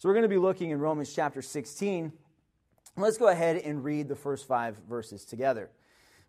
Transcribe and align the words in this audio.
So 0.00 0.08
we're 0.08 0.14
going 0.14 0.22
to 0.22 0.30
be 0.30 0.38
looking 0.38 0.70
in 0.70 0.80
Romans 0.80 1.12
chapter 1.14 1.42
16. 1.42 2.10
Let's 2.96 3.18
go 3.18 3.28
ahead 3.28 3.56
and 3.56 3.84
read 3.84 4.08
the 4.08 4.16
first 4.16 4.48
five 4.48 4.78
verses 4.88 5.26
together. 5.26 5.68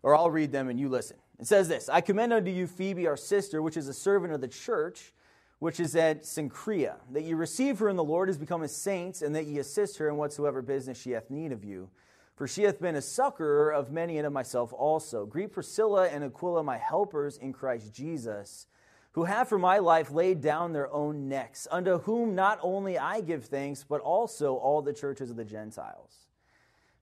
Or 0.02 0.14
I'll 0.14 0.30
read 0.30 0.52
them 0.52 0.68
and 0.68 0.78
you 0.78 0.90
listen. 0.90 1.16
It 1.40 1.46
says 1.46 1.68
this 1.68 1.88
I 1.88 2.02
commend 2.02 2.34
unto 2.34 2.50
you 2.50 2.66
Phoebe, 2.66 3.06
our 3.06 3.16
sister, 3.16 3.62
which 3.62 3.78
is 3.78 3.88
a 3.88 3.94
servant 3.94 4.34
of 4.34 4.42
the 4.42 4.48
church, 4.48 5.14
which 5.58 5.80
is 5.80 5.96
at 5.96 6.24
Cenchrea, 6.24 6.96
that 7.12 7.22
ye 7.22 7.32
receive 7.32 7.78
her 7.78 7.88
in 7.88 7.96
the 7.96 8.04
Lord 8.04 8.28
as 8.28 8.36
become 8.36 8.60
a 8.60 8.68
saint, 8.68 9.22
and 9.22 9.34
that 9.34 9.46
ye 9.46 9.58
assist 9.58 9.96
her 9.96 10.10
in 10.10 10.18
whatsoever 10.18 10.60
business 10.60 11.00
she 11.00 11.12
hath 11.12 11.30
need 11.30 11.50
of 11.50 11.64
you. 11.64 11.88
For 12.36 12.46
she 12.46 12.64
hath 12.64 12.78
been 12.78 12.96
a 12.96 13.00
succorer 13.00 13.72
of 13.72 13.90
many 13.90 14.18
and 14.18 14.26
of 14.26 14.34
myself 14.34 14.74
also. 14.74 15.24
Greet 15.24 15.50
Priscilla 15.50 16.08
and 16.08 16.22
Aquila, 16.22 16.62
my 16.62 16.76
helpers 16.76 17.38
in 17.38 17.54
Christ 17.54 17.94
Jesus, 17.94 18.66
who 19.12 19.24
have 19.24 19.48
for 19.48 19.58
my 19.58 19.78
life 19.78 20.10
laid 20.10 20.40
down 20.40 20.72
their 20.72 20.92
own 20.92 21.28
necks, 21.28 21.68
unto 21.70 21.98
whom 21.98 22.34
not 22.34 22.58
only 22.62 22.98
I 22.98 23.20
give 23.20 23.44
thanks, 23.44 23.84
but 23.84 24.00
also 24.00 24.56
all 24.56 24.80
the 24.80 24.92
churches 24.92 25.30
of 25.30 25.36
the 25.36 25.44
Gentiles. 25.44 26.26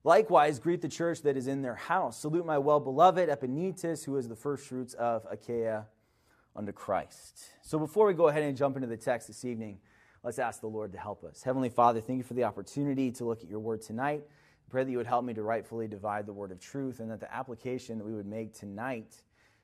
Likewise, 0.03 0.59
greet 0.59 0.81
the 0.81 0.89
church 0.89 1.21
that 1.21 1.37
is 1.37 1.47
in 1.47 1.61
their 1.61 1.75
house. 1.75 2.19
Salute 2.19 2.45
my 2.45 2.57
well 2.57 2.79
beloved 2.79 3.29
Epaenetus, 3.29 4.03
who 4.03 4.17
is 4.17 4.27
the 4.27 4.35
firstfruits 4.35 4.93
of 4.95 5.25
Achaia 5.29 5.85
unto 6.55 6.71
Christ. 6.71 7.45
So 7.61 7.79
before 7.79 8.07
we 8.07 8.13
go 8.13 8.27
ahead 8.27 8.43
and 8.43 8.57
jump 8.57 8.75
into 8.75 8.87
the 8.87 8.97
text 8.97 9.27
this 9.27 9.45
evening, 9.45 9.77
let's 10.23 10.39
ask 10.39 10.59
the 10.59 10.67
Lord 10.67 10.91
to 10.93 10.97
help 10.97 11.23
us. 11.23 11.43
Heavenly 11.43 11.69
Father, 11.69 12.01
thank 12.01 12.17
you 12.17 12.23
for 12.23 12.33
the 12.33 12.43
opportunity 12.43 13.11
to 13.11 13.25
look 13.25 13.43
at 13.43 13.49
your 13.49 13.59
word 13.59 13.81
tonight. 13.81 14.23
Pray 14.69 14.83
that 14.83 14.91
you 14.91 14.97
would 14.97 15.07
help 15.07 15.23
me 15.23 15.33
to 15.33 15.43
rightfully 15.43 15.87
divide 15.87 16.25
the 16.25 16.33
word 16.33 16.51
of 16.51 16.59
truth 16.59 16.99
and 16.99 17.11
that 17.11 17.19
the 17.19 17.33
application 17.33 17.97
that 17.97 18.05
we 18.05 18.13
would 18.13 18.25
make 18.25 18.53
tonight 18.53 19.21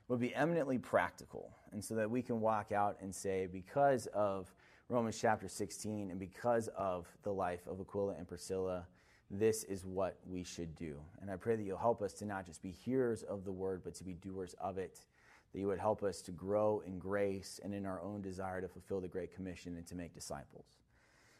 would 0.08 0.20
be 0.20 0.36
eminently 0.36 0.78
practical 0.78 1.57
and 1.72 1.84
so 1.84 1.96
that 1.96 2.10
we 2.10 2.22
can 2.22 2.40
walk 2.40 2.72
out 2.72 2.98
and 3.02 3.14
say, 3.14 3.48
because 3.52 4.08
of 4.08 4.54
Romans 4.90 5.20
chapter 5.20 5.48
16 5.48 6.10
and 6.10 6.20
because 6.20 6.70
of 6.70 7.08
the 7.24 7.32
life 7.32 7.68
of 7.68 7.80
Aquila 7.80 8.16
and 8.18 8.28
Priscilla, 8.28 8.86
this 9.30 9.64
is 9.66 9.86
what 9.86 10.18
we 10.26 10.44
should 10.44 10.76
do. 10.76 10.96
And 11.22 11.30
I 11.30 11.36
pray 11.36 11.56
that 11.56 11.64
you'll 11.64 11.78
help 11.78 12.02
us 12.02 12.14
to 12.14 12.26
not 12.26 12.46
just 12.46 12.62
be 12.62 12.72
hearers 12.72 13.24
of 13.24 13.44
the 13.44 13.52
word, 13.52 13.82
but 13.84 13.94
to 13.96 14.04
be 14.04 14.14
doers 14.14 14.56
of 14.62 14.78
it 14.78 15.02
that 15.54 15.60
you 15.60 15.68
would 15.68 15.80
help 15.80 16.04
us 16.04 16.22
to 16.22 16.32
grow 16.32 16.84
in 16.86 17.00
grace 17.00 17.60
and 17.64 17.74
in 17.74 17.86
our 17.86 18.02
own 18.02 18.22
desire 18.22 18.62
to 18.62 18.68
fulfill 18.68 19.02
the 19.02 19.08
Great 19.08 19.34
Commission 19.34 19.76
and 19.76 19.88
to 19.88 19.96
make 19.96 20.14
disciples. 20.14 20.66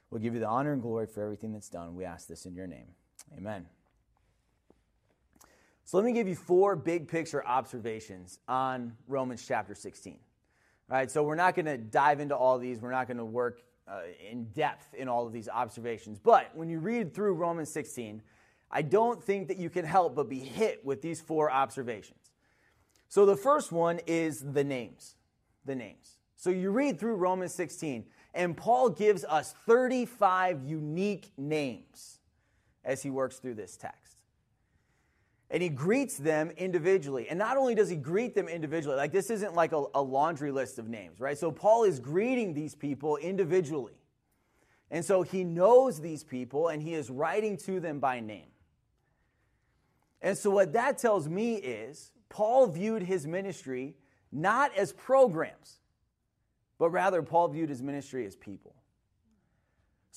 We'll 0.10 0.22
give 0.22 0.34
you 0.34 0.40
the 0.40 0.48
honor 0.48 0.74
and 0.74 0.82
glory 0.82 1.08
for 1.08 1.22
everything 1.22 1.52
that's 1.52 1.70
done. 1.70 1.96
We 1.96 2.06
ask 2.06 2.28
this 2.28 2.46
in 2.46 2.56
your 2.56 2.68
name. 2.68 2.88
Amen. 3.38 3.66
So 5.88 5.96
let 5.96 6.06
me 6.06 6.12
give 6.12 6.28
you 6.28 6.36
four 6.36 6.76
big 6.76 7.08
picture 7.08 7.48
observations 7.48 8.40
on 8.46 8.98
Romans 9.08 9.46
chapter 9.48 9.74
16. 9.74 10.20
All 10.92 10.98
right, 10.98 11.10
so 11.10 11.24
we're 11.24 11.36
not 11.36 11.56
going 11.56 11.68
to 11.68 11.78
dive 11.78 12.20
into 12.20 12.36
all 12.36 12.58
these. 12.60 12.82
We're 12.82 12.92
not 12.92 13.08
going 13.08 13.20
to 13.20 13.24
work 13.24 13.62
uh, 13.88 14.02
in 14.30 14.48
depth 14.48 14.94
in 14.96 15.08
all 15.08 15.26
of 15.26 15.32
these 15.32 15.48
observations. 15.48 16.20
But 16.20 16.54
when 16.54 16.68
you 16.68 16.80
read 16.80 17.14
through 17.14 17.36
Romans 17.36 17.72
16, 17.72 18.22
I 18.70 18.82
don't 18.82 19.24
think 19.24 19.48
that 19.48 19.56
you 19.56 19.70
can 19.70 19.86
help 19.86 20.14
but 20.14 20.28
be 20.28 20.40
hit 20.40 20.86
with 20.86 21.02
these 21.02 21.22
four 21.22 21.50
observations. 21.50 22.32
So 23.08 23.26
the 23.26 23.38
first 23.38 23.72
one 23.72 24.02
is 24.08 24.42
the 24.42 24.66
names. 24.66 25.16
The 25.64 25.76
names. 25.76 26.18
So 26.36 26.50
you 26.50 26.72
read 26.72 27.00
through 27.00 27.16
Romans 27.16 27.54
16, 27.54 28.04
and 28.34 28.58
Paul 28.58 28.90
gives 28.90 29.24
us 29.24 29.56
35 29.66 30.66
unique 30.66 31.32
names 31.38 32.20
as 32.84 33.02
he 33.02 33.10
works 33.10 33.38
through 33.38 33.56
this 33.56 33.78
text. 33.78 34.07
And 35.50 35.64
he 35.64 35.70
greets 35.70 36.18
them 36.18 36.52
individually. 36.58 37.28
And 37.30 37.40
not 37.40 37.56
only 37.56 37.74
does 37.74 37.90
he 37.90 37.96
greet 37.96 38.36
them 38.36 38.50
individually, 38.50 38.98
like 38.98 39.14
this 39.14 39.30
isn't 39.30 39.56
like 39.56 39.72
a, 39.72 39.86
a 39.96 40.02
laundry 40.02 40.52
list 40.52 40.78
of 40.78 40.90
names, 40.90 41.22
right? 41.22 41.38
So 41.38 41.52
Paul 41.52 41.84
is 41.86 42.00
greeting 42.00 42.54
these 42.54 42.76
people 42.76 43.16
individually. 43.18 43.98
And 44.92 45.04
so 45.04 45.22
he 45.22 45.44
knows 45.44 46.00
these 46.00 46.24
people 46.24 46.68
and 46.70 46.82
he 46.82 46.94
is 46.94 47.10
writing 47.10 47.58
to 47.58 47.80
them 47.80 48.00
by 48.00 48.20
name. 48.20 48.48
And 50.22 50.38
so 50.38 50.50
what 50.50 50.74
that 50.74 50.98
tells 50.98 51.28
me 51.30 51.56
is 51.56 52.12
Paul 52.30 52.68
viewed 52.68 53.04
his 53.04 53.28
ministry 53.28 53.96
not 54.32 54.76
as 54.78 54.92
programs, 54.92 55.80
but 56.78 56.90
rather 56.90 57.22
Paul 57.22 57.50
viewed 57.50 57.70
his 57.70 57.82
ministry 57.82 58.26
as 58.26 58.36
people. 58.36 58.76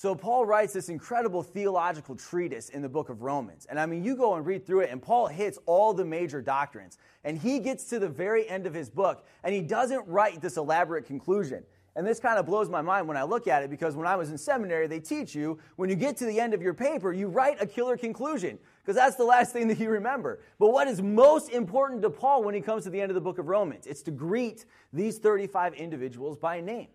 So 0.01 0.15
Paul 0.15 0.47
writes 0.47 0.73
this 0.73 0.89
incredible 0.89 1.43
theological 1.43 2.17
treatise 2.17 2.71
in 2.71 2.81
the 2.81 2.89
book 2.89 3.11
of 3.11 3.21
Romans. 3.21 3.67
And 3.69 3.79
I 3.79 3.85
mean, 3.85 4.03
you 4.03 4.17
go 4.17 4.35
and 4.35 4.47
read 4.47 4.67
through 4.67 4.81
it, 4.81 4.91
and 4.91 5.03
Paul 5.03 5.27
hits 5.27 5.59
all 5.67 5.93
the 5.93 6.07
major 6.07 6.41
doctrines. 6.41 6.97
And 7.23 7.37
he 7.37 7.59
gets 7.59 7.85
to 7.91 7.99
the 7.99 8.09
very 8.09 8.49
end 8.49 8.67
of 8.67 8.73
his 8.73 8.89
book, 8.89 9.27
and 9.45 9.55
he 9.55 9.61
doesn't 9.61 10.09
write 10.09 10.41
this 10.41 10.57
elaborate 10.57 11.05
conclusion. 11.05 11.65
And 11.97 12.07
this 12.07 12.19
kind 12.19 12.39
of 12.39 12.47
blows 12.47 12.71
my 12.71 12.81
mind 12.81 13.09
when 13.09 13.19
I 13.19 13.25
look 13.25 13.47
at 13.47 13.63
it 13.63 13.69
because 13.69 13.95
when 13.95 14.07
I 14.07 14.17
was 14.17 14.31
in 14.31 14.39
seminary, 14.39 14.87
they 14.87 15.01
teach 15.01 15.35
you 15.35 15.59
when 15.77 15.91
you 15.91 15.97
get 15.97 16.17
to 16.17 16.25
the 16.25 16.41
end 16.41 16.55
of 16.55 16.63
your 16.63 16.73
paper, 16.73 17.13
you 17.13 17.29
write 17.29 17.61
a 17.61 17.67
killer 17.67 17.99
conclusion 17.99 18.59
because 18.83 18.97
that's 18.97 19.17
the 19.17 19.25
last 19.25 19.53
thing 19.53 19.69
that 19.69 19.79
you 19.79 19.91
remember. 19.91 20.41
But 20.59 20.73
what 20.73 20.89
is 20.89 21.03
most 21.03 21.51
important 21.51 22.01
to 22.01 22.09
Paul 22.09 22.43
when 22.43 22.55
he 22.55 22.63
comes 22.63 22.85
to 22.85 22.91
the 22.91 23.03
end 23.03 23.11
of 23.11 23.17
the 23.17 23.21
book 23.21 23.37
of 23.37 23.49
Romans? 23.49 23.87
It's 23.87 24.01
to 24.05 24.11
greet 24.11 24.65
these 24.95 25.19
35 25.19 25.75
individuals 25.75 26.39
by 26.39 26.63
name. 26.63 26.89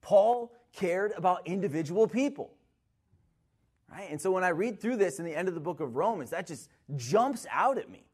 Paul 0.00 0.50
cared 0.72 1.12
about 1.16 1.46
individual 1.46 2.06
people. 2.06 2.52
Right? 3.90 4.08
And 4.10 4.20
so 4.20 4.30
when 4.30 4.44
I 4.44 4.48
read 4.48 4.80
through 4.80 4.96
this 4.96 5.18
in 5.18 5.24
the 5.24 5.34
end 5.34 5.48
of 5.48 5.54
the 5.54 5.60
book 5.60 5.80
of 5.80 5.96
Romans, 5.96 6.30
that 6.30 6.46
just 6.46 6.68
jumps 6.96 7.46
out 7.50 7.78
at 7.78 7.88
me. 7.88 8.04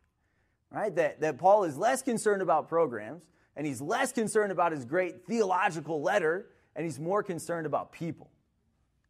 Right? 0.70 0.94
That, 0.94 1.20
that 1.20 1.38
Paul 1.38 1.64
is 1.64 1.76
less 1.76 2.02
concerned 2.02 2.42
about 2.42 2.68
programs, 2.68 3.22
and 3.56 3.66
he's 3.66 3.80
less 3.80 4.12
concerned 4.12 4.52
about 4.52 4.72
his 4.72 4.84
great 4.84 5.26
theological 5.26 6.00
letter, 6.02 6.46
and 6.74 6.84
he's 6.84 6.98
more 6.98 7.22
concerned 7.22 7.66
about 7.66 7.92
people. 7.92 8.30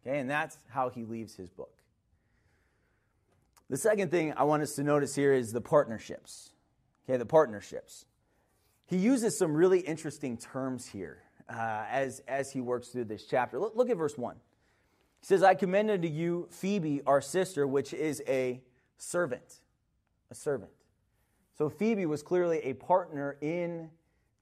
Okay, 0.06 0.18
and 0.18 0.28
that's 0.28 0.58
how 0.68 0.90
he 0.90 1.04
leaves 1.04 1.34
his 1.34 1.50
book. 1.50 1.72
The 3.70 3.78
second 3.78 4.10
thing 4.10 4.34
I 4.36 4.44
want 4.44 4.62
us 4.62 4.74
to 4.74 4.82
notice 4.82 5.14
here 5.14 5.32
is 5.32 5.52
the 5.52 5.62
partnerships. 5.62 6.52
Okay, 7.08 7.16
the 7.16 7.26
partnerships. 7.26 8.04
He 8.86 8.98
uses 8.98 9.38
some 9.38 9.54
really 9.54 9.80
interesting 9.80 10.36
terms 10.36 10.86
here 10.86 11.23
uh, 11.48 11.84
as, 11.90 12.20
as 12.26 12.52
he 12.52 12.60
works 12.60 12.88
through 12.88 13.04
this 13.04 13.24
chapter. 13.24 13.58
Look, 13.58 13.76
look 13.76 13.90
at 13.90 13.96
verse 13.96 14.16
1. 14.16 14.36
He 15.20 15.26
says, 15.26 15.42
I 15.42 15.54
commend 15.54 15.90
unto 15.90 16.08
you 16.08 16.48
Phoebe, 16.50 17.02
our 17.06 17.20
sister, 17.20 17.66
which 17.66 17.92
is 17.92 18.22
a 18.26 18.60
servant. 18.98 19.60
A 20.30 20.34
servant. 20.34 20.70
So 21.56 21.68
Phoebe 21.68 22.06
was 22.06 22.22
clearly 22.22 22.58
a 22.58 22.74
partner 22.74 23.36
in 23.40 23.90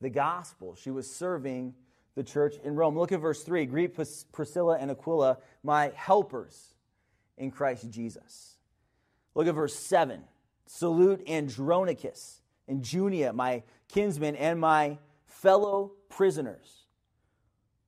the 0.00 0.10
gospel. 0.10 0.74
She 0.74 0.90
was 0.90 1.10
serving 1.10 1.74
the 2.14 2.22
church 2.22 2.54
in 2.64 2.74
Rome. 2.74 2.98
Look 2.98 3.12
at 3.12 3.20
verse 3.20 3.42
3. 3.42 3.66
Greet 3.66 3.96
Priscilla 4.32 4.76
and 4.78 4.90
Aquila, 4.90 5.38
my 5.62 5.92
helpers 5.94 6.74
in 7.36 7.50
Christ 7.50 7.90
Jesus. 7.90 8.56
Look 9.34 9.46
at 9.46 9.54
verse 9.54 9.74
7. 9.74 10.22
Salute 10.66 11.28
Andronicus 11.28 12.40
and 12.68 12.82
Junia, 12.82 13.32
my 13.32 13.62
kinsmen, 13.88 14.36
and 14.36 14.58
my 14.58 14.98
fellow 15.26 15.92
prisoners 16.08 16.81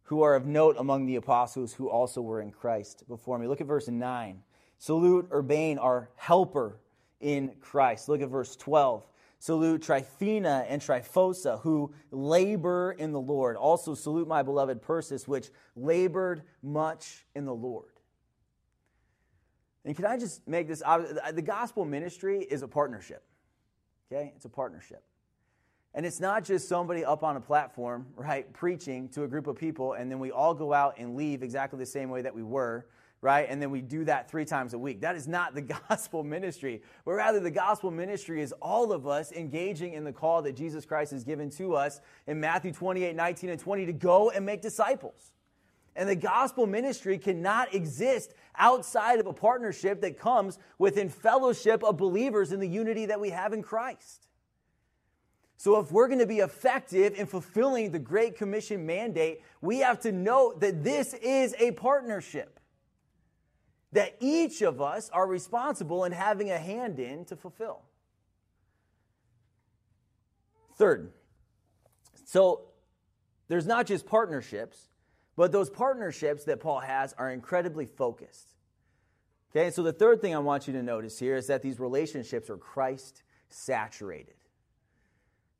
who 0.05 0.23
are 0.23 0.35
of 0.35 0.47
note 0.47 0.77
among 0.79 1.07
the 1.07 1.17
apostles 1.17 1.73
who 1.73 1.89
also 1.89 2.21
were 2.21 2.41
in 2.41 2.51
Christ 2.51 3.05
before 3.09 3.39
me. 3.39 3.47
Look 3.47 3.61
at 3.61 3.67
verse 3.67 3.89
9. 3.89 4.43
Salute 4.79 5.29
Urbane, 5.33 5.79
our 5.79 6.11
helper 6.17 6.79
in 7.21 7.55
Christ. 7.61 8.09
Look 8.09 8.21
at 8.21 8.29
verse 8.29 8.55
12. 8.57 9.07
Salute 9.39 9.83
Tryphena 9.83 10.65
and 10.69 10.81
Tryphosa, 10.81 11.61
who 11.61 11.93
labor 12.11 12.95
in 12.99 13.13
the 13.13 13.21
Lord. 13.21 13.57
Also 13.57 13.95
salute 13.95 14.29
my 14.29 14.43
beloved 14.43 14.81
Persis, 14.81 15.29
which 15.29 15.51
labored 15.77 16.43
much 16.63 17.27
in 17.35 17.45
the 17.45 17.55
Lord. 17.55 17.93
And 19.85 19.95
can 19.95 20.07
I 20.07 20.17
just 20.17 20.47
make 20.49 20.67
this 20.67 20.83
obvious? 20.85 21.19
The 21.33 21.43
gospel 21.43 21.85
ministry 21.85 22.41
is 22.41 22.63
a 22.63 22.69
partnership. 22.69 23.23
Okay? 24.11 24.33
It's 24.35 24.45
a 24.45 24.51
partnership. 24.51 25.03
And 25.95 26.05
it's 26.05 26.19
not 26.19 26.45
just 26.45 26.69
somebody 26.69 27.05
up 27.05 27.23
on 27.23 27.37
a 27.37 27.41
platform, 27.41 28.07
right, 28.17 28.53
preaching 28.53 29.09
to 29.11 29.23
a 29.23 29.29
group 29.29 29.47
of 29.47 29.57
people, 29.57 29.93
and 29.93 30.11
then 30.11 30.19
we 30.19 30.33
all 30.33 30.53
go 30.53 30.73
out 30.73 30.97
and 30.99 31.15
leave 31.15 31.43
exactly 31.43 31.79
the 31.79 31.87
same 31.87 32.11
way 32.11 32.23
that 32.23 32.35
we 32.35 32.43
were, 32.43 32.87
right? 33.21 33.47
And 33.49 33.63
then 33.63 33.71
we 33.71 33.81
do 33.81 34.05
that 34.07 34.29
three 34.29 34.45
times 34.45 34.75
a 34.75 34.79
week. 34.79 35.03
That 35.03 35.15
is 35.15 35.29
not 35.29 35.55
the 35.55 35.63
gospel 35.89 36.25
ministry. 36.25 36.83
But 37.05 37.13
rather, 37.13 37.39
the 37.39 37.51
gospel 37.51 37.93
ministry 37.93 38.43
is 38.43 38.53
all 38.61 38.93
of 38.93 39.07
us 39.07 39.31
engaging 39.31 39.93
in 39.93 40.03
the 40.03 40.13
call 40.13 40.43
that 40.43 40.57
Jesus 40.57 40.85
Christ 40.85 41.13
has 41.13 41.23
given 41.23 41.49
to 41.51 41.77
us 41.77 42.01
in 42.27 42.41
Matthew 42.41 42.73
28 42.73 43.15
19 43.15 43.51
and 43.51 43.61
20 43.61 43.87
to 43.87 43.93
go 43.93 44.31
and 44.31 44.45
make 44.45 44.63
disciples. 44.63 45.31
And 45.97 46.09
the 46.09 46.17
gospel 46.17 46.67
ministry 46.67 47.19
cannot 47.19 47.73
exist 47.73 48.35
outside 48.57 49.21
of 49.21 49.27
a 49.27 49.33
partnership 49.33 50.01
that 50.01 50.19
comes 50.19 50.59
within 50.77 51.09
fellowship 51.09 51.85
of 51.85 51.97
believers 51.97 52.51
in 52.51 52.59
the 52.59 52.69
unity 52.69 53.07
that 53.07 53.21
we 53.21 53.31
have 53.31 53.53
in 53.53 53.63
Christ. 53.63 54.27
So, 55.57 55.79
if 55.79 55.93
we're 55.93 56.09
going 56.09 56.19
to 56.19 56.27
be 56.27 56.41
effective 56.41 57.15
in 57.15 57.27
fulfilling 57.27 57.93
the 57.93 57.99
Great 57.99 58.37
Commission 58.37 58.87
mandate, 58.87 59.41
we 59.61 59.79
have 59.79 60.01
to 60.01 60.13
note 60.13 60.61
that 60.61 60.85
this 60.85 61.15
is 61.15 61.55
a 61.59 61.71
partnership 61.73 62.61
that 63.93 64.17
each 64.21 64.61
of 64.61 64.83
us 64.83 65.09
are 65.11 65.27
responsible 65.27 66.05
in 66.05 66.11
having 66.13 66.51
a 66.51 66.59
hand 66.59 66.99
in 66.99 67.25
to 67.27 67.37
fulfill. 67.37 67.83
Third, 70.77 71.13
so 72.25 72.63
there's 73.47 73.67
not 73.67 73.87
just 73.87 74.07
partnerships, 74.07 74.89
But 75.37 75.53
those 75.53 75.69
partnerships 75.69 76.45
that 76.45 76.61
Paul 76.61 76.81
has 76.81 77.13
are 77.15 77.31
incredibly 77.31 77.87
focused. 77.87 78.55
Okay, 79.51 79.71
so 79.71 79.83
the 79.83 79.93
third 79.93 80.21
thing 80.21 80.35
I 80.35 80.39
want 80.39 80.67
you 80.67 80.73
to 80.75 80.83
notice 80.83 81.19
here 81.19 81.37
is 81.37 81.47
that 81.49 81.63
these 81.63 81.79
relationships 81.79 82.51
are 82.51 82.57
Christ 82.57 83.23
saturated. 83.49 84.35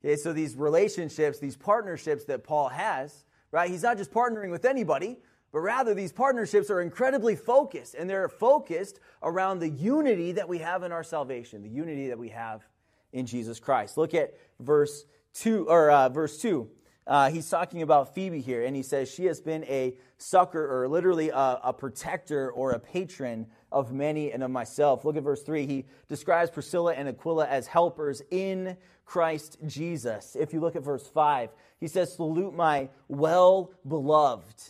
Okay, 0.05 0.15
so 0.15 0.33
these 0.33 0.55
relationships, 0.55 1.39
these 1.39 1.57
partnerships 1.57 2.25
that 2.25 2.43
Paul 2.43 2.69
has, 2.69 3.25
right? 3.49 3.71
He's 3.71 3.81
not 3.81 3.97
just 3.97 4.11
partnering 4.11 4.51
with 4.51 4.63
anybody, 4.63 5.17
but 5.51 5.61
rather 5.61 5.95
these 5.95 6.11
partnerships 6.11 6.69
are 6.69 6.81
incredibly 6.81 7.35
focused, 7.35 7.95
and 7.95 8.07
they're 8.07 8.29
focused 8.29 8.99
around 9.23 9.57
the 9.57 9.69
unity 9.69 10.31
that 10.33 10.47
we 10.47 10.59
have 10.59 10.83
in 10.83 10.91
our 10.91 11.03
salvation, 11.03 11.63
the 11.63 11.69
unity 11.69 12.07
that 12.09 12.19
we 12.19 12.29
have 12.29 12.67
in 13.13 13.25
Jesus 13.25 13.59
Christ. 13.59 13.97
Look 13.97 14.13
at 14.13 14.35
verse 14.59 15.05
two 15.33 15.67
or 15.67 15.89
uh, 15.89 16.07
verse 16.09 16.39
two. 16.39 16.69
Uh, 17.07 17.29
he's 17.29 17.47
talking 17.49 17.83
about 17.83 18.15
Phoebe 18.15 18.41
here, 18.41 18.63
and 18.63 18.75
he 18.75 18.81
says 18.81 19.11
she 19.11 19.25
has 19.25 19.39
been 19.39 19.63
a 19.65 19.95
succor, 20.17 20.65
or 20.65 20.87
literally 20.87 21.29
a, 21.29 21.59
a, 21.63 21.71
protector 21.71 22.51
or 22.51 22.71
a 22.71 22.79
patron 22.79 23.45
of 23.71 23.93
many 23.93 24.31
and 24.31 24.41
of 24.41 24.49
myself. 24.49 25.05
Look 25.05 25.15
at 25.15 25.21
verse 25.21 25.43
3. 25.43 25.67
He 25.67 25.85
describes 26.07 26.49
Priscilla 26.49 26.93
and 26.95 27.07
Aquila 27.07 27.45
as 27.47 27.67
helpers 27.67 28.23
in 28.31 28.75
Christ 29.05 29.57
Jesus. 29.67 30.35
If 30.39 30.51
you 30.51 30.59
look 30.59 30.75
at 30.75 30.81
verse 30.81 31.07
5, 31.07 31.51
he 31.79 31.87
says, 31.87 32.15
Salute 32.15 32.55
my 32.55 32.89
well 33.07 33.71
beloved 33.87 34.63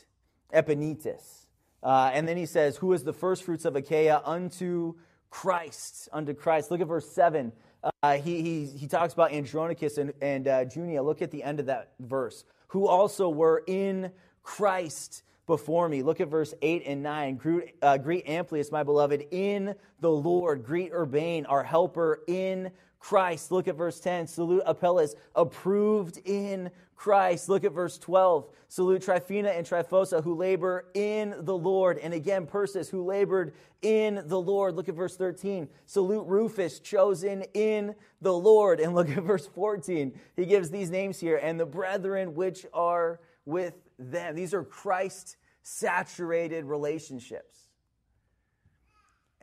Epaenetus. 0.54 1.46
Uh, 1.82 2.12
and 2.14 2.28
then 2.28 2.36
he 2.36 2.46
says, 2.46 2.76
Who 2.78 2.92
is 2.92 3.04
the 3.04 3.14
first 3.14 3.44
fruits 3.44 3.64
of 3.64 3.78
Achaia 3.78 4.22
unto 4.26 4.96
Christ? 5.30 6.10
Unto 6.12 6.34
Christ. 6.34 6.70
Look 6.70 6.82
at 6.82 6.88
verse 6.88 7.10
7. 7.10 7.54
Uh, 8.02 8.18
he, 8.18 8.42
he, 8.42 8.66
he 8.66 8.88
talks 8.88 9.14
about 9.14 9.32
Andronicus 9.32 9.98
and, 9.98 10.14
and 10.22 10.48
uh, 10.48 10.66
Junia. 10.66 11.04
Look 11.04 11.22
at 11.22 11.32
the 11.32 11.44
end 11.44 11.60
of 11.60 11.68
that 11.68 11.92
verse. 12.00 12.46
Who 12.70 12.88
also 12.88 13.30
were 13.30 13.64
in 13.68 14.12
Christ 14.44 15.24
before 15.46 15.88
me. 15.88 16.02
Look 16.02 16.22
at 16.22 16.28
verse 16.28 16.54
8 16.62 16.84
and 16.86 17.04
9. 17.04 17.36
Greet, 17.36 17.76
uh, 17.82 17.98
greet 17.98 18.26
Amplias, 18.26 18.72
my 18.72 18.84
beloved, 18.84 19.26
in 19.32 19.76
the 20.00 20.10
Lord. 20.10 20.64
Greet 20.64 20.92
Urbane, 20.92 21.46
our 21.46 21.64
helper 21.64 22.22
in 22.28 22.72
Christ. 23.06 23.52
Look 23.52 23.68
at 23.68 23.76
verse 23.76 24.00
10. 24.00 24.26
Salute 24.26 24.64
Apelles, 24.66 25.14
approved 25.36 26.20
in 26.26 26.72
Christ. 26.96 27.50
Look 27.50 27.64
at 27.64 27.72
verse 27.72 28.00
12. 28.00 28.50
Salute 28.68 29.04
Tryphena 29.04 29.50
and 29.50 29.64
Tryphosa, 29.64 30.24
who 30.24 30.34
labor 30.34 30.86
in 30.96 31.36
the 31.42 31.56
Lord. 31.56 32.00
And 32.00 32.16
again, 32.16 32.48
Persis, 32.48 32.90
who 32.90 33.06
labored 33.06 33.54
in 33.84 34.24
the 34.26 34.42
Lord. 34.42 34.76
Look 34.76 34.90
at 34.90 34.96
verse 34.96 35.16
13. 35.18 35.70
Salute 35.86 36.26
Rufus, 36.26 36.80
chosen 36.80 37.44
in 37.54 37.94
the 38.22 38.34
Lord. 38.34 38.80
And 38.80 38.96
look 38.96 39.10
at 39.12 39.22
verse 39.24 39.46
14. 39.46 40.20
He 40.36 40.46
gives 40.48 40.72
these 40.72 40.90
names 40.90 41.20
here. 41.20 41.38
And 41.38 41.60
the 41.60 41.66
brethren 41.68 42.34
which 42.34 42.66
are 42.74 43.20
with 43.46 43.76
them. 44.00 44.34
These 44.34 44.56
are 44.56 44.64
Christ 44.64 45.38
saturated 45.62 46.66
relationships. 46.66 47.65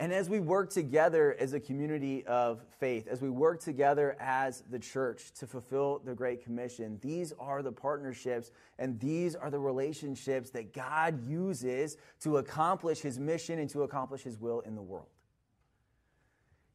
And 0.02 0.12
as 0.12 0.28
we 0.28 0.40
work 0.40 0.68
together 0.68 1.36
as 1.38 1.52
a 1.52 1.60
community 1.60 2.26
of 2.26 2.60
faith, 2.80 3.06
as 3.06 3.22
we 3.22 3.30
work 3.30 3.60
together 3.60 4.16
as 4.18 4.64
the 4.68 4.80
church 4.80 5.30
to 5.34 5.46
fulfill 5.46 6.02
the 6.04 6.12
Great 6.12 6.42
Commission, 6.42 6.98
these 7.00 7.32
are 7.38 7.62
the 7.62 7.70
partnerships 7.70 8.50
and 8.80 8.98
these 8.98 9.36
are 9.36 9.48
the 9.48 9.60
relationships 9.60 10.50
that 10.50 10.74
God 10.74 11.24
uses 11.24 11.98
to 12.22 12.38
accomplish 12.38 12.98
his 12.98 13.20
mission 13.20 13.60
and 13.60 13.70
to 13.70 13.84
accomplish 13.84 14.22
his 14.22 14.40
will 14.40 14.58
in 14.62 14.74
the 14.74 14.82
world. 14.82 15.06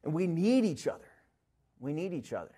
And 0.04 0.14
we 0.14 0.26
need 0.26 0.64
each 0.64 0.86
other. 0.86 1.10
We 1.80 1.92
need 1.92 2.14
each 2.14 2.32
other. 2.32 2.54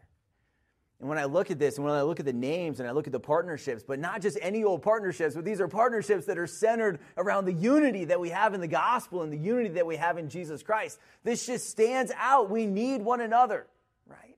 And 1.01 1.09
when 1.09 1.17
I 1.17 1.25
look 1.25 1.51
at 1.51 1.59
this, 1.59 1.77
and 1.77 1.85
when 1.85 1.95
I 1.95 2.03
look 2.03 2.21
at 2.21 2.27
the 2.27 2.33
names 2.33 2.79
and 2.79 2.87
I 2.87 2.93
look 2.93 3.07
at 3.07 3.13
the 3.13 3.21
partnerships, 3.21 3.83
but 3.83 3.99
not 3.99 4.21
just 4.21 4.39
any 4.43 4.65
old 4.65 4.83
partnerships, 4.83 5.35
but 5.35 5.47
these 5.47 5.59
are 5.59 5.67
partnerships 5.67 6.27
that 6.27 6.37
are 6.37 6.47
centered 6.47 7.01
around 7.17 7.47
the 7.47 7.55
unity 7.55 8.05
that 8.05 8.21
we 8.21 8.29
have 8.29 8.53
in 8.53 8.61
the 8.61 8.69
gospel 8.69 9.23
and 9.23 9.33
the 9.33 9.39
unity 9.39 9.71
that 9.71 9.87
we 9.87 9.97
have 9.97 10.19
in 10.19 10.29
Jesus 10.29 10.63
Christ. 10.63 10.99
This 11.25 11.47
just 11.47 11.71
stands 11.71 12.13
out. 12.19 12.51
We 12.51 12.67
need 12.67 13.01
one 13.01 13.23
another, 13.23 13.67
right? 14.07 14.37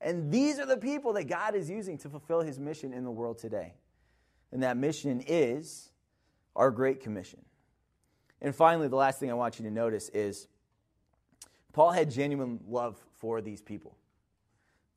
And 0.00 0.32
these 0.32 0.58
are 0.58 0.64
the 0.64 0.78
people 0.78 1.12
that 1.12 1.24
God 1.24 1.54
is 1.54 1.68
using 1.68 1.98
to 1.98 2.08
fulfill 2.08 2.40
his 2.40 2.58
mission 2.58 2.94
in 2.94 3.04
the 3.04 3.10
world 3.10 3.36
today. 3.36 3.74
And 4.50 4.62
that 4.62 4.78
mission 4.78 5.22
is 5.26 5.90
our 6.56 6.70
Great 6.70 7.02
Commission. 7.02 7.44
And 8.40 8.56
finally, 8.56 8.88
the 8.88 8.96
last 8.96 9.20
thing 9.20 9.30
I 9.30 9.34
want 9.34 9.58
you 9.58 9.66
to 9.66 9.70
notice 9.70 10.08
is 10.14 10.48
Paul 11.74 11.90
had 11.90 12.10
genuine 12.10 12.60
love 12.66 12.96
for 13.16 13.42
these 13.42 13.60
people. 13.60 13.97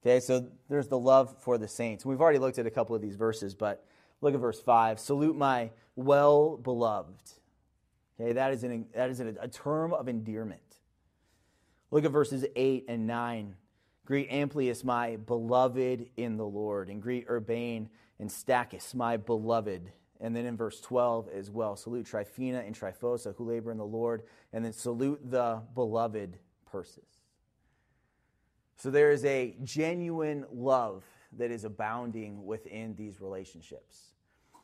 Okay, 0.04 0.20
so 0.20 0.48
there's 0.68 0.88
the 0.88 0.98
love 0.98 1.36
for 1.40 1.58
the 1.58 1.68
saints. 1.68 2.06
We've 2.06 2.22
already 2.22 2.40
looked 2.40 2.58
at 2.58 2.66
a 2.66 2.72
couple 2.72 2.96
of 2.96 3.02
these 3.02 3.16
verses, 3.16 3.54
but 3.54 3.86
look 4.22 4.34
at 4.34 4.40
verse 4.40 4.60
5. 4.60 5.00
Salute 5.00 5.38
my 5.38 5.70
well 5.96 6.58
beloved. 6.58 7.22
Okay, 8.20 8.34
that 8.34 8.52
is, 8.52 8.64
an, 8.64 8.88
that 8.96 9.10
is 9.10 9.20
a, 9.20 9.36
a 9.40 9.48
term 9.48 9.94
of 9.94 10.08
endearment. 10.08 10.62
Look 11.92 12.06
at 12.06 12.12
verses 12.12 12.46
8 12.56 12.86
and 12.88 13.06
9. 13.06 13.56
Greet 14.06 14.32
Amplias, 14.32 14.84
my 14.84 15.18
beloved 15.18 16.10
in 16.18 16.38
the 16.38 16.46
Lord, 16.46 16.90
and 16.90 17.02
greet 17.02 17.28
Urbane 17.30 17.90
and 18.20 18.30
Stachys, 18.30 18.96
my 18.96 19.18
beloved. 19.18 19.92
And 20.20 20.36
then 20.36 20.46
in 20.46 20.58
verse 20.58 20.82
12 20.82 21.30
as 21.30 21.50
well, 21.50 21.76
salute 21.76 22.06
Tryphena 22.06 22.60
and 22.60 22.76
Tryphosa, 22.76 23.36
who 23.36 23.46
labor 23.46 23.72
in 23.72 23.78
the 23.78 23.86
Lord, 23.86 24.24
and 24.52 24.66
then 24.66 24.74
salute 24.74 25.20
the 25.30 25.62
beloved 25.76 26.38
Persis. 26.72 27.21
So 28.82 28.90
there 28.90 29.12
is 29.12 29.24
a 29.26 29.54
genuine 29.64 30.44
love 30.52 31.04
that 31.38 31.52
is 31.52 31.66
abounding 31.66 32.48
within 32.48 32.96
these 32.96 33.22
relationships. 33.22 34.14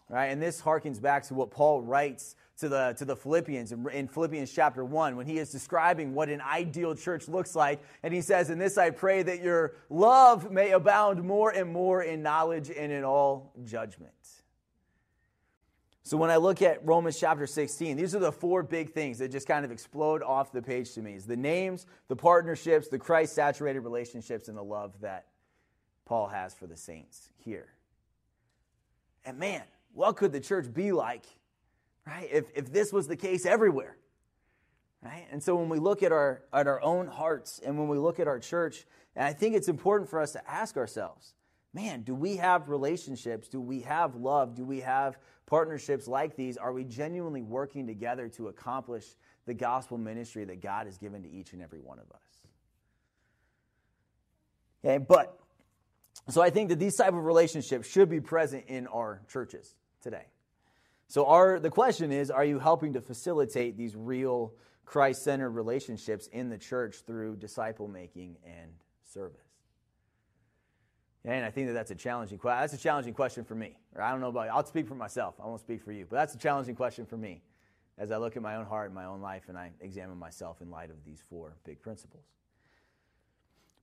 Right? 0.09 0.31
And 0.31 0.41
this 0.41 0.59
harkens 0.59 0.99
back 0.99 1.21
to 1.27 1.35
what 1.35 1.51
Paul 1.51 1.83
writes 1.83 2.35
to 2.57 2.67
the, 2.67 2.95
to 2.97 3.05
the 3.05 3.15
Philippians 3.15 3.71
in, 3.73 3.87
in 3.91 4.07
Philippians 4.07 4.51
chapter 4.51 4.83
1 4.83 5.17
when 5.17 5.27
he 5.27 5.37
is 5.37 5.51
describing 5.51 6.15
what 6.15 6.29
an 6.29 6.41
ideal 6.41 6.95
church 6.95 7.27
looks 7.27 7.55
like. 7.55 7.79
And 8.01 8.11
he 8.11 8.21
says, 8.21 8.49
In 8.49 8.57
this 8.57 8.75
I 8.79 8.89
pray 8.89 9.21
that 9.21 9.43
your 9.43 9.75
love 9.87 10.49
may 10.49 10.71
abound 10.71 11.23
more 11.23 11.51
and 11.51 11.71
more 11.71 12.01
in 12.01 12.23
knowledge 12.23 12.71
and 12.75 12.91
in 12.91 13.03
all 13.03 13.53
judgment. 13.65 14.13
So 16.07 16.15
when 16.15 16.29
I 16.29 16.37
look 16.37 16.61
at 16.61 16.85
Romans 16.85 17.19
chapter 17.19 17.45
16, 17.45 17.97
these 17.97 18.15
are 18.15 18.19
the 18.19 18.31
four 18.31 18.63
big 18.63 18.93
things 18.93 19.17
that 19.17 19.29
just 19.29 19.45
kind 19.45 19.65
of 19.65 19.71
explode 19.71 20.23
off 20.23 20.53
the 20.53 20.61
page 20.61 20.93
to 20.93 21.01
me. 21.01 21.15
Is 21.15 21.25
the 21.25 21.35
names, 21.35 21.85
the 22.07 22.15
partnerships, 22.15 22.87
the 22.87 22.97
Christ 22.97 23.35
saturated 23.35 23.81
relationships, 23.81 24.47
and 24.47 24.57
the 24.57 24.63
love 24.63 24.93
that 25.01 25.25
Paul 26.05 26.27
has 26.27 26.53
for 26.53 26.65
the 26.65 26.77
saints 26.77 27.27
here. 27.35 27.67
And 29.25 29.37
man, 29.37 29.63
what 29.91 30.15
could 30.15 30.31
the 30.31 30.39
church 30.39 30.73
be 30.73 30.93
like, 30.93 31.25
right? 32.05 32.29
If, 32.31 32.45
if 32.55 32.71
this 32.71 32.93
was 32.93 33.09
the 33.09 33.17
case 33.17 33.45
everywhere. 33.45 33.97
Right? 35.03 35.27
And 35.29 35.43
so 35.43 35.57
when 35.57 35.67
we 35.67 35.77
look 35.77 36.03
at 36.03 36.13
our 36.13 36.41
at 36.53 36.67
our 36.67 36.81
own 36.81 37.07
hearts 37.07 37.59
and 37.59 37.77
when 37.77 37.89
we 37.89 37.97
look 37.97 38.21
at 38.21 38.29
our 38.29 38.39
church, 38.39 38.85
and 39.13 39.25
I 39.25 39.33
think 39.33 39.57
it's 39.57 39.67
important 39.67 40.09
for 40.09 40.21
us 40.21 40.31
to 40.31 40.49
ask 40.49 40.77
ourselves, 40.77 41.33
man, 41.73 42.03
do 42.03 42.15
we 42.15 42.37
have 42.37 42.69
relationships? 42.69 43.49
Do 43.49 43.59
we 43.59 43.81
have 43.81 44.15
love? 44.15 44.55
Do 44.55 44.63
we 44.63 44.79
have 44.79 45.17
partnerships 45.47 46.07
like 46.07 46.35
these? 46.35 46.57
Are 46.57 46.71
we 46.71 46.83
genuinely 46.83 47.41
working 47.41 47.87
together 47.87 48.27
to 48.29 48.49
accomplish 48.49 49.05
the 49.47 49.55
gospel 49.55 49.97
ministry 49.97 50.45
that 50.45 50.61
God 50.61 50.85
has 50.85 50.99
given 50.99 51.23
to 51.23 51.29
each 51.29 51.53
and 51.53 51.63
every 51.63 51.79
one 51.79 51.97
of 51.97 52.11
us? 52.11 52.21
Okay, 54.85 54.99
but 54.99 55.39
so 56.29 56.41
I 56.41 56.51
think 56.51 56.69
that 56.69 56.77
these 56.77 56.95
type 56.95 57.13
of 57.13 57.25
relationships 57.25 57.89
should 57.89 58.09
be 58.09 58.21
present 58.21 58.65
in 58.67 58.85
our 58.87 59.21
churches 59.31 59.73
today. 60.01 60.25
So 61.07 61.25
our 61.25 61.59
the 61.59 61.69
question 61.69 62.11
is, 62.11 62.29
are 62.29 62.45
you 62.45 62.59
helping 62.59 62.93
to 62.93 63.01
facilitate 63.01 63.77
these 63.77 63.95
real 63.95 64.53
Christ-centered 64.85 65.51
relationships 65.51 66.27
in 66.27 66.49
the 66.49 66.57
church 66.57 66.97
through 67.07 67.37
disciple 67.37 67.87
making 67.87 68.35
and 68.45 68.71
service? 69.03 69.46
And 71.27 71.43
I 71.43 71.51
think 71.51 71.67
that 71.67 71.73
that's 71.73 71.91
a 71.91 71.95
challenging 71.95 72.37
question. 72.37 72.61
That's 72.61 72.73
a 72.73 72.77
challenging 72.77 73.13
question 73.13 73.43
for 73.43 73.53
me. 73.53 73.75
Or 73.93 74.01
I 74.01 74.11
don't 74.11 74.21
know 74.21 74.29
about 74.29 74.45
you. 74.45 74.51
I'll 74.51 74.65
speak 74.65 74.87
for 74.87 74.95
myself. 74.95 75.35
I 75.43 75.45
won't 75.45 75.59
speak 75.59 75.83
for 75.83 75.91
you. 75.91 76.05
But 76.09 76.15
that's 76.15 76.33
a 76.33 76.37
challenging 76.37 76.73
question 76.73 77.05
for 77.05 77.17
me 77.17 77.41
as 77.97 78.11
I 78.11 78.17
look 78.17 78.37
at 78.37 78.41
my 78.41 78.55
own 78.55 78.65
heart 78.65 78.85
and 78.85 78.95
my 78.95 79.05
own 79.05 79.19
life 79.19 79.43
and 79.49 79.57
I 79.57 79.71
examine 79.81 80.17
myself 80.17 80.61
in 80.61 80.71
light 80.71 80.89
of 80.89 81.03
these 81.05 81.21
four 81.29 81.57
big 81.65 81.81
principles. 81.81 82.23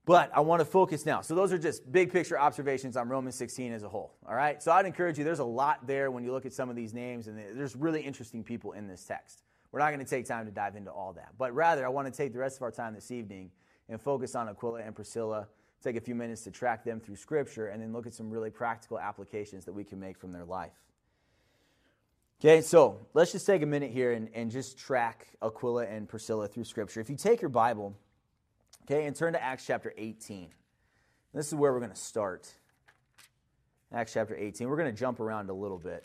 But 0.07 0.31
I 0.35 0.41
want 0.41 0.61
to 0.61 0.65
focus 0.65 1.05
now. 1.05 1.21
So 1.21 1.35
those 1.35 1.53
are 1.53 1.59
just 1.59 1.91
big 1.93 2.13
picture 2.13 2.39
observations 2.39 2.97
on 2.97 3.11
Romans 3.11 3.35
16 3.35 3.75
as 3.75 3.83
a 3.83 3.91
whole. 3.91 4.15
All 4.27 4.35
right. 4.35 4.63
So 4.63 4.73
I'd 4.73 4.87
encourage 4.87 5.19
you. 5.19 5.25
There's 5.25 5.39
a 5.39 5.45
lot 5.45 5.87
there 5.87 6.11
when 6.11 6.25
you 6.25 6.33
look 6.33 6.47
at 6.47 6.55
some 6.55 6.71
of 6.71 6.77
these 6.77 6.95
names, 6.95 7.29
and 7.29 7.39
there's 7.39 7.77
really 7.77 8.01
interesting 8.01 8.43
people 8.43 8.73
in 8.73 8.89
this 8.89 9.05
text. 9.05 9.43
We're 9.71 9.81
not 9.81 9.93
going 9.93 10.05
to 10.05 10.11
take 10.11 10.27
time 10.27 10.47
to 10.47 10.53
dive 10.53 10.77
into 10.77 10.91
all 10.91 11.13
that, 11.15 11.35
but 11.37 11.55
rather 11.55 11.85
I 11.85 11.91
want 11.91 12.07
to 12.07 12.17
take 12.17 12.33
the 12.33 12.39
rest 12.39 12.57
of 12.57 12.63
our 12.63 12.71
time 12.71 12.95
this 12.95 13.11
evening 13.11 13.51
and 13.91 14.01
focus 14.01 14.35
on 14.35 14.49
Aquila 14.49 14.81
and 14.81 14.95
Priscilla 14.95 15.49
take 15.85 15.97
a 15.97 16.01
few 16.01 16.15
minutes 16.15 16.43
to 16.43 16.51
track 16.51 16.85
them 16.85 16.99
through 16.99 17.17
Scripture 17.17 17.69
and 17.69 17.83
then 17.83 17.93
look 17.93 18.07
at 18.07 18.15
some 18.15 18.31
really 18.31 18.51
practical 18.51 18.99
applications 18.99 19.65
that 19.67 19.73
we 19.73 19.85
can 19.85 20.01
make 20.01 20.19
from 20.19 20.33
their 20.33 20.45
life. 20.45 20.73
Okay, 22.41 22.61
so 22.61 23.07
let's 23.15 23.33
just 23.33 23.47
take 23.47 23.63
a 23.63 23.67
minute 23.67 23.91
here 23.91 24.13
and, 24.13 24.29
and 24.35 24.51
just 24.51 24.77
track 24.79 25.29
Aquila 25.43 25.87
and 25.87 26.09
Priscilla 26.09 26.49
through 26.49 26.65
Scripture. 26.65 27.01
If 27.01 27.09
you 27.09 27.17
take 27.17 27.41
your 27.41 27.49
Bible, 27.49 27.95
okay, 28.83 29.07
and 29.07 29.15
turn 29.15 29.35
to 29.35 29.43
Acts 29.43 29.67
chapter 29.67 29.95
18, 29.97 30.49
this 31.33 31.47
is 31.47 31.55
where 31.55 31.73
we're 31.73 31.81
going 31.81 31.91
to 31.91 31.97
start. 31.97 32.53
Acts 33.93 34.13
chapter 34.13 34.37
18. 34.37 34.69
We're 34.69 34.77
going 34.77 34.93
to 34.93 34.99
jump 34.99 35.21
around 35.21 35.51
a 35.51 35.55
little 35.55 35.79
bit. 35.79 36.05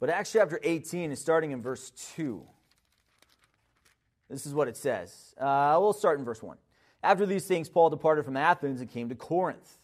But 0.00 0.08
Acts 0.08 0.32
chapter 0.32 0.58
18 0.62 1.12
is 1.12 1.20
starting 1.20 1.50
in 1.50 1.60
verse 1.60 1.92
2. 2.14 2.42
This 4.30 4.46
is 4.46 4.54
what 4.54 4.66
it 4.66 4.76
says. 4.78 5.34
Uh, 5.38 5.76
we'll 5.78 5.92
start 5.92 6.18
in 6.18 6.24
verse 6.24 6.42
1. 6.42 6.56
After 7.02 7.26
these 7.26 7.46
things, 7.46 7.68
Paul 7.68 7.90
departed 7.90 8.24
from 8.24 8.36
Athens 8.36 8.80
and 8.80 8.90
came 8.90 9.10
to 9.10 9.14
Corinth. 9.14 9.78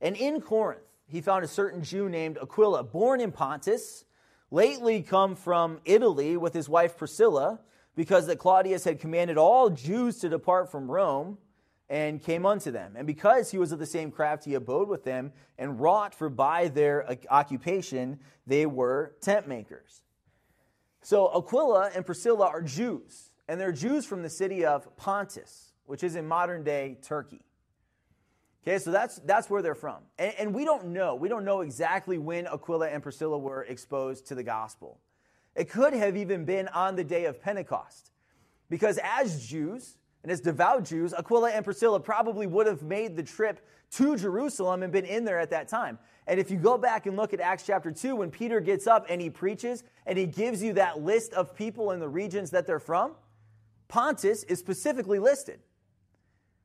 And 0.00 0.16
in 0.16 0.40
Corinth, 0.40 0.80
he 1.06 1.20
found 1.20 1.44
a 1.44 1.48
certain 1.48 1.82
Jew 1.82 2.08
named 2.08 2.38
Aquila, 2.40 2.84
born 2.84 3.20
in 3.20 3.32
Pontus, 3.32 4.06
lately 4.50 5.02
come 5.02 5.36
from 5.36 5.80
Italy 5.84 6.38
with 6.38 6.54
his 6.54 6.68
wife 6.68 6.96
Priscilla, 6.96 7.60
because 7.94 8.28
that 8.28 8.38
Claudius 8.38 8.84
had 8.84 8.98
commanded 8.98 9.36
all 9.36 9.68
Jews 9.68 10.20
to 10.20 10.30
depart 10.30 10.70
from 10.70 10.90
Rome, 10.90 11.36
and 11.90 12.22
came 12.22 12.46
unto 12.46 12.70
them. 12.70 12.94
And 12.96 13.06
because 13.06 13.50
he 13.50 13.58
was 13.58 13.72
of 13.72 13.80
the 13.80 13.86
same 13.86 14.10
craft, 14.10 14.44
he 14.44 14.54
abode 14.54 14.88
with 14.88 15.04
them 15.04 15.32
and 15.58 15.78
wrought, 15.80 16.14
for 16.14 16.30
by 16.30 16.68
their 16.68 17.18
occupation 17.28 18.20
they 18.46 18.64
were 18.64 19.16
tent 19.20 19.46
makers. 19.48 20.02
So 21.02 21.26
Aquila 21.36 21.90
and 21.94 22.06
Priscilla 22.06 22.46
are 22.46 22.62
Jews 22.62 23.30
and 23.50 23.60
they're 23.60 23.72
Jews 23.72 24.06
from 24.06 24.22
the 24.22 24.30
city 24.30 24.64
of 24.64 24.96
Pontus, 24.96 25.72
which 25.84 26.04
is 26.04 26.14
in 26.14 26.28
modern 26.28 26.62
day 26.62 26.98
Turkey. 27.02 27.42
Okay, 28.62 28.78
so 28.78 28.92
that's, 28.92 29.16
that's 29.24 29.50
where 29.50 29.60
they're 29.60 29.74
from. 29.74 30.02
And, 30.20 30.34
and, 30.38 30.54
we 30.54 30.64
don't 30.64 30.88
know. 30.88 31.16
We 31.16 31.28
don't 31.28 31.44
know 31.44 31.62
exactly 31.62 32.16
when 32.16 32.46
Aquila 32.46 32.90
and 32.90 33.02
Priscilla 33.02 33.36
were 33.36 33.64
exposed 33.64 34.28
to 34.28 34.36
the 34.36 34.44
gospel. 34.44 35.00
It 35.56 35.68
could 35.68 35.94
have 35.94 36.16
even 36.16 36.44
been 36.44 36.68
on 36.68 36.94
the 36.94 37.02
day 37.02 37.24
of 37.24 37.42
Pentecost. 37.42 38.12
Because 38.68 39.00
as 39.02 39.44
Jews, 39.44 39.96
and 40.22 40.30
as 40.30 40.40
devout 40.40 40.84
Jews, 40.84 41.14
Aquila 41.14 41.50
and 41.50 41.64
Priscilla 41.64 41.98
probably 41.98 42.46
would 42.46 42.66
have 42.66 42.82
made 42.82 43.16
the 43.16 43.22
trip 43.22 43.66
to 43.92 44.16
Jerusalem 44.16 44.82
and 44.82 44.92
been 44.92 45.04
in 45.04 45.24
there 45.24 45.38
at 45.38 45.50
that 45.50 45.68
time. 45.68 45.98
And 46.26 46.38
if 46.38 46.50
you 46.50 46.58
go 46.58 46.76
back 46.78 47.06
and 47.06 47.16
look 47.16 47.32
at 47.32 47.40
Acts 47.40 47.64
chapter 47.66 47.90
2, 47.90 48.16
when 48.16 48.30
Peter 48.30 48.60
gets 48.60 48.86
up 48.86 49.06
and 49.08 49.20
he 49.20 49.30
preaches 49.30 49.82
and 50.06 50.18
he 50.18 50.26
gives 50.26 50.62
you 50.62 50.74
that 50.74 51.00
list 51.00 51.32
of 51.32 51.56
people 51.56 51.90
in 51.92 52.00
the 52.00 52.08
regions 52.08 52.50
that 52.50 52.66
they're 52.66 52.78
from, 52.78 53.12
Pontus 53.88 54.44
is 54.44 54.58
specifically 54.58 55.18
listed. 55.18 55.60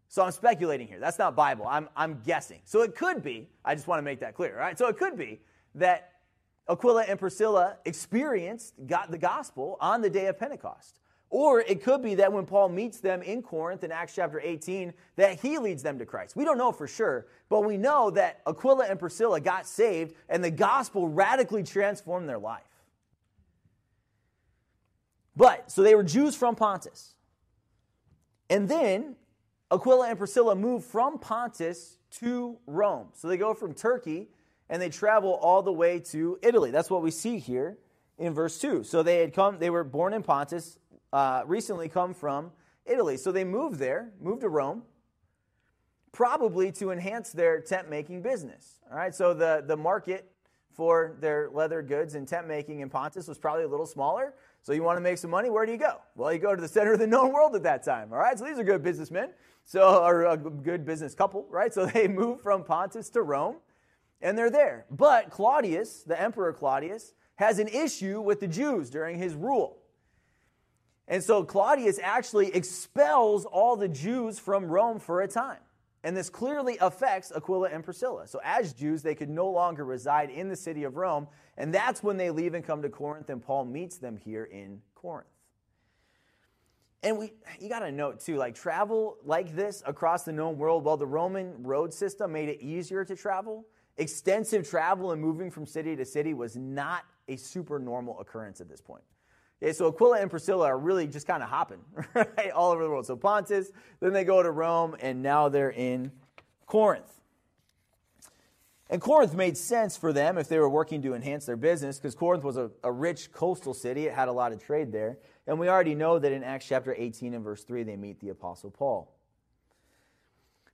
So 0.07 0.21
I'm 0.23 0.31
speculating 0.31 0.87
here. 0.87 0.99
That's 0.99 1.17
not 1.17 1.35
Bible. 1.35 1.65
I'm, 1.67 1.89
I'm 1.95 2.21
guessing. 2.23 2.59
So 2.65 2.81
it 2.81 2.95
could 2.95 3.23
be, 3.23 3.49
I 3.63 3.73
just 3.73 3.87
want 3.87 3.99
to 3.99 4.03
make 4.03 4.19
that 4.19 4.35
clear, 4.35 4.55
right? 4.55 4.77
So 4.77 4.87
it 4.87 4.97
could 4.97 5.17
be 5.17 5.39
that 5.75 6.11
Aquila 6.69 7.03
and 7.03 7.19
Priscilla 7.19 7.77
experienced 7.85 8.75
got 8.85 9.09
the 9.11 9.17
gospel 9.17 9.77
on 9.79 10.01
the 10.01 10.09
day 10.09 10.27
of 10.27 10.37
Pentecost. 10.37 10.99
Or 11.37 11.59
it 11.59 11.83
could 11.83 12.01
be 12.01 12.15
that 12.15 12.31
when 12.31 12.45
Paul 12.45 12.69
meets 12.69 13.01
them 13.01 13.21
in 13.21 13.41
Corinth 13.41 13.83
in 13.83 13.91
Acts 13.91 14.15
chapter 14.15 14.39
18, 14.39 14.93
that 15.17 15.37
he 15.37 15.57
leads 15.57 15.83
them 15.83 15.99
to 15.99 16.05
Christ. 16.05 16.37
We 16.37 16.45
don't 16.45 16.57
know 16.57 16.71
for 16.71 16.87
sure, 16.87 17.27
but 17.49 17.65
we 17.65 17.75
know 17.75 18.09
that 18.11 18.39
Aquila 18.47 18.85
and 18.85 18.97
Priscilla 18.97 19.41
got 19.41 19.67
saved 19.67 20.15
and 20.29 20.41
the 20.41 20.49
gospel 20.49 21.09
radically 21.09 21.61
transformed 21.61 22.29
their 22.29 22.37
life. 22.37 22.63
But, 25.35 25.69
so 25.69 25.83
they 25.83 25.93
were 25.93 26.03
Jews 26.03 26.37
from 26.37 26.55
Pontus. 26.55 27.15
And 28.49 28.69
then 28.69 29.17
Aquila 29.69 30.07
and 30.07 30.17
Priscilla 30.17 30.55
move 30.55 30.85
from 30.85 31.19
Pontus 31.19 31.97
to 32.21 32.57
Rome. 32.65 33.09
So 33.11 33.27
they 33.27 33.35
go 33.35 33.53
from 33.53 33.73
Turkey 33.73 34.29
and 34.69 34.81
they 34.81 34.87
travel 34.87 35.33
all 35.33 35.61
the 35.61 35.73
way 35.73 35.99
to 35.99 36.39
Italy. 36.41 36.71
That's 36.71 36.89
what 36.89 37.01
we 37.01 37.11
see 37.11 37.39
here 37.39 37.77
in 38.17 38.33
verse 38.33 38.57
2. 38.59 38.83
So 38.83 39.03
they 39.03 39.17
had 39.17 39.33
come, 39.33 39.59
they 39.59 39.69
were 39.69 39.83
born 39.83 40.13
in 40.13 40.23
Pontus, 40.23 40.77
uh, 41.15 41.43
recently 41.45 41.87
come 41.87 42.13
from 42.13 42.51
Italy. 42.85 43.15
So 43.15 43.31
they 43.31 43.45
moved 43.45 43.79
there, 43.79 44.11
moved 44.19 44.41
to 44.41 44.49
Rome, 44.49 44.83
probably 46.11 46.73
to 46.73 46.91
enhance 46.91 47.31
their 47.31 47.61
tent 47.61 47.89
making 47.89 48.21
business. 48.21 48.81
All 48.91 48.97
right, 48.97 49.15
so 49.15 49.33
the, 49.33 49.63
the 49.65 49.77
market 49.77 50.29
for 50.73 51.15
their 51.21 51.49
leather 51.53 51.81
goods 51.81 52.15
and 52.15 52.27
tent 52.27 52.49
making 52.49 52.81
in 52.81 52.89
Pontus 52.89 53.29
was 53.29 53.37
probably 53.37 53.63
a 53.63 53.67
little 53.67 53.85
smaller. 53.85 54.33
So 54.61 54.73
you 54.73 54.83
want 54.83 54.97
to 54.97 55.01
make 55.01 55.17
some 55.17 55.31
money? 55.31 55.49
Where 55.49 55.65
do 55.65 55.71
you 55.71 55.77
go? 55.77 56.01
Well, 56.15 56.33
you 56.33 56.39
go 56.39 56.53
to 56.53 56.61
the 56.61 56.67
center 56.67 56.91
of 56.91 56.99
the 56.99 57.07
known 57.15 57.31
world 57.31 57.55
at 57.55 57.63
that 57.63 57.83
time. 57.83 58.11
All 58.11 58.19
right. 58.19 58.37
So 58.37 58.43
these 58.43 58.59
are 58.59 58.63
good 58.65 58.83
businessmen. 58.83 59.29
So 59.63 60.03
or 60.03 60.25
a 60.25 60.35
good 60.35 60.85
business 60.85 61.15
couple, 61.15 61.47
right? 61.49 61.73
So 61.73 61.85
they 61.93 62.09
move 62.09 62.41
from 62.41 62.65
Pontus 62.65 63.09
to 63.11 63.21
Rome, 63.21 63.55
and 64.21 64.37
they're 64.37 64.51
there. 64.51 64.85
But 64.91 65.29
Claudius, 65.29 66.03
the 66.03 66.21
emperor 66.21 66.51
Claudius, 66.51 67.13
has 67.35 67.59
an 67.59 67.69
issue 67.69 68.19
with 68.19 68.41
the 68.41 68.47
Jews 68.47 68.89
during 68.89 69.17
his 69.17 69.33
rule. 69.33 69.77
And 71.07 71.23
so 71.23 71.43
Claudius 71.43 71.99
actually 72.01 72.53
expels 72.55 73.45
all 73.45 73.75
the 73.75 73.87
Jews 73.87 74.39
from 74.39 74.65
Rome 74.65 74.99
for 74.99 75.21
a 75.21 75.27
time. 75.27 75.59
And 76.03 76.15
this 76.15 76.29
clearly 76.29 76.77
affects 76.81 77.31
Aquila 77.35 77.69
and 77.69 77.83
Priscilla. 77.83 78.27
So, 78.27 78.39
as 78.43 78.73
Jews, 78.73 79.01
they 79.01 79.15
could 79.15 79.29
no 79.29 79.49
longer 79.49 79.83
reside 79.83 80.29
in 80.29 80.49
the 80.49 80.55
city 80.55 80.83
of 80.83 80.97
Rome. 80.97 81.27
And 81.57 81.73
that's 81.73 82.03
when 82.03 82.17
they 82.17 82.29
leave 82.29 82.53
and 82.53 82.63
come 82.63 82.83
to 82.83 82.89
Corinth, 82.89 83.29
and 83.31 83.41
Paul 83.41 83.65
meets 83.65 83.97
them 83.97 84.15
here 84.15 84.43
in 84.43 84.81
Corinth. 84.93 85.27
And 87.01 87.17
we, 87.17 87.33
you 87.59 87.69
got 87.69 87.79
to 87.79 87.91
note 87.91 88.19
too, 88.19 88.35
like 88.35 88.53
travel 88.53 89.17
like 89.23 89.55
this 89.55 89.81
across 89.85 90.23
the 90.23 90.31
known 90.31 90.57
world, 90.57 90.83
well, 90.83 90.97
the 90.97 91.07
Roman 91.07 91.63
road 91.63 91.93
system 91.93 92.31
made 92.31 92.49
it 92.49 92.61
easier 92.61 93.03
to 93.05 93.15
travel. 93.15 93.65
Extensive 93.97 94.67
travel 94.67 95.11
and 95.11 95.21
moving 95.21 95.49
from 95.49 95.65
city 95.65 95.95
to 95.95 96.05
city 96.05 96.33
was 96.33 96.55
not 96.55 97.03
a 97.27 97.35
super 97.35 97.79
normal 97.79 98.19
occurrence 98.19 98.59
at 98.59 98.69
this 98.69 98.81
point. 98.81 99.03
Okay, 99.61 99.73
so 99.73 99.87
Aquila 99.87 100.19
and 100.19 100.29
Priscilla 100.29 100.67
are 100.67 100.77
really 100.77 101.07
just 101.07 101.25
kind 101.25 101.41
of 101.41 101.49
hopping 101.49 101.79
right, 102.13 102.51
all 102.53 102.71
over 102.71 102.83
the 102.83 102.89
world. 102.89 103.05
So 103.05 103.15
Pontus, 103.15 103.71
then 103.99 104.13
they 104.13 104.23
go 104.23 104.43
to 104.43 104.51
Rome, 104.51 104.95
and 104.99 105.23
now 105.23 105.49
they're 105.49 105.71
in 105.71 106.11
Corinth. 106.65 107.11
And 108.89 109.01
Corinth 109.01 109.33
made 109.33 109.57
sense 109.57 109.97
for 109.97 110.13
them 110.13 110.37
if 110.37 110.47
they 110.47 110.59
were 110.59 110.69
working 110.69 111.01
to 111.01 111.15
enhance 111.15 111.45
their 111.45 111.55
business, 111.55 111.97
because 111.97 112.13
Corinth 112.13 112.43
was 112.43 112.57
a, 112.57 112.69
a 112.83 112.91
rich 112.91 113.31
coastal 113.31 113.73
city. 113.73 114.05
It 114.05 114.13
had 114.13 114.27
a 114.27 114.31
lot 114.31 114.51
of 114.51 114.63
trade 114.63 114.91
there. 114.91 115.17
And 115.47 115.59
we 115.59 115.69
already 115.69 115.95
know 115.95 116.19
that 116.19 116.31
in 116.31 116.43
Acts 116.43 116.67
chapter 116.67 116.93
18 116.95 117.33
and 117.33 117.43
verse 117.43 117.63
3, 117.63 117.83
they 117.83 117.95
meet 117.95 118.19
the 118.19 118.29
Apostle 118.29 118.69
Paul. 118.69 119.11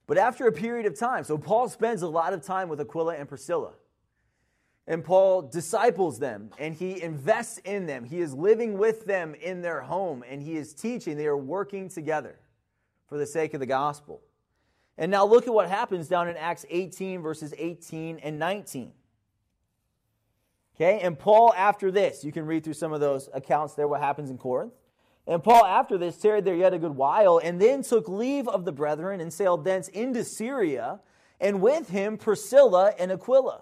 But 0.08 0.18
after 0.18 0.48
a 0.48 0.52
period 0.52 0.86
of 0.88 1.00
time, 1.00 1.24
so 1.24 1.38
Paul 1.38 1.70
spends 1.70 2.02
a 2.02 2.08
lot 2.08 2.34
of 2.34 2.42
time 2.42 2.68
with 2.68 2.82
Aquila 2.82 3.16
and 3.16 3.30
Priscilla. 3.30 3.74
And 4.88 5.04
Paul 5.04 5.44
disciples 5.44 6.20
them 6.20 6.50
and 6.58 6.74
he 6.74 7.02
invests 7.02 7.60
in 7.60 7.86
them. 7.86 8.04
He 8.04 8.20
is 8.20 8.34
living 8.34 8.78
with 8.78 9.06
them 9.06 9.36
in 9.36 9.62
their 9.62 9.82
home 9.82 10.24
and 10.28 10.42
he 10.42 10.58
is 10.58 10.74
teaching. 10.74 11.18
They 11.18 11.28
are 11.28 11.38
working 11.38 11.88
together 11.88 12.40
for 13.08 13.18
the 13.18 13.28
sake 13.28 13.54
of 13.54 13.60
the 13.60 13.66
gospel. 13.66 14.22
And 14.98 15.12
now 15.12 15.26
look 15.26 15.48
at 15.48 15.54
what 15.54 15.70
happens 15.70 16.08
down 16.08 16.28
in 16.28 16.38
Acts 16.38 16.66
18, 16.70 17.22
verses 17.22 17.54
18 17.58 18.20
and 18.20 18.40
19. 18.40 18.92
Okay, 20.76 21.00
and 21.02 21.18
Paul, 21.18 21.54
after 21.56 21.92
this, 21.92 22.24
you 22.24 22.32
can 22.32 22.46
read 22.46 22.64
through 22.64 22.74
some 22.74 22.92
of 22.92 23.00
those 23.00 23.30
accounts 23.34 23.76
there, 23.76 23.88
what 23.88 24.02
happens 24.02 24.30
in 24.30 24.38
Corinth. 24.38 24.74
And 25.28 25.44
Paul, 25.44 25.66
after 25.66 25.98
this, 25.98 26.18
tarried 26.18 26.46
there 26.46 26.56
yet 26.56 26.74
a 26.74 26.80
good 26.80 26.96
while, 26.96 27.40
and 27.44 27.62
then 27.62 27.84
took 27.84 28.10
leave 28.10 28.48
of 28.48 28.66
the 28.66 28.72
brethren 28.72 29.22
and 29.22 29.32
sailed 29.32 29.64
thence 29.64 29.88
into 29.90 30.24
Syria, 30.24 31.00
and 31.40 31.62
with 31.62 31.90
him 31.90 32.18
Priscilla 32.18 32.94
and 32.98 33.12
Aquila 33.12 33.62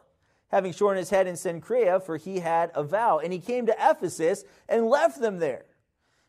having 0.50 0.74
shorn 0.74 0.98
his 0.98 1.10
head 1.10 1.27
in 1.27 1.36
Cenchrea, 1.36 2.03
for 2.03 2.18
he 2.18 2.39
had 2.39 2.72
a 2.75 2.84
vow. 2.84 3.20
And 3.20 3.32
he 3.32 3.39
came 3.39 3.65
to 3.68 3.75
Ephesus 3.79 4.44
and 4.68 4.88
left 4.88 5.20
them 5.20 5.39
there. 5.39 5.65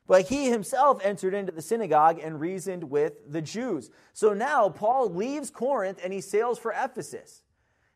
But 0.07 0.29
he 0.29 0.50
himself 0.50 1.00
entered 1.05 1.35
into 1.35 1.53
the 1.53 1.62
synagogue 1.62 2.19
and 2.21 2.41
reasoned 2.41 2.91
with 2.91 3.31
the 3.31 3.41
Jews. 3.41 3.91
So 4.12 4.35
now 4.35 4.69
Paul 4.69 5.11
leaves 5.11 5.50
Corinth 5.50 6.00
and 6.03 6.12
he 6.12 6.21
sails 6.21 6.59
for 6.59 6.73
Ephesus. 6.73 7.43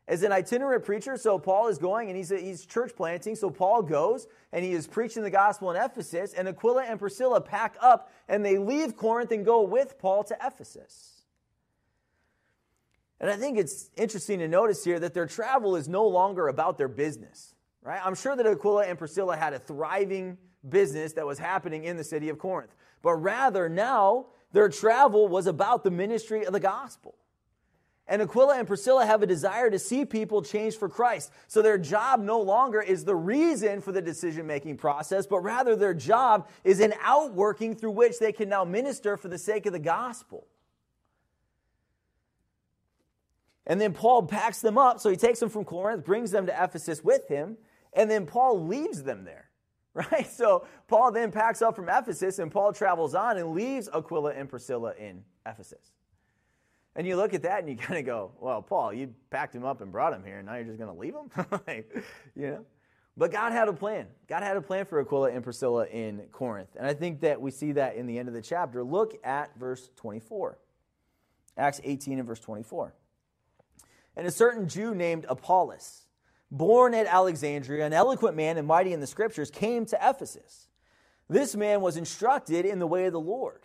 As 0.07 0.23
an 0.23 0.31
itinerant 0.31 0.85
preacher, 0.85 1.17
so 1.17 1.39
Paul 1.39 1.67
is 1.67 1.77
going 1.77 2.09
and 2.09 2.15
he's, 2.15 2.29
he's 2.29 2.65
church 2.65 2.95
planting. 2.95 3.35
So 3.35 3.49
Paul 3.49 3.81
goes 3.81 4.27
and 4.53 4.63
he 4.63 4.71
is 4.71 4.87
preaching 4.87 5.23
the 5.23 5.29
gospel 5.29 5.71
in 5.71 5.81
Ephesus. 5.81 6.33
And 6.33 6.47
Aquila 6.47 6.83
and 6.83 6.99
Priscilla 6.99 7.41
pack 7.41 7.75
up 7.81 8.11
and 8.29 8.45
they 8.45 8.57
leave 8.57 8.95
Corinth 8.95 9.31
and 9.31 9.43
go 9.43 9.63
with 9.63 9.99
Paul 9.99 10.23
to 10.25 10.37
Ephesus. 10.41 11.14
And 13.19 13.29
I 13.29 13.35
think 13.37 13.57
it's 13.57 13.89
interesting 13.95 14.39
to 14.39 14.47
notice 14.47 14.83
here 14.83 14.99
that 14.99 15.13
their 15.13 15.25
travel 15.25 15.75
is 15.75 15.87
no 15.87 16.05
longer 16.05 16.47
about 16.47 16.77
their 16.77 16.87
business, 16.87 17.55
right? 17.81 18.01
I'm 18.03 18.15
sure 18.15 18.35
that 18.35 18.45
Aquila 18.45 18.85
and 18.85 18.97
Priscilla 18.97 19.37
had 19.37 19.53
a 19.53 19.59
thriving 19.59 20.37
business 20.67 21.13
that 21.13 21.25
was 21.25 21.39
happening 21.39 21.85
in 21.85 21.97
the 21.97 22.03
city 22.03 22.29
of 22.29 22.37
Corinth, 22.37 22.75
but 23.01 23.13
rather 23.13 23.69
now 23.69 24.27
their 24.51 24.69
travel 24.69 25.27
was 25.27 25.47
about 25.47 25.83
the 25.83 25.91
ministry 25.91 26.45
of 26.45 26.53
the 26.53 26.59
gospel. 26.59 27.15
And 28.07 28.21
Aquila 28.21 28.59
and 28.59 28.67
Priscilla 28.67 29.05
have 29.05 29.23
a 29.23 29.27
desire 29.27 29.71
to 29.71 29.79
see 29.79 30.05
people 30.05 30.43
change 30.43 30.77
for 30.77 30.87
Christ. 30.87 31.31
So 31.47 31.63
their 31.63 31.79
job 31.79 32.21
no 32.21 32.39
longer 32.39 32.79
is 32.79 33.03
the 33.03 33.15
reason 33.15 33.81
for 33.81 33.91
the 33.91 34.01
decision 34.01 34.45
making 34.45 34.77
process, 34.77 35.25
but 35.25 35.39
rather 35.39 35.75
their 35.75 35.95
job 35.95 36.47
is 36.63 36.81
an 36.81 36.93
outworking 37.01 37.75
through 37.75 37.91
which 37.91 38.19
they 38.19 38.31
can 38.31 38.47
now 38.49 38.63
minister 38.63 39.17
for 39.17 39.27
the 39.27 39.39
sake 39.39 39.65
of 39.65 39.73
the 39.73 39.79
gospel. 39.79 40.45
And 43.67 43.81
then 43.81 43.93
Paul 43.93 44.23
packs 44.23 44.61
them 44.61 44.77
up. 44.77 44.99
So 44.99 45.09
he 45.09 45.15
takes 45.15 45.39
them 45.39 45.49
from 45.49 45.65
Corinth, 45.65 46.05
brings 46.05 46.31
them 46.31 46.45
to 46.45 46.63
Ephesus 46.63 47.03
with 47.03 47.27
him, 47.27 47.57
and 47.93 48.09
then 48.09 48.25
Paul 48.25 48.65
leaves 48.65 49.03
them 49.03 49.23
there. 49.25 49.49
Right? 50.11 50.29
So 50.29 50.67
Paul 50.89 51.13
then 51.13 51.31
packs 51.31 51.61
up 51.61 51.73
from 51.73 51.87
Ephesus 51.87 52.39
and 52.39 52.51
Paul 52.51 52.73
travels 52.73 53.15
on 53.15 53.37
and 53.37 53.53
leaves 53.53 53.87
Aquila 53.87 54.33
and 54.33 54.49
Priscilla 54.49 54.93
in 54.99 55.23
Ephesus. 55.45 55.93
And 56.97 57.07
you 57.07 57.15
look 57.15 57.33
at 57.33 57.43
that 57.43 57.59
and 57.59 57.69
you 57.69 57.77
kind 57.77 57.99
of 57.99 58.05
go, 58.05 58.31
well, 58.41 58.61
Paul, 58.61 58.91
you 58.93 59.13
packed 59.29 59.55
him 59.55 59.63
up 59.63 59.79
and 59.79 59.93
brought 59.93 60.11
him 60.11 60.21
here, 60.25 60.39
and 60.39 60.47
now 60.47 60.55
you're 60.55 60.65
just 60.65 60.77
going 60.77 60.93
to 60.93 60.99
leave 60.99 61.13
him? 61.13 61.83
you 62.35 62.47
know? 62.47 62.65
But 63.17 63.31
God 63.31 63.53
had 63.53 63.69
a 63.69 63.73
plan. 63.73 64.07
God 64.27 64.43
had 64.43 64.57
a 64.57 64.61
plan 64.61 64.85
for 64.85 64.99
Aquila 64.99 65.31
and 65.31 65.41
Priscilla 65.41 65.85
in 65.85 66.23
Corinth. 66.33 66.75
And 66.77 66.85
I 66.85 66.93
think 66.93 67.21
that 67.21 67.39
we 67.39 67.49
see 67.49 67.71
that 67.71 67.95
in 67.95 68.07
the 68.07 68.19
end 68.19 68.27
of 68.27 68.33
the 68.33 68.41
chapter. 68.41 68.83
Look 68.83 69.15
at 69.23 69.57
verse 69.57 69.89
24. 69.95 70.57
Acts 71.57 71.79
18 71.85 72.19
and 72.19 72.27
verse 72.27 72.41
24. 72.41 72.93
And 74.15 74.25
a 74.25 74.31
certain 74.31 74.67
Jew 74.67 74.95
named 74.95 75.25
Apollos, 75.27 76.05
born 76.51 76.93
at 76.93 77.05
Alexandria, 77.05 77.85
an 77.85 77.93
eloquent 77.93 78.35
man 78.35 78.57
and 78.57 78.67
mighty 78.67 78.93
in 78.93 79.01
the 79.01 79.07
scriptures, 79.07 79.51
came 79.51 79.85
to 79.87 79.97
Ephesus. 80.01 80.67
This 81.29 81.55
man 81.55 81.81
was 81.81 81.97
instructed 81.97 82.65
in 82.65 82.79
the 82.79 82.87
way 82.87 83.05
of 83.05 83.13
the 83.13 83.19
Lord. 83.19 83.61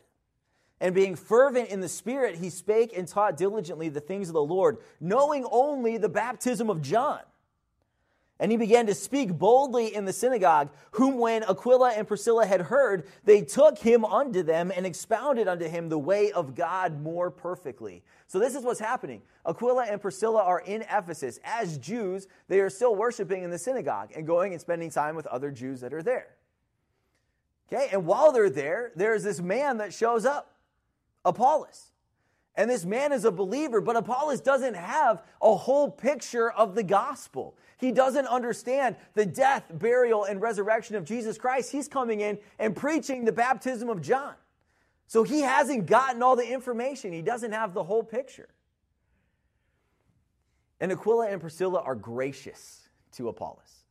And 0.80 0.94
being 0.94 1.14
fervent 1.14 1.68
in 1.68 1.80
the 1.80 1.88
Spirit, 1.88 2.36
he 2.36 2.48
spake 2.48 2.96
and 2.96 3.06
taught 3.06 3.36
diligently 3.36 3.90
the 3.90 4.00
things 4.00 4.28
of 4.28 4.34
the 4.34 4.42
Lord, 4.42 4.78
knowing 4.98 5.46
only 5.50 5.98
the 5.98 6.08
baptism 6.08 6.70
of 6.70 6.80
John. 6.80 7.20
And 8.40 8.50
he 8.50 8.56
began 8.56 8.86
to 8.86 8.94
speak 8.94 9.34
boldly 9.34 9.94
in 9.94 10.06
the 10.06 10.14
synagogue, 10.14 10.70
whom 10.92 11.18
when 11.18 11.42
Aquila 11.44 11.90
and 11.90 12.08
Priscilla 12.08 12.46
had 12.46 12.62
heard, 12.62 13.06
they 13.22 13.42
took 13.42 13.78
him 13.78 14.02
unto 14.02 14.42
them 14.42 14.72
and 14.74 14.86
expounded 14.86 15.46
unto 15.46 15.68
him 15.68 15.90
the 15.90 15.98
way 15.98 16.32
of 16.32 16.54
God 16.54 17.02
more 17.02 17.30
perfectly. 17.30 18.02
So 18.26 18.38
this 18.38 18.54
is 18.54 18.64
what's 18.64 18.80
happening. 18.80 19.20
Aquila 19.44 19.84
and 19.84 20.00
Priscilla 20.00 20.42
are 20.42 20.60
in 20.60 20.80
Ephesus. 20.90 21.38
As 21.44 21.76
Jews, 21.76 22.28
they 22.48 22.60
are 22.60 22.70
still 22.70 22.96
worshiping 22.96 23.42
in 23.42 23.50
the 23.50 23.58
synagogue 23.58 24.12
and 24.16 24.26
going 24.26 24.52
and 24.52 24.60
spending 24.60 24.90
time 24.90 25.16
with 25.16 25.26
other 25.26 25.50
Jews 25.50 25.82
that 25.82 25.92
are 25.92 26.02
there. 26.02 26.28
Okay, 27.70 27.88
and 27.92 28.06
while 28.06 28.32
they're 28.32 28.48
there, 28.48 28.90
there's 28.96 29.22
this 29.22 29.40
man 29.40 29.76
that 29.76 29.92
shows 29.92 30.24
up, 30.24 30.54
Apollos. 31.26 31.92
And 32.56 32.68
this 32.68 32.84
man 32.84 33.12
is 33.12 33.24
a 33.24 33.30
believer, 33.30 33.80
but 33.80 33.96
Apollos 33.96 34.40
doesn't 34.40 34.74
have 34.74 35.22
a 35.40 35.54
whole 35.54 35.90
picture 35.90 36.50
of 36.50 36.74
the 36.74 36.82
gospel. 36.82 37.56
He 37.80 37.92
doesn't 37.92 38.26
understand 38.26 38.96
the 39.14 39.24
death, 39.24 39.64
burial, 39.72 40.24
and 40.24 40.40
resurrection 40.40 40.96
of 40.96 41.04
Jesus 41.04 41.38
Christ. 41.38 41.72
He's 41.72 41.88
coming 41.88 42.20
in 42.20 42.38
and 42.58 42.76
preaching 42.76 43.24
the 43.24 43.32
baptism 43.32 43.88
of 43.88 44.02
John. 44.02 44.34
So 45.06 45.22
he 45.22 45.40
hasn't 45.40 45.86
gotten 45.86 46.22
all 46.22 46.36
the 46.36 46.46
information, 46.46 47.12
he 47.12 47.22
doesn't 47.22 47.52
have 47.52 47.74
the 47.74 47.82
whole 47.82 48.04
picture. 48.04 48.48
And 50.78 50.92
Aquila 50.92 51.28
and 51.28 51.40
Priscilla 51.40 51.80
are 51.80 51.94
gracious 51.94 52.88
to 53.12 53.28
Apollos. 53.28 53.84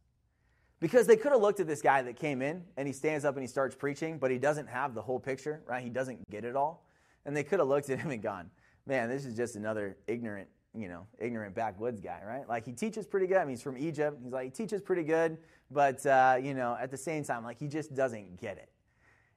Because 0.79 1.07
they 1.07 1.17
could 1.17 1.31
have 1.31 1.41
looked 1.41 1.59
at 1.59 1.67
this 1.67 1.81
guy 1.81 2.01
that 2.03 2.15
came 2.15 2.41
in 2.41 2.63
and 2.77 2.87
he 2.87 2.93
stands 2.93 3.25
up 3.25 3.35
and 3.35 3.43
he 3.43 3.47
starts 3.47 3.75
preaching, 3.75 4.17
but 4.17 4.31
he 4.31 4.37
doesn't 4.37 4.67
have 4.67 4.93
the 4.93 5.01
whole 5.01 5.19
picture, 5.19 5.61
right? 5.65 5.83
He 5.83 5.89
doesn't 5.89 6.29
get 6.29 6.45
it 6.45 6.55
all. 6.55 6.85
And 7.25 7.35
they 7.35 7.43
could 7.43 7.59
have 7.59 7.67
looked 7.67 7.89
at 7.89 7.99
him 7.99 8.11
and 8.11 8.21
gone, 8.21 8.49
man, 8.85 9.09
this 9.09 9.25
is 9.25 9.35
just 9.35 9.55
another 9.55 9.97
ignorant 10.07 10.47
you 10.77 10.87
know, 10.87 11.07
ignorant 11.19 11.55
backwoods 11.55 11.99
guy, 11.99 12.21
right? 12.25 12.47
Like 12.47 12.65
he 12.65 12.71
teaches 12.71 13.07
pretty 13.07 13.27
good. 13.27 13.37
I 13.37 13.41
mean, 13.41 13.51
he's 13.51 13.61
from 13.61 13.77
Egypt. 13.77 14.19
He's 14.23 14.33
like, 14.33 14.45
he 14.45 14.51
teaches 14.51 14.81
pretty 14.81 15.03
good, 15.03 15.37
but, 15.71 16.05
uh, 16.05 16.37
you 16.41 16.53
know, 16.53 16.77
at 16.79 16.91
the 16.91 16.97
same 16.97 17.23
time, 17.23 17.43
like 17.43 17.59
he 17.59 17.67
just 17.67 17.95
doesn't 17.95 18.39
get 18.39 18.57
it. 18.57 18.69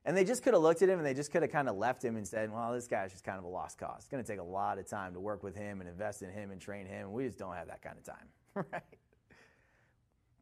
And 0.05 0.17
they 0.17 0.25
just 0.25 0.43
could 0.43 0.53
have 0.53 0.63
looked 0.63 0.83
at 0.83 0.89
him 0.89 0.99
and 0.99 1.07
they 1.07 1.15
just 1.15 1.31
could 1.31 1.43
have 1.43 1.53
kind 1.53 1.69
of 1.69 1.77
left 1.77 2.05
him 2.05 2.17
and 2.17 2.27
said, 2.27 2.53
well, 2.53 2.73
this 2.73 2.89
guy's 2.89 3.13
just 3.13 3.25
kind 3.25 3.39
of 3.39 3.45
a 3.45 3.49
lost 3.49 3.79
cause. 3.79 3.99
It's 4.01 4.09
going 4.09 4.23
to 4.23 4.29
take 4.29 4.41
a 4.41 4.45
lot 4.45 4.79
of 4.79 4.89
time 4.89 5.15
to 5.15 5.21
work 5.21 5.45
with 5.45 5.55
him 5.55 5.81
and 5.81 5.89
invest 5.89 6.23
in 6.23 6.31
him 6.31 6.51
and 6.51 6.61
train 6.61 6.87
him. 6.87 7.13
We 7.13 7.25
just 7.25 7.39
don't 7.39 7.55
have 7.55 7.69
that 7.69 7.83
kind 7.83 7.97
of 7.97 8.05
time, 8.05 8.27
right? 8.73 8.83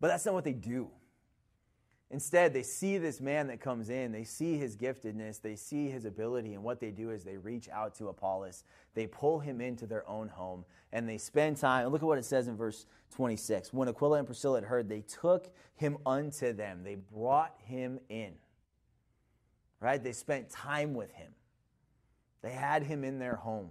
But 0.00 0.08
that's 0.08 0.24
not 0.24 0.32
what 0.32 0.44
they 0.44 0.54
do. 0.54 0.88
Instead, 2.12 2.52
they 2.52 2.64
see 2.64 2.98
this 2.98 3.20
man 3.20 3.46
that 3.46 3.60
comes 3.60 3.88
in, 3.88 4.10
they 4.10 4.24
see 4.24 4.58
his 4.58 4.76
giftedness, 4.76 5.40
they 5.40 5.54
see 5.54 5.88
his 5.88 6.04
ability, 6.04 6.54
and 6.54 6.64
what 6.64 6.80
they 6.80 6.90
do 6.90 7.10
is 7.10 7.22
they 7.22 7.36
reach 7.36 7.68
out 7.68 7.94
to 7.94 8.08
Apollos. 8.08 8.64
They 8.94 9.06
pull 9.06 9.38
him 9.38 9.60
into 9.60 9.86
their 9.86 10.08
own 10.08 10.28
home, 10.28 10.64
and 10.92 11.08
they 11.08 11.18
spend 11.18 11.56
time. 11.56 11.86
Look 11.88 12.02
at 12.02 12.06
what 12.06 12.18
it 12.18 12.24
says 12.24 12.48
in 12.48 12.56
verse 12.56 12.86
26. 13.14 13.72
When 13.72 13.88
Aquila 13.88 14.18
and 14.18 14.26
Priscilla 14.26 14.56
had 14.56 14.68
heard, 14.68 14.88
they 14.88 15.02
took 15.02 15.54
him 15.76 15.98
unto 16.04 16.52
them, 16.52 16.82
they 16.82 16.96
brought 16.96 17.54
him 17.64 18.00
in. 18.08 18.32
Right? 19.78 20.02
They 20.02 20.12
spent 20.12 20.50
time 20.50 20.94
with 20.94 21.12
him, 21.12 21.32
they 22.42 22.52
had 22.52 22.82
him 22.82 23.04
in 23.04 23.20
their 23.20 23.36
home. 23.36 23.70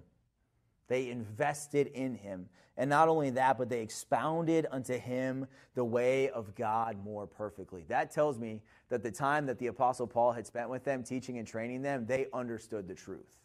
They 0.89 1.09
invested 1.09 1.87
in 1.87 2.15
him. 2.15 2.49
And 2.75 2.89
not 2.89 3.07
only 3.07 3.29
that, 3.31 3.57
but 3.57 3.69
they 3.69 3.81
expounded 3.81 4.65
unto 4.71 4.97
him 4.97 5.47
the 5.75 5.85
way 5.85 6.29
of 6.29 6.55
God 6.55 7.01
more 7.03 7.27
perfectly. 7.27 7.85
That 7.87 8.11
tells 8.11 8.39
me 8.39 8.61
that 8.89 9.03
the 9.03 9.11
time 9.11 9.45
that 9.45 9.59
the 9.59 9.67
Apostle 9.67 10.07
Paul 10.07 10.31
had 10.31 10.47
spent 10.47 10.69
with 10.69 10.83
them, 10.83 11.03
teaching 11.03 11.37
and 11.37 11.47
training 11.47 11.83
them, 11.83 12.05
they 12.05 12.27
understood 12.33 12.87
the 12.87 12.95
truth. 12.95 13.37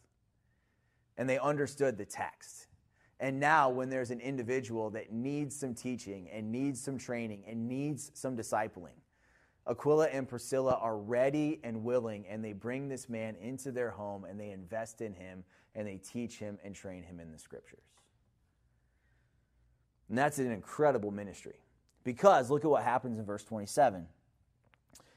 And 1.19 1.29
they 1.29 1.39
understood 1.39 1.99
the 1.99 2.05
text. 2.05 2.69
And 3.21 3.39
now, 3.39 3.69
when 3.71 3.91
there's 3.91 4.11
an 4.11 4.21
individual 4.21 4.91
that 4.91 5.13
needs 5.13 5.55
some 5.55 5.75
teaching 5.75 6.29
and 6.33 6.51
needs 6.51 6.81
some 6.81 6.99
training 6.99 7.45
and 7.47 7.69
needs 7.69 8.11
some 8.15 8.37
discipling, 8.37 8.97
Aquila 9.67 10.07
and 10.09 10.29
Priscilla 10.29 10.79
are 10.81 10.99
ready 10.99 11.61
and 11.65 11.85
willing, 11.85 12.27
and 12.29 12.45
they 12.45 12.53
bring 12.53 12.89
this 12.89 13.09
man 13.09 13.37
into 13.37 13.73
their 13.73 13.91
home 13.91 14.25
and 14.25 14.39
they 14.39 14.51
invest 14.51 15.01
in 15.01 15.15
him 15.15 15.45
and 15.75 15.87
they 15.87 15.97
teach 15.97 16.39
him 16.39 16.59
and 16.65 16.75
train 16.75 17.03
him 17.03 17.21
in 17.21 17.33
the 17.33 17.39
scriptures. 17.39 17.83
And 20.09 20.19
that's 20.19 20.39
an 20.39 20.51
incredible 20.51 21.11
ministry. 21.11 21.59
Because 22.05 22.51
look 22.51 22.65
at 22.65 22.71
what 22.71 22.83
happens 22.83 23.19
in 23.19 23.25
verse 23.25 23.43
27. 23.45 24.07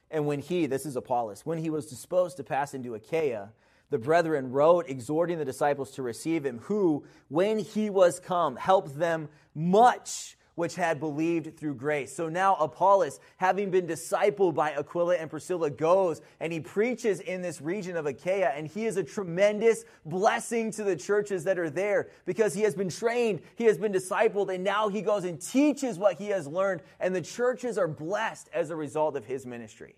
And 0.09 0.25
when 0.25 0.39
he, 0.39 0.65
this 0.67 0.85
is 0.85 0.95
Apollos, 0.95 1.45
when 1.45 1.57
he 1.57 1.69
was 1.69 1.87
disposed 1.87 2.37
to 2.37 2.43
pass 2.43 2.73
into 2.73 2.95
Achaia, 2.95 3.49
the 3.89 3.97
brethren 3.97 4.51
wrote, 4.51 4.89
exhorting 4.89 5.37
the 5.37 5.45
disciples 5.45 5.91
to 5.91 6.01
receive 6.01 6.45
him, 6.45 6.59
who, 6.59 7.05
when 7.27 7.59
he 7.59 7.89
was 7.89 8.19
come, 8.19 8.55
helped 8.55 8.97
them 8.97 9.29
much 9.53 10.36
which 10.57 10.73
had 10.73 10.99
believed 10.99 11.55
through 11.55 11.75
grace. 11.75 12.15
So 12.15 12.29
now 12.29 12.55
Apollos, 12.55 13.19
having 13.37 13.69
been 13.69 13.85
discipled 13.85 14.55
by 14.55 14.71
Aquila 14.71 15.15
and 15.17 15.29
Priscilla, 15.29 15.69
goes 15.69 16.19
and 16.39 16.51
he 16.51 16.59
preaches 16.59 17.19
in 17.19 17.43
this 17.43 17.61
region 17.61 17.95
of 17.95 18.07
Achaia, 18.07 18.53
and 18.55 18.67
he 18.67 18.87
is 18.87 18.97
a 18.97 19.03
tremendous 19.03 19.85
blessing 20.03 20.71
to 20.71 20.83
the 20.83 20.95
churches 20.95 21.43
that 21.43 21.59
are 21.59 21.69
there 21.69 22.09
because 22.25 22.55
he 22.55 22.63
has 22.63 22.73
been 22.73 22.89
trained, 22.89 23.39
he 23.55 23.65
has 23.65 23.77
been 23.77 23.93
discipled, 23.93 24.51
and 24.51 24.63
now 24.63 24.89
he 24.89 25.03
goes 25.03 25.25
and 25.25 25.39
teaches 25.39 25.99
what 25.99 26.17
he 26.17 26.29
has 26.29 26.47
learned, 26.47 26.81
and 26.99 27.15
the 27.15 27.21
churches 27.21 27.77
are 27.77 27.87
blessed 27.87 28.49
as 28.51 28.71
a 28.71 28.75
result 28.75 29.15
of 29.15 29.25
his 29.25 29.45
ministry. 29.45 29.95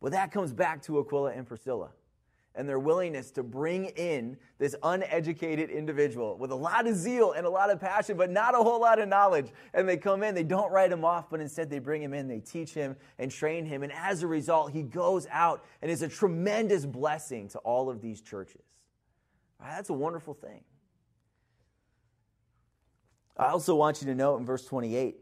But 0.00 0.12
that 0.12 0.30
comes 0.30 0.52
back 0.52 0.80
to 0.82 1.00
Aquila 1.00 1.32
and 1.32 1.44
Priscilla 1.44 1.90
and 2.56 2.68
their 2.68 2.78
willingness 2.78 3.30
to 3.32 3.42
bring 3.42 3.86
in 3.86 4.36
this 4.58 4.74
uneducated 4.82 5.70
individual 5.70 6.36
with 6.38 6.50
a 6.50 6.54
lot 6.54 6.86
of 6.86 6.96
zeal 6.96 7.32
and 7.32 7.46
a 7.46 7.50
lot 7.50 7.70
of 7.70 7.78
passion, 7.78 8.16
but 8.16 8.30
not 8.30 8.54
a 8.54 8.58
whole 8.58 8.80
lot 8.80 8.98
of 8.98 9.08
knowledge. 9.08 9.48
And 9.74 9.88
they 9.88 9.98
come 9.98 10.22
in, 10.22 10.34
they 10.34 10.42
don't 10.42 10.72
write 10.72 10.90
him 10.90 11.04
off, 11.04 11.28
but 11.30 11.40
instead 11.40 11.68
they 11.68 11.78
bring 11.78 12.02
him 12.02 12.14
in, 12.14 12.26
they 12.26 12.40
teach 12.40 12.72
him 12.72 12.96
and 13.18 13.30
train 13.30 13.66
him. 13.66 13.82
And 13.82 13.92
as 13.92 14.22
a 14.22 14.26
result, 14.26 14.72
he 14.72 14.82
goes 14.82 15.26
out 15.30 15.64
and 15.82 15.90
is 15.90 16.02
a 16.02 16.08
tremendous 16.08 16.86
blessing 16.86 17.48
to 17.50 17.58
all 17.58 17.90
of 17.90 18.00
these 18.00 18.22
churches. 18.22 18.62
Right, 19.60 19.70
that's 19.70 19.90
a 19.90 19.94
wonderful 19.94 20.34
thing. 20.34 20.64
I 23.36 23.48
also 23.48 23.74
want 23.74 24.00
you 24.00 24.06
to 24.06 24.14
note 24.14 24.38
in 24.38 24.46
verse 24.46 24.64
28, 24.64 25.16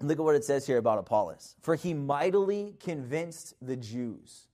look 0.00 0.18
at 0.18 0.24
what 0.24 0.34
it 0.34 0.44
says 0.44 0.66
here 0.66 0.78
about 0.78 0.98
Apollos. 0.98 1.54
For 1.62 1.76
he 1.76 1.94
mightily 1.94 2.74
convinced 2.80 3.54
the 3.62 3.76
Jews 3.76 4.48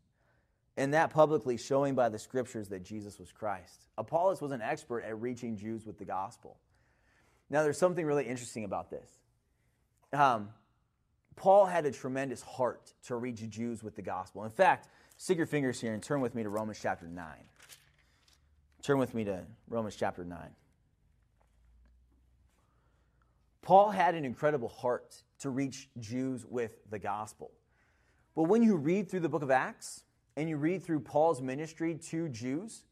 and 0.79 0.95
that 0.95 1.11
publicly 1.11 1.57
showing 1.57 1.97
by 1.97 2.09
the 2.09 2.21
scriptures 2.21 2.69
that 2.69 2.85
Jesus 2.85 3.19
was 3.19 3.33
Christ. 3.33 3.87
Apollos 3.99 4.41
was 4.41 4.53
an 4.53 4.63
expert 4.63 5.01
at 5.01 5.21
reaching 5.21 5.57
Jews 5.57 5.85
with 5.85 5.99
the 5.99 6.05
gospel. 6.05 6.57
Now, 7.51 7.65
there's 7.65 7.77
something 7.77 8.07
really 8.07 8.25
interesting 8.25 8.63
about 8.63 8.89
this. 8.89 9.11
Um, 10.13 10.51
Paul 11.35 11.67
had 11.67 11.85
a 11.85 11.91
tremendous 11.91 12.43
heart 12.43 12.93
to 13.07 13.17
reach 13.17 13.49
Jews 13.51 13.83
with 13.83 13.97
the 13.97 14.03
gospel. 14.03 14.45
In 14.45 14.53
fact, 14.53 14.89
stick 15.17 15.37
your 15.37 15.47
fingers 15.47 15.81
here 15.81 15.95
and 15.95 16.03
turn 16.03 16.21
with 16.21 16.37
me 16.37 16.45
to 16.45 16.49
Romans 16.49 16.79
chapter 16.81 17.09
9. 17.09 17.25
Turn 18.83 18.99
with 18.99 19.15
me 19.15 19.25
to 19.25 19.43
Romans 19.69 19.97
chapter 19.97 20.25
9. 20.25 20.39
Paul 23.63 23.91
had 23.91 24.15
an 24.15 24.25
incredible 24.25 24.69
heart 24.69 25.17
to 25.41 25.51
reach 25.51 25.89
Jews 25.99 26.47
with 26.47 26.79
the 26.89 27.01
gospel. 27.01 27.51
But 28.37 28.45
when 28.45 28.63
you 28.63 28.77
read 28.77 29.11
through 29.11 29.21
the 29.21 29.29
book 29.29 29.43
of 29.43 29.51
Acts, 29.51 30.05
and 30.39 30.49
you 30.49 30.57
read 30.57 30.85
through 30.85 31.01
Paul's 31.01 31.43
ministry 31.43 31.97
to 32.11 32.29
Jews, 32.29 32.85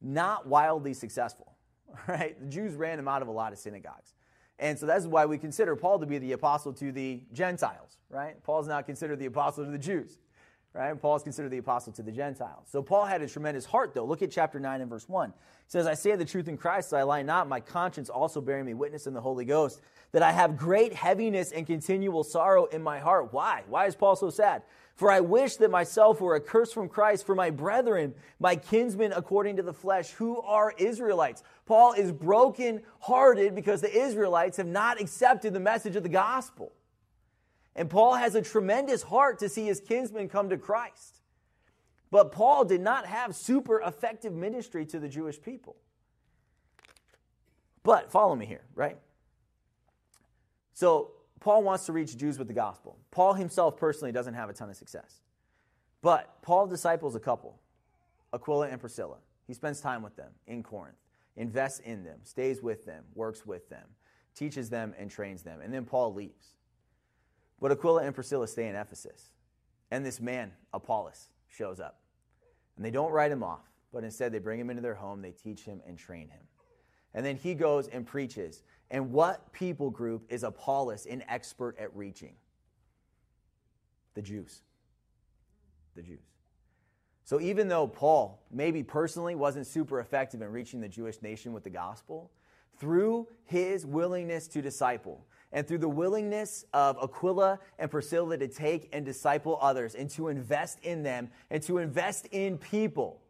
not 0.00 0.48
wildly 0.48 0.94
successful. 0.94 1.52
Right? 2.08 2.38
The 2.38 2.46
Jews 2.46 2.74
ran 2.74 2.98
him 2.98 3.08
out 3.08 3.22
of 3.22 3.28
a 3.28 3.30
lot 3.30 3.52
of 3.52 3.58
synagogues. 3.58 4.12
And 4.58 4.78
so 4.78 4.84
that's 4.86 5.06
why 5.06 5.24
we 5.24 5.38
consider 5.38 5.76
Paul 5.76 5.98
to 6.00 6.06
be 6.06 6.18
the 6.18 6.32
apostle 6.32 6.72
to 6.74 6.92
the 6.92 7.22
Gentiles, 7.32 7.98
right? 8.10 8.42
Paul's 8.42 8.68
not 8.68 8.86
considered 8.86 9.18
the 9.18 9.26
apostle 9.26 9.64
to 9.64 9.70
the 9.70 9.78
Jews, 9.78 10.18
right? 10.74 11.00
Paul's 11.00 11.22
considered 11.22 11.52
the 11.52 11.58
apostle 11.58 11.92
to 11.94 12.02
the 12.02 12.10
Gentiles. 12.12 12.66
So 12.70 12.82
Paul 12.82 13.06
had 13.06 13.22
a 13.22 13.28
tremendous 13.28 13.64
heart, 13.64 13.94
though. 13.94 14.04
Look 14.04 14.20
at 14.20 14.30
chapter 14.30 14.58
9 14.58 14.80
and 14.80 14.90
verse 14.90 15.08
1. 15.08 15.30
It 15.30 15.34
says, 15.68 15.86
I 15.86 15.94
say 15.94 16.14
the 16.16 16.24
truth 16.24 16.48
in 16.48 16.56
Christ, 16.56 16.90
so 16.90 16.96
I 16.96 17.04
lie 17.04 17.22
not, 17.22 17.48
my 17.48 17.60
conscience 17.60 18.10
also 18.10 18.40
bearing 18.40 18.66
me 18.66 18.74
witness 18.74 19.06
in 19.06 19.14
the 19.14 19.20
Holy 19.20 19.44
Ghost, 19.44 19.80
that 20.12 20.22
I 20.22 20.32
have 20.32 20.56
great 20.56 20.92
heaviness 20.92 21.52
and 21.52 21.66
continual 21.66 22.24
sorrow 22.24 22.66
in 22.66 22.82
my 22.82 22.98
heart. 22.98 23.32
Why? 23.32 23.62
Why 23.68 23.86
is 23.86 23.94
Paul 23.94 24.16
so 24.16 24.28
sad? 24.28 24.62
For 24.96 25.10
I 25.10 25.20
wish 25.20 25.56
that 25.56 25.70
myself 25.70 26.22
were 26.22 26.36
accursed 26.36 26.72
from 26.72 26.88
Christ 26.88 27.26
for 27.26 27.34
my 27.34 27.50
brethren, 27.50 28.14
my 28.40 28.56
kinsmen 28.56 29.12
according 29.12 29.56
to 29.56 29.62
the 29.62 29.74
flesh, 29.74 30.10
who 30.12 30.40
are 30.40 30.72
Israelites. 30.78 31.42
Paul 31.66 31.92
is 31.92 32.12
broken 32.12 32.82
hearted 33.00 33.54
because 33.54 33.82
the 33.82 33.94
Israelites 33.94 34.56
have 34.56 34.66
not 34.66 34.98
accepted 34.98 35.52
the 35.52 35.60
message 35.60 35.96
of 35.96 36.02
the 36.02 36.08
gospel. 36.08 36.72
And 37.74 37.90
Paul 37.90 38.14
has 38.14 38.34
a 38.34 38.40
tremendous 38.40 39.02
heart 39.02 39.38
to 39.40 39.50
see 39.50 39.66
his 39.66 39.80
kinsmen 39.80 40.30
come 40.30 40.48
to 40.48 40.56
Christ. 40.56 41.20
But 42.10 42.32
Paul 42.32 42.64
did 42.64 42.80
not 42.80 43.04
have 43.04 43.36
super 43.36 43.82
effective 43.82 44.32
ministry 44.32 44.86
to 44.86 44.98
the 44.98 45.08
Jewish 45.08 45.40
people. 45.42 45.76
But 47.82 48.10
follow 48.10 48.34
me 48.34 48.46
here, 48.46 48.64
right? 48.74 48.96
So, 50.72 51.10
Paul 51.40 51.62
wants 51.62 51.86
to 51.86 51.92
reach 51.92 52.16
Jews 52.16 52.38
with 52.38 52.48
the 52.48 52.54
gospel. 52.54 52.98
Paul 53.10 53.34
himself 53.34 53.76
personally 53.76 54.12
doesn't 54.12 54.34
have 54.34 54.48
a 54.48 54.52
ton 54.52 54.70
of 54.70 54.76
success. 54.76 55.20
But 56.02 56.42
Paul 56.42 56.66
disciples 56.66 57.14
a 57.14 57.20
couple, 57.20 57.60
Aquila 58.32 58.68
and 58.68 58.80
Priscilla. 58.80 59.18
He 59.46 59.54
spends 59.54 59.80
time 59.80 60.02
with 60.02 60.16
them 60.16 60.32
in 60.46 60.62
Corinth, 60.62 60.96
invests 61.36 61.80
in 61.80 62.04
them, 62.04 62.20
stays 62.22 62.62
with 62.62 62.84
them, 62.84 63.04
works 63.14 63.46
with 63.46 63.68
them, 63.68 63.84
teaches 64.34 64.70
them, 64.70 64.94
and 64.98 65.10
trains 65.10 65.42
them. 65.42 65.60
And 65.60 65.72
then 65.72 65.84
Paul 65.84 66.14
leaves. 66.14 66.54
But 67.60 67.72
Aquila 67.72 68.02
and 68.02 68.14
Priscilla 68.14 68.46
stay 68.46 68.68
in 68.68 68.76
Ephesus. 68.76 69.30
And 69.90 70.04
this 70.04 70.20
man, 70.20 70.52
Apollos, 70.72 71.28
shows 71.48 71.80
up. 71.80 72.00
And 72.76 72.84
they 72.84 72.90
don't 72.90 73.12
write 73.12 73.30
him 73.30 73.42
off, 73.42 73.64
but 73.92 74.04
instead 74.04 74.32
they 74.32 74.38
bring 74.38 74.60
him 74.60 74.68
into 74.68 74.82
their 74.82 74.94
home, 74.94 75.22
they 75.22 75.30
teach 75.30 75.62
him 75.62 75.80
and 75.86 75.98
train 75.98 76.28
him. 76.28 76.42
And 77.16 77.24
then 77.24 77.36
he 77.36 77.54
goes 77.54 77.88
and 77.88 78.06
preaches. 78.06 78.62
And 78.90 79.10
what 79.10 79.52
people 79.52 79.90
group 79.90 80.26
is 80.28 80.44
Apollos 80.44 81.06
an 81.06 81.24
expert 81.28 81.76
at 81.78 81.96
reaching? 81.96 82.34
The 84.14 84.22
Jews. 84.22 84.60
The 85.96 86.02
Jews. 86.02 86.20
So 87.24 87.40
even 87.40 87.68
though 87.68 87.88
Paul 87.88 88.40
maybe 88.52 88.84
personally 88.84 89.34
wasn't 89.34 89.66
super 89.66 89.98
effective 89.98 90.42
in 90.42 90.52
reaching 90.52 90.80
the 90.80 90.88
Jewish 90.88 91.22
nation 91.22 91.52
with 91.52 91.64
the 91.64 91.70
gospel, 91.70 92.30
through 92.78 93.26
his 93.44 93.86
willingness 93.86 94.46
to 94.48 94.60
disciple, 94.60 95.26
and 95.52 95.66
through 95.66 95.78
the 95.78 95.88
willingness 95.88 96.66
of 96.74 96.98
Aquila 97.02 97.58
and 97.78 97.90
Priscilla 97.90 98.36
to 98.36 98.46
take 98.46 98.90
and 98.92 99.06
disciple 99.06 99.58
others 99.62 99.94
and 99.94 100.10
to 100.10 100.28
invest 100.28 100.80
in 100.80 101.02
them 101.02 101.30
and 101.50 101.62
to 101.62 101.78
invest 101.78 102.26
in 102.26 102.58
people, 102.58 103.22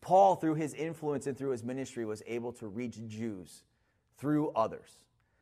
Paul, 0.00 0.36
through 0.36 0.54
his 0.54 0.74
influence 0.74 1.26
and 1.26 1.36
through 1.36 1.50
his 1.50 1.64
ministry, 1.64 2.04
was 2.04 2.22
able 2.26 2.52
to 2.54 2.66
reach 2.66 2.98
Jews 3.08 3.62
through 4.16 4.50
others. 4.50 4.88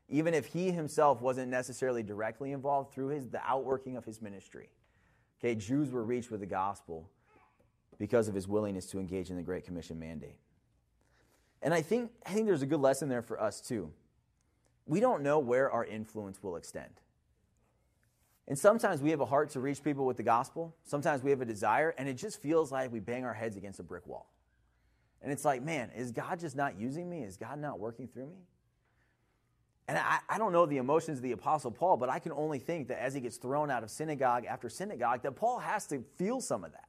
Even 0.09 0.35
if 0.35 0.47
he 0.47 0.71
himself 0.71 1.21
wasn't 1.21 1.51
necessarily 1.51 2.03
directly 2.03 2.53
involved 2.53 2.92
through 2.92 3.09
his, 3.09 3.29
the 3.29 3.40
outworking 3.45 3.97
of 3.97 4.05
his 4.05 4.23
ministry. 4.23 4.71
Okay, 5.40 5.55
Jews 5.55 5.90
were 5.90 6.05
reached 6.05 6.31
with 6.31 6.40
the 6.40 6.47
gospel 6.47 7.11
because 7.99 8.29
of 8.29 8.35
his 8.35 8.47
willingness 8.47 8.87
to 8.87 8.99
engage 8.99 9.31
in 9.31 9.37
the 9.37 9.42
Great 9.42 9.64
Commission 9.64 9.99
mandate. 9.99 10.38
And 11.62 11.75
I 11.75 11.83
think, 11.83 12.12
I 12.25 12.31
think 12.31 12.47
there's 12.47 12.62
a 12.62 12.66
good 12.66 12.81
lesson 12.81 13.09
there 13.09 13.23
for 13.23 13.40
us 13.40 13.61
too 13.61 13.92
we 14.87 15.01
don't 15.01 15.23
know 15.23 15.38
where 15.38 15.71
our 15.71 15.85
influence 15.85 16.42
will 16.42 16.57
extend. 16.57 17.01
And 18.49 18.57
sometimes 18.57 19.03
we 19.03 19.11
have 19.11 19.21
a 19.21 19.27
heart 19.27 19.51
to 19.51 19.61
reach 19.61 19.83
people 19.83 20.07
with 20.07 20.16
the 20.16 20.23
gospel. 20.23 20.75
Sometimes 20.85 21.23
we 21.23 21.31
have 21.31 21.40
a 21.40 21.45
desire, 21.45 21.92
and 21.99 22.09
it 22.09 22.14
just 22.14 22.40
feels 22.40 22.71
like 22.71 22.92
we 22.92 23.01
bang 23.01 23.25
our 23.25 23.35
heads 23.35 23.57
against 23.57 23.81
a 23.81 23.83
brick 23.83 24.07
wall. 24.07 24.31
And 25.22 25.33
it's 25.33 25.44
like, 25.44 25.62
man, 25.62 25.90
is 25.96 26.12
God 26.12 26.38
just 26.40 26.57
not 26.57 26.79
using 26.79 27.09
me? 27.09 27.22
Is 27.22 27.37
God 27.37 27.59
not 27.59 27.81
working 27.81 28.07
through 28.07 28.26
me? 28.26 28.46
And 29.88 29.96
I, 29.98 30.18
I 30.29 30.38
don't 30.38 30.52
know 30.52 30.66
the 30.66 30.79
emotions 30.79 31.18
of 31.18 31.22
the 31.22 31.33
Apostle 31.33 31.70
Paul, 31.70 31.96
but 31.96 32.09
I 32.09 32.18
can 32.18 32.33
only 32.33 32.59
think 32.59 32.88
that 32.88 33.00
as 33.00 33.14
he 33.14 33.20
gets 33.20 33.37
thrown 33.37 33.70
out 33.70 33.83
of 33.85 33.90
synagogue 33.90 34.44
after 34.44 34.68
synagogue, 34.68 35.22
that 35.22 35.37
Paul 35.37 35.59
has 35.59 35.87
to 35.87 36.02
feel 36.16 36.40
some 36.40 36.64
of 36.64 36.72
that. 36.72 36.88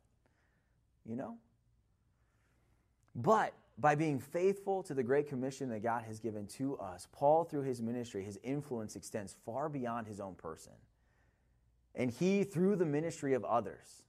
You 1.07 1.15
know? 1.15 1.37
But 3.15 3.53
by 3.77 3.93
being 3.93 4.19
faithful 4.19 4.81
to 4.83 4.93
the 4.95 5.03
great 5.03 5.29
commission 5.29 5.69
that 5.69 5.83
God 5.83 6.03
has 6.05 6.19
given 6.19 6.47
to 6.57 6.77
us, 6.77 7.07
Paul, 7.11 7.43
through 7.43 7.61
his 7.61 7.81
ministry, 7.81 8.23
his 8.23 8.39
influence 8.43 8.95
extends 8.95 9.35
far 9.45 9.69
beyond 9.69 10.07
his 10.07 10.19
own 10.19 10.33
person. 10.33 10.73
And 11.93 12.09
he, 12.09 12.43
through 12.43 12.75
the 12.75 12.85
ministry 12.85 13.33
of 13.33 13.45
others, 13.45 14.03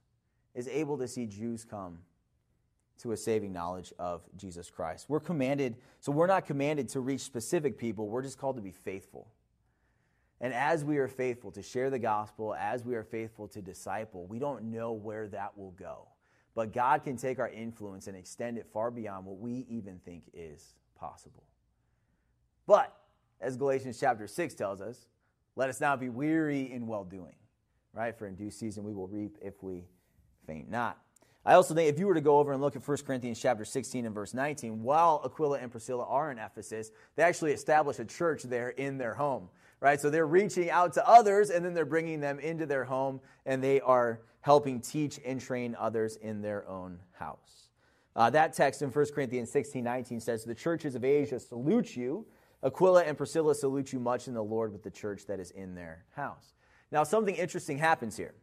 is 0.55 0.67
able 0.67 0.97
to 0.97 1.07
see 1.07 1.27
Jews 1.27 1.63
come 1.63 1.99
to 2.99 3.13
a 3.13 3.17
saving 3.17 3.53
knowledge 3.53 3.93
of 3.97 4.21
Jesus 4.35 4.69
Christ. 4.69 5.05
We're 5.07 5.19
commanded, 5.19 5.77
so 5.99 6.11
we're 6.11 6.27
not 6.27 6.45
commanded 6.45 6.89
to 6.89 6.99
reach 6.99 7.21
specific 7.21 7.77
people, 7.77 8.07
we're 8.07 8.21
just 8.21 8.37
called 8.37 8.57
to 8.57 8.61
be 8.61 8.71
faithful. 8.71 9.27
And 10.41 10.53
as 10.53 10.85
we 10.85 10.97
are 10.97 11.07
faithful 11.07 11.51
to 11.51 11.61
share 11.61 11.89
the 11.89 11.99
gospel, 11.99 12.55
as 12.55 12.85
we 12.85 12.95
are 12.95 13.03
faithful 13.03 13.47
to 13.49 13.61
disciple, 13.61 14.25
we 14.25 14.39
don't 14.39 14.71
know 14.71 14.93
where 14.93 15.27
that 15.29 15.57
will 15.57 15.71
go. 15.71 16.07
But 16.55 16.73
God 16.73 17.03
can 17.03 17.17
take 17.17 17.39
our 17.39 17.49
influence 17.49 18.07
and 18.07 18.15
extend 18.15 18.57
it 18.57 18.67
far 18.71 18.91
beyond 18.91 19.25
what 19.25 19.37
we 19.37 19.65
even 19.69 19.99
think 19.99 20.23
is 20.33 20.75
possible. 20.95 21.43
But, 22.65 22.95
as 23.41 23.57
Galatians 23.57 23.99
chapter 23.99 24.27
6 24.27 24.53
tells 24.53 24.81
us, 24.81 25.07
let 25.55 25.69
us 25.69 25.81
not 25.81 25.99
be 25.99 26.09
weary 26.09 26.71
in 26.71 26.87
well 26.87 27.03
doing, 27.03 27.35
right? 27.93 28.17
For 28.17 28.27
in 28.27 28.35
due 28.35 28.51
season 28.51 28.83
we 28.83 28.93
will 28.93 29.07
reap 29.07 29.37
if 29.41 29.61
we 29.61 29.85
faint 30.45 30.69
not. 30.69 30.97
I 31.45 31.53
also 31.53 31.73
think 31.73 31.89
if 31.89 31.97
you 31.97 32.07
were 32.07 32.13
to 32.13 32.21
go 32.21 32.39
over 32.39 32.51
and 32.51 32.61
look 32.61 32.75
at 32.75 32.85
1 32.85 32.97
Corinthians 33.05 33.39
chapter 33.39 33.63
16 33.63 34.05
and 34.05 34.13
verse 34.13 34.33
19, 34.33 34.83
while 34.83 35.21
Aquila 35.23 35.59
and 35.59 35.71
Priscilla 35.71 36.05
are 36.05 36.31
in 36.31 36.37
Ephesus, 36.37 36.91
they 37.15 37.23
actually 37.23 37.53
establish 37.53 37.97
a 37.99 38.05
church 38.05 38.43
there 38.43 38.69
in 38.69 38.97
their 38.97 39.13
home, 39.13 39.49
right? 39.79 39.99
So 39.99 40.09
they're 40.09 40.27
reaching 40.27 40.69
out 40.69 40.93
to 40.93 41.07
others 41.07 41.49
and 41.49 41.63
then 41.63 41.73
they're 41.73 41.85
bringing 41.85 42.19
them 42.19 42.39
into 42.39 42.65
their 42.65 42.83
home 42.83 43.21
and 43.45 43.63
they 43.63 43.79
are 43.79 44.21
helping 44.41 44.81
teach 44.81 45.19
and 45.25 45.39
train 45.39 45.75
others 45.79 46.17
in 46.17 46.41
their 46.41 46.67
own 46.67 46.99
house. 47.13 47.69
Uh, 48.15 48.29
that 48.29 48.53
text 48.53 48.81
in 48.81 48.89
1 48.89 49.05
Corinthians 49.13 49.49
16 49.49 49.83
19 49.83 50.19
says, 50.19 50.43
The 50.43 50.55
churches 50.55 50.95
of 50.95 51.05
Asia 51.05 51.39
salute 51.39 51.95
you. 51.95 52.25
Aquila 52.61 53.03
and 53.03 53.17
Priscilla 53.17 53.55
salute 53.55 53.93
you 53.93 53.99
much 53.99 54.27
in 54.27 54.33
the 54.33 54.43
Lord 54.43 54.73
with 54.73 54.83
the 54.83 54.91
church 54.91 55.25
that 55.27 55.39
is 55.39 55.51
in 55.51 55.75
their 55.75 56.03
house. 56.15 56.53
Now, 56.91 57.05
something 57.05 57.35
interesting 57.35 57.77
happens 57.77 58.17
here. 58.17 58.33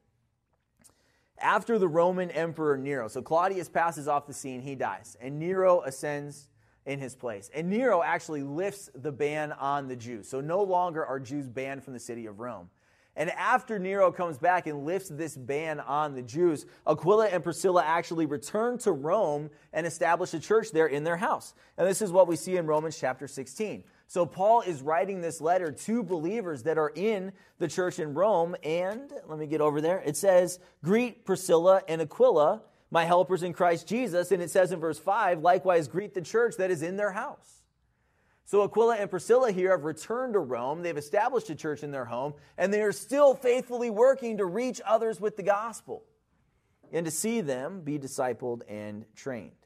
After 1.38 1.78
the 1.78 1.88
Roman 1.88 2.30
Emperor 2.30 2.78
Nero, 2.78 3.08
so 3.08 3.20
Claudius 3.20 3.68
passes 3.68 4.08
off 4.08 4.26
the 4.26 4.32
scene, 4.32 4.62
he 4.62 4.74
dies, 4.74 5.16
and 5.20 5.38
Nero 5.38 5.82
ascends 5.82 6.48
in 6.86 6.98
his 6.98 7.14
place. 7.14 7.50
And 7.54 7.68
Nero 7.68 8.02
actually 8.02 8.42
lifts 8.42 8.90
the 8.94 9.12
ban 9.12 9.52
on 9.52 9.88
the 9.88 9.96
Jews. 9.96 10.28
So 10.28 10.40
no 10.40 10.62
longer 10.62 11.04
are 11.04 11.20
Jews 11.20 11.48
banned 11.48 11.84
from 11.84 11.92
the 11.92 12.00
city 12.00 12.26
of 12.26 12.40
Rome. 12.40 12.70
And 13.16 13.30
after 13.30 13.78
Nero 13.78 14.12
comes 14.12 14.36
back 14.36 14.66
and 14.66 14.84
lifts 14.84 15.08
this 15.08 15.36
ban 15.36 15.80
on 15.80 16.14
the 16.14 16.22
Jews, 16.22 16.66
Aquila 16.86 17.28
and 17.28 17.42
Priscilla 17.42 17.82
actually 17.82 18.26
return 18.26 18.76
to 18.78 18.92
Rome 18.92 19.50
and 19.72 19.86
establish 19.86 20.34
a 20.34 20.38
church 20.38 20.70
there 20.70 20.86
in 20.86 21.02
their 21.02 21.16
house. 21.16 21.54
And 21.78 21.88
this 21.88 22.02
is 22.02 22.12
what 22.12 22.28
we 22.28 22.36
see 22.36 22.56
in 22.56 22.66
Romans 22.66 22.98
chapter 22.98 23.26
16. 23.26 23.84
So 24.08 24.24
Paul 24.24 24.60
is 24.60 24.82
writing 24.82 25.20
this 25.20 25.40
letter 25.40 25.72
to 25.72 26.02
believers 26.02 26.62
that 26.62 26.78
are 26.78 26.92
in 26.94 27.32
the 27.58 27.68
church 27.68 27.98
in 27.98 28.14
Rome. 28.14 28.54
And 28.62 29.12
let 29.26 29.38
me 29.38 29.46
get 29.46 29.60
over 29.60 29.80
there. 29.80 30.00
It 30.04 30.16
says, 30.16 30.60
Greet 30.84 31.24
Priscilla 31.24 31.82
and 31.88 32.00
Aquila, 32.00 32.62
my 32.90 33.04
helpers 33.04 33.42
in 33.42 33.52
Christ 33.52 33.88
Jesus. 33.88 34.30
And 34.30 34.42
it 34.42 34.50
says 34.50 34.70
in 34.70 34.78
verse 34.78 34.98
5, 34.98 35.40
likewise 35.40 35.88
greet 35.88 36.14
the 36.14 36.22
church 36.22 36.56
that 36.58 36.70
is 36.70 36.82
in 36.82 36.96
their 36.96 37.10
house. 37.10 37.62
So 38.44 38.62
Aquila 38.62 38.96
and 38.98 39.10
Priscilla 39.10 39.50
here 39.50 39.72
have 39.72 39.82
returned 39.82 40.34
to 40.34 40.38
Rome. 40.38 40.82
They've 40.82 40.96
established 40.96 41.50
a 41.50 41.56
church 41.56 41.82
in 41.82 41.90
their 41.90 42.04
home, 42.04 42.34
and 42.56 42.72
they 42.72 42.82
are 42.82 42.92
still 42.92 43.34
faithfully 43.34 43.90
working 43.90 44.36
to 44.36 44.44
reach 44.44 44.80
others 44.86 45.20
with 45.20 45.36
the 45.36 45.42
gospel 45.42 46.04
and 46.92 47.04
to 47.06 47.10
see 47.10 47.40
them 47.40 47.80
be 47.80 47.98
discipled 47.98 48.60
and 48.68 49.04
trained. 49.16 49.65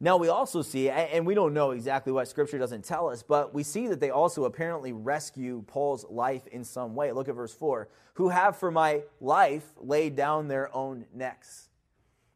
Now, 0.00 0.16
we 0.16 0.28
also 0.28 0.62
see, 0.62 0.88
and 0.90 1.26
we 1.26 1.34
don't 1.34 1.52
know 1.52 1.72
exactly 1.72 2.12
what 2.12 2.28
Scripture 2.28 2.58
doesn't 2.58 2.84
tell 2.84 3.08
us, 3.08 3.24
but 3.24 3.52
we 3.52 3.64
see 3.64 3.88
that 3.88 3.98
they 3.98 4.10
also 4.10 4.44
apparently 4.44 4.92
rescue 4.92 5.64
Paul's 5.66 6.04
life 6.08 6.46
in 6.46 6.62
some 6.62 6.94
way. 6.94 7.10
Look 7.10 7.28
at 7.28 7.34
verse 7.34 7.52
4 7.52 7.88
who 8.14 8.28
have 8.30 8.56
for 8.56 8.72
my 8.72 9.02
life 9.20 9.64
laid 9.80 10.16
down 10.16 10.48
their 10.48 10.74
own 10.74 11.04
necks. 11.14 11.68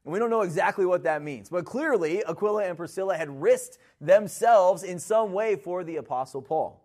And 0.05 0.12
we 0.12 0.20
don't 0.20 0.31
know 0.31 0.42
exactly 0.42 0.87
what 0.87 1.03
that 1.05 1.22
means, 1.22 1.48
but 1.48 1.64
clearly 1.64 2.25
Aquila 2.25 2.64
and 2.64 2.77
Priscilla 2.77 3.16
had 3.16 3.29
risked 3.42 3.79
themselves 4.01 4.85
in 4.85 5.01
some 5.01 5.33
way 5.33 5.57
for 5.57 5.83
the 5.83 5.96
Apostle 5.96 6.42
Paul. 6.42 6.85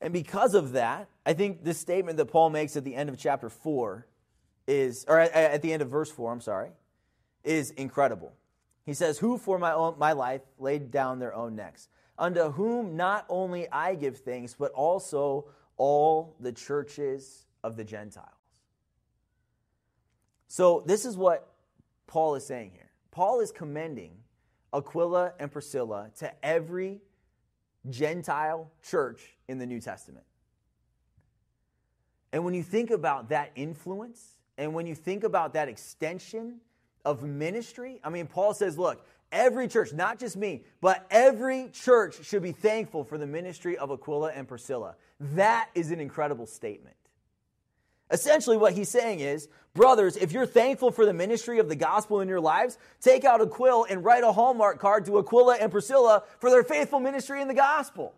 And 0.00 0.12
because 0.12 0.54
of 0.54 0.72
that, 0.72 1.08
I 1.24 1.32
think 1.34 1.62
this 1.62 1.78
statement 1.78 2.16
that 2.16 2.26
Paul 2.26 2.50
makes 2.50 2.76
at 2.76 2.82
the 2.82 2.96
end 2.96 3.08
of 3.08 3.16
chapter 3.16 3.48
4 3.48 4.06
is, 4.66 5.04
or 5.06 5.20
at 5.20 5.62
the 5.62 5.72
end 5.72 5.82
of 5.82 5.88
verse 5.88 6.10
4, 6.10 6.32
I'm 6.32 6.40
sorry, 6.40 6.70
is 7.44 7.70
incredible. 7.72 8.32
He 8.84 8.94
says, 8.94 9.18
Who 9.18 9.38
for 9.38 9.58
my, 9.58 9.72
own, 9.72 9.98
my 9.98 10.12
life 10.12 10.42
laid 10.58 10.90
down 10.90 11.18
their 11.18 11.34
own 11.34 11.54
necks, 11.54 11.88
unto 12.18 12.50
whom 12.50 12.96
not 12.96 13.24
only 13.28 13.70
I 13.70 13.94
give 13.94 14.18
thanks, 14.18 14.54
but 14.58 14.72
also 14.72 15.46
all 15.76 16.36
the 16.40 16.52
churches 16.52 17.46
of 17.62 17.76
the 17.76 17.84
Gentiles. 17.84 18.28
So, 20.48 20.82
this 20.86 21.04
is 21.04 21.16
what 21.16 21.54
Paul 22.06 22.34
is 22.34 22.44
saying 22.44 22.72
here. 22.74 22.90
Paul 23.10 23.40
is 23.40 23.50
commending 23.52 24.12
Aquila 24.74 25.32
and 25.38 25.50
Priscilla 25.50 26.10
to 26.18 26.44
every 26.44 27.00
Gentile 27.88 28.70
church 28.82 29.36
in 29.48 29.58
the 29.58 29.66
New 29.66 29.80
Testament. 29.80 30.24
And 32.32 32.44
when 32.44 32.54
you 32.54 32.62
think 32.62 32.90
about 32.90 33.28
that 33.28 33.52
influence, 33.54 34.36
and 34.58 34.74
when 34.74 34.86
you 34.86 34.94
think 34.94 35.24
about 35.24 35.54
that 35.54 35.68
extension 35.68 36.60
of 37.04 37.22
ministry, 37.22 38.00
I 38.04 38.10
mean, 38.10 38.26
Paul 38.26 38.54
says, 38.54 38.78
look, 38.78 39.04
Every 39.32 39.66
church, 39.66 39.94
not 39.94 40.18
just 40.18 40.36
me, 40.36 40.62
but 40.82 41.06
every 41.10 41.70
church 41.72 42.22
should 42.22 42.42
be 42.42 42.52
thankful 42.52 43.02
for 43.02 43.16
the 43.16 43.26
ministry 43.26 43.78
of 43.78 43.90
Aquila 43.90 44.30
and 44.32 44.46
Priscilla. 44.46 44.94
That 45.18 45.70
is 45.74 45.90
an 45.90 46.00
incredible 46.00 46.46
statement. 46.46 46.96
Essentially, 48.10 48.58
what 48.58 48.74
he's 48.74 48.90
saying 48.90 49.20
is, 49.20 49.48
brothers, 49.72 50.18
if 50.18 50.32
you're 50.32 50.44
thankful 50.44 50.90
for 50.90 51.06
the 51.06 51.14
ministry 51.14 51.60
of 51.60 51.70
the 51.70 51.76
gospel 51.76 52.20
in 52.20 52.28
your 52.28 52.42
lives, 52.42 52.76
take 53.00 53.24
out 53.24 53.40
a 53.40 53.46
quill 53.46 53.86
and 53.88 54.04
write 54.04 54.22
a 54.22 54.32
Hallmark 54.32 54.78
card 54.78 55.06
to 55.06 55.18
Aquila 55.18 55.56
and 55.56 55.72
Priscilla 55.72 56.24
for 56.38 56.50
their 56.50 56.62
faithful 56.62 57.00
ministry 57.00 57.40
in 57.40 57.48
the 57.48 57.54
gospel. 57.54 58.14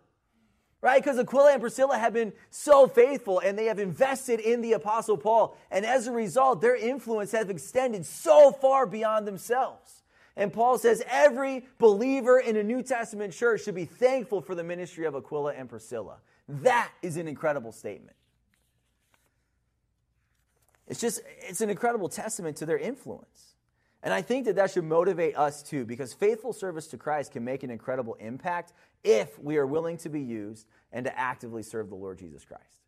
Right? 0.85 1.03
Because 1.03 1.17
Aquila 1.17 1.53
and 1.53 1.61
Priscilla 1.61 1.97
have 1.97 2.13
been 2.13 2.31
so 2.51 2.85
faithful 2.85 3.39
and 3.39 3.57
they 3.57 3.65
have 3.65 3.79
invested 3.79 4.39
in 4.39 4.61
the 4.61 4.73
Apostle 4.73 5.17
Paul. 5.17 5.57
And 5.71 5.83
as 5.83 6.05
a 6.05 6.11
result, 6.11 6.61
their 6.61 6.75
influence 6.75 7.31
has 7.31 7.49
extended 7.49 8.05
so 8.05 8.51
far 8.51 8.85
beyond 8.85 9.25
themselves. 9.25 10.03
And 10.35 10.53
Paul 10.53 10.77
says 10.77 11.01
every 11.09 11.65
believer 11.79 12.37
in 12.37 12.55
a 12.55 12.61
New 12.61 12.83
Testament 12.83 13.33
church 13.33 13.63
should 13.63 13.73
be 13.73 13.85
thankful 13.85 14.41
for 14.41 14.53
the 14.53 14.63
ministry 14.63 15.07
of 15.07 15.15
Aquila 15.15 15.55
and 15.55 15.67
Priscilla. 15.67 16.17
That 16.47 16.91
is 17.01 17.17
an 17.17 17.27
incredible 17.27 17.71
statement. 17.71 18.15
It's 20.87 21.01
just, 21.01 21.19
it's 21.39 21.61
an 21.61 21.71
incredible 21.71 22.09
testament 22.09 22.57
to 22.57 22.67
their 22.67 22.77
influence. 22.77 23.54
And 24.05 24.13
I 24.13 24.21
think 24.21 24.45
that 24.45 24.55
that 24.57 24.69
should 24.69 24.83
motivate 24.83 25.35
us 25.35 25.63
too, 25.63 25.83
because 25.83 26.13
faithful 26.13 26.53
service 26.53 26.85
to 26.87 26.97
Christ 26.97 27.31
can 27.31 27.43
make 27.43 27.63
an 27.63 27.71
incredible 27.71 28.13
impact 28.19 28.71
if 29.03 29.37
we 29.39 29.57
are 29.57 29.65
willing 29.65 29.97
to 29.97 30.09
be 30.09 30.21
used 30.21 30.67
and 30.91 31.05
to 31.05 31.19
actively 31.19 31.63
serve 31.63 31.89
the 31.89 31.95
Lord 31.95 32.19
Jesus 32.19 32.45
Christ. 32.45 32.83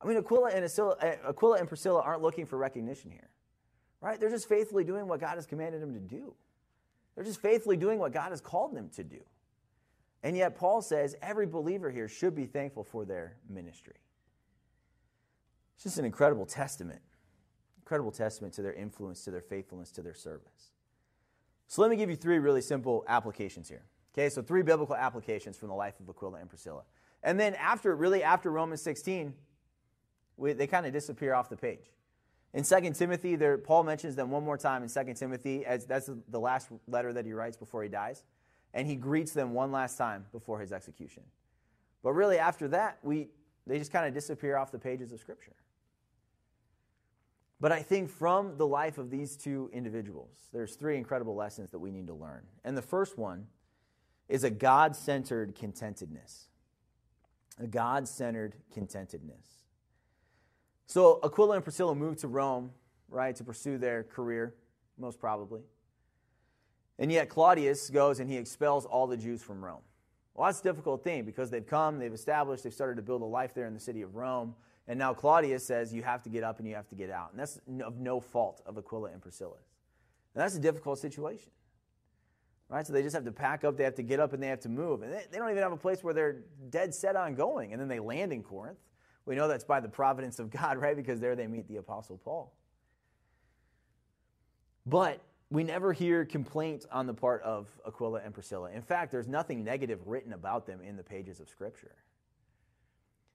I 0.00 0.06
mean, 0.06 0.16
Aquila 0.16 0.50
and, 0.50 0.60
Priscilla, 0.60 0.96
eh, 1.02 1.16
Aquila 1.28 1.58
and 1.58 1.66
Priscilla 1.66 2.00
aren't 2.00 2.22
looking 2.22 2.46
for 2.46 2.56
recognition 2.56 3.10
here, 3.10 3.28
right? 4.00 4.20
They're 4.20 4.30
just 4.30 4.48
faithfully 4.48 4.84
doing 4.84 5.08
what 5.08 5.18
God 5.18 5.34
has 5.34 5.44
commanded 5.44 5.82
them 5.82 5.92
to 5.92 6.00
do. 6.00 6.34
They're 7.16 7.24
just 7.24 7.42
faithfully 7.42 7.76
doing 7.76 7.98
what 7.98 8.12
God 8.12 8.30
has 8.30 8.40
called 8.40 8.72
them 8.72 8.90
to 8.94 9.02
do. 9.02 9.20
And 10.22 10.36
yet, 10.36 10.54
Paul 10.54 10.82
says 10.82 11.16
every 11.20 11.46
believer 11.46 11.90
here 11.90 12.06
should 12.06 12.36
be 12.36 12.46
thankful 12.46 12.84
for 12.84 13.04
their 13.04 13.36
ministry. 13.48 13.96
It's 15.74 15.82
just 15.82 15.98
an 15.98 16.04
incredible 16.04 16.46
testament 16.46 17.00
incredible 17.90 18.12
testament 18.12 18.54
to 18.54 18.62
their 18.62 18.72
influence, 18.74 19.24
to 19.24 19.32
their 19.32 19.40
faithfulness, 19.40 19.90
to 19.90 20.00
their 20.00 20.14
service. 20.14 20.70
So 21.66 21.82
let 21.82 21.90
me 21.90 21.96
give 21.96 22.08
you 22.08 22.14
three 22.14 22.38
really 22.38 22.60
simple 22.60 23.04
applications 23.08 23.68
here. 23.68 23.82
Okay, 24.14 24.28
so 24.28 24.42
three 24.42 24.62
biblical 24.62 24.94
applications 24.94 25.56
from 25.56 25.70
the 25.70 25.74
life 25.74 25.94
of 25.98 26.08
Aquila 26.08 26.38
and 26.38 26.48
Priscilla. 26.48 26.82
And 27.24 27.38
then 27.38 27.56
after, 27.56 27.96
really 27.96 28.22
after 28.22 28.48
Romans 28.48 28.80
16, 28.82 29.34
we, 30.36 30.52
they 30.52 30.68
kind 30.68 30.86
of 30.86 30.92
disappear 30.92 31.34
off 31.34 31.48
the 31.48 31.56
page. 31.56 31.90
In 32.54 32.62
2 32.62 32.92
Timothy, 32.92 33.34
there, 33.34 33.58
Paul 33.58 33.82
mentions 33.82 34.14
them 34.14 34.30
one 34.30 34.44
more 34.44 34.56
time 34.56 34.84
in 34.84 34.88
2 34.88 35.14
Timothy, 35.14 35.66
as 35.66 35.84
that's 35.84 36.08
the 36.28 36.40
last 36.40 36.68
letter 36.86 37.12
that 37.12 37.26
he 37.26 37.32
writes 37.32 37.56
before 37.56 37.82
he 37.82 37.88
dies. 37.88 38.22
And 38.72 38.86
he 38.86 38.94
greets 38.94 39.32
them 39.32 39.52
one 39.52 39.72
last 39.72 39.98
time 39.98 40.26
before 40.30 40.60
his 40.60 40.72
execution. 40.72 41.24
But 42.04 42.12
really, 42.12 42.38
after 42.38 42.68
that, 42.68 42.98
we, 43.02 43.30
they 43.66 43.78
just 43.78 43.90
kind 43.92 44.06
of 44.06 44.14
disappear 44.14 44.56
off 44.56 44.70
the 44.70 44.78
pages 44.78 45.10
of 45.10 45.18
Scripture. 45.18 45.56
But 47.60 47.72
I 47.72 47.82
think 47.82 48.08
from 48.08 48.56
the 48.56 48.66
life 48.66 48.96
of 48.96 49.10
these 49.10 49.36
two 49.36 49.68
individuals, 49.72 50.48
there's 50.52 50.76
three 50.76 50.96
incredible 50.96 51.34
lessons 51.34 51.70
that 51.70 51.78
we 51.78 51.90
need 51.90 52.06
to 52.06 52.14
learn. 52.14 52.42
And 52.64 52.76
the 52.76 52.82
first 52.82 53.18
one 53.18 53.46
is 54.28 54.44
a 54.44 54.50
God 54.50 54.96
centered 54.96 55.54
contentedness. 55.54 56.46
A 57.58 57.66
God 57.66 58.08
centered 58.08 58.54
contentedness. 58.74 59.66
So 60.86 61.20
Aquila 61.22 61.56
and 61.56 61.64
Priscilla 61.64 61.94
moved 61.94 62.20
to 62.20 62.28
Rome, 62.28 62.70
right, 63.10 63.36
to 63.36 63.44
pursue 63.44 63.76
their 63.76 64.04
career, 64.04 64.54
most 64.96 65.20
probably. 65.20 65.60
And 66.98 67.12
yet 67.12 67.28
Claudius 67.28 67.90
goes 67.90 68.20
and 68.20 68.30
he 68.30 68.36
expels 68.36 68.86
all 68.86 69.06
the 69.06 69.16
Jews 69.16 69.42
from 69.42 69.62
Rome. 69.62 69.82
Well, 70.34 70.46
that's 70.46 70.60
a 70.60 70.62
difficult 70.62 71.04
thing 71.04 71.24
because 71.24 71.50
they've 71.50 71.66
come, 71.66 71.98
they've 71.98 72.12
established, 72.12 72.64
they've 72.64 72.72
started 72.72 72.96
to 72.96 73.02
build 73.02 73.20
a 73.20 73.26
life 73.26 73.52
there 73.52 73.66
in 73.66 73.74
the 73.74 73.80
city 73.80 74.00
of 74.00 74.14
Rome. 74.14 74.54
And 74.90 74.98
now 74.98 75.14
Claudius 75.14 75.64
says 75.64 75.94
you 75.94 76.02
have 76.02 76.20
to 76.24 76.28
get 76.28 76.42
up 76.42 76.58
and 76.58 76.66
you 76.66 76.74
have 76.74 76.88
to 76.88 76.96
get 76.96 77.10
out. 77.10 77.30
And 77.30 77.38
that's 77.38 77.60
of 77.84 78.00
no 78.00 78.18
fault 78.18 78.60
of 78.66 78.76
Aquila 78.76 79.10
and 79.12 79.22
Priscilla. 79.22 79.54
And 80.34 80.42
that's 80.42 80.56
a 80.56 80.58
difficult 80.58 80.98
situation. 80.98 81.52
Right? 82.68 82.84
So 82.84 82.92
they 82.92 83.04
just 83.04 83.14
have 83.14 83.24
to 83.24 83.30
pack 83.30 83.62
up, 83.62 83.76
they 83.76 83.84
have 83.84 83.94
to 83.94 84.02
get 84.02 84.18
up, 84.18 84.32
and 84.32 84.42
they 84.42 84.48
have 84.48 84.58
to 84.62 84.68
move. 84.68 85.02
And 85.02 85.12
they, 85.12 85.26
they 85.30 85.38
don't 85.38 85.48
even 85.48 85.62
have 85.62 85.70
a 85.70 85.76
place 85.76 86.02
where 86.02 86.12
they're 86.12 86.42
dead 86.70 86.92
set 86.92 87.14
on 87.14 87.36
going. 87.36 87.72
And 87.72 87.80
then 87.80 87.86
they 87.86 88.00
land 88.00 88.32
in 88.32 88.42
Corinth. 88.42 88.80
We 89.26 89.36
know 89.36 89.46
that's 89.46 89.62
by 89.62 89.78
the 89.78 89.88
providence 89.88 90.40
of 90.40 90.50
God, 90.50 90.76
right? 90.76 90.96
Because 90.96 91.20
there 91.20 91.36
they 91.36 91.46
meet 91.46 91.68
the 91.68 91.76
Apostle 91.76 92.18
Paul. 92.18 92.52
But 94.86 95.20
we 95.50 95.62
never 95.62 95.92
hear 95.92 96.24
complaint 96.24 96.84
on 96.90 97.06
the 97.06 97.14
part 97.14 97.42
of 97.42 97.68
Aquila 97.86 98.22
and 98.24 98.34
Priscilla. 98.34 98.72
In 98.72 98.82
fact, 98.82 99.12
there's 99.12 99.28
nothing 99.28 99.62
negative 99.62 100.00
written 100.08 100.32
about 100.32 100.66
them 100.66 100.80
in 100.80 100.96
the 100.96 101.04
pages 101.04 101.38
of 101.38 101.48
Scripture. 101.48 101.94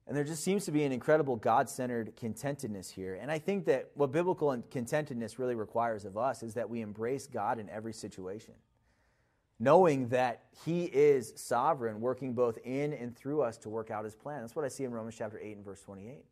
And 0.06 0.16
there 0.16 0.24
just 0.24 0.44
seems 0.44 0.64
to 0.66 0.72
be 0.72 0.84
an 0.84 0.92
incredible 0.92 1.36
God 1.36 1.68
centered 1.68 2.14
contentedness 2.16 2.90
here. 2.90 3.18
And 3.20 3.30
I 3.30 3.38
think 3.38 3.64
that 3.64 3.90
what 3.94 4.12
biblical 4.12 4.56
contentedness 4.70 5.38
really 5.38 5.56
requires 5.56 6.04
of 6.04 6.16
us 6.16 6.42
is 6.44 6.54
that 6.54 6.70
we 6.70 6.80
embrace 6.80 7.26
God 7.26 7.58
in 7.58 7.68
every 7.68 7.92
situation, 7.92 8.54
knowing 9.58 10.08
that 10.10 10.44
He 10.64 10.84
is 10.84 11.32
sovereign, 11.34 12.00
working 12.00 12.34
both 12.34 12.58
in 12.64 12.92
and 12.92 13.16
through 13.16 13.42
us 13.42 13.56
to 13.58 13.68
work 13.68 13.90
out 13.90 14.04
His 14.04 14.14
plan. 14.14 14.42
That's 14.42 14.54
what 14.54 14.64
I 14.64 14.68
see 14.68 14.84
in 14.84 14.92
Romans 14.92 15.16
chapter 15.18 15.40
8 15.40 15.56
and 15.56 15.64
verse 15.64 15.80
28. 15.80 16.24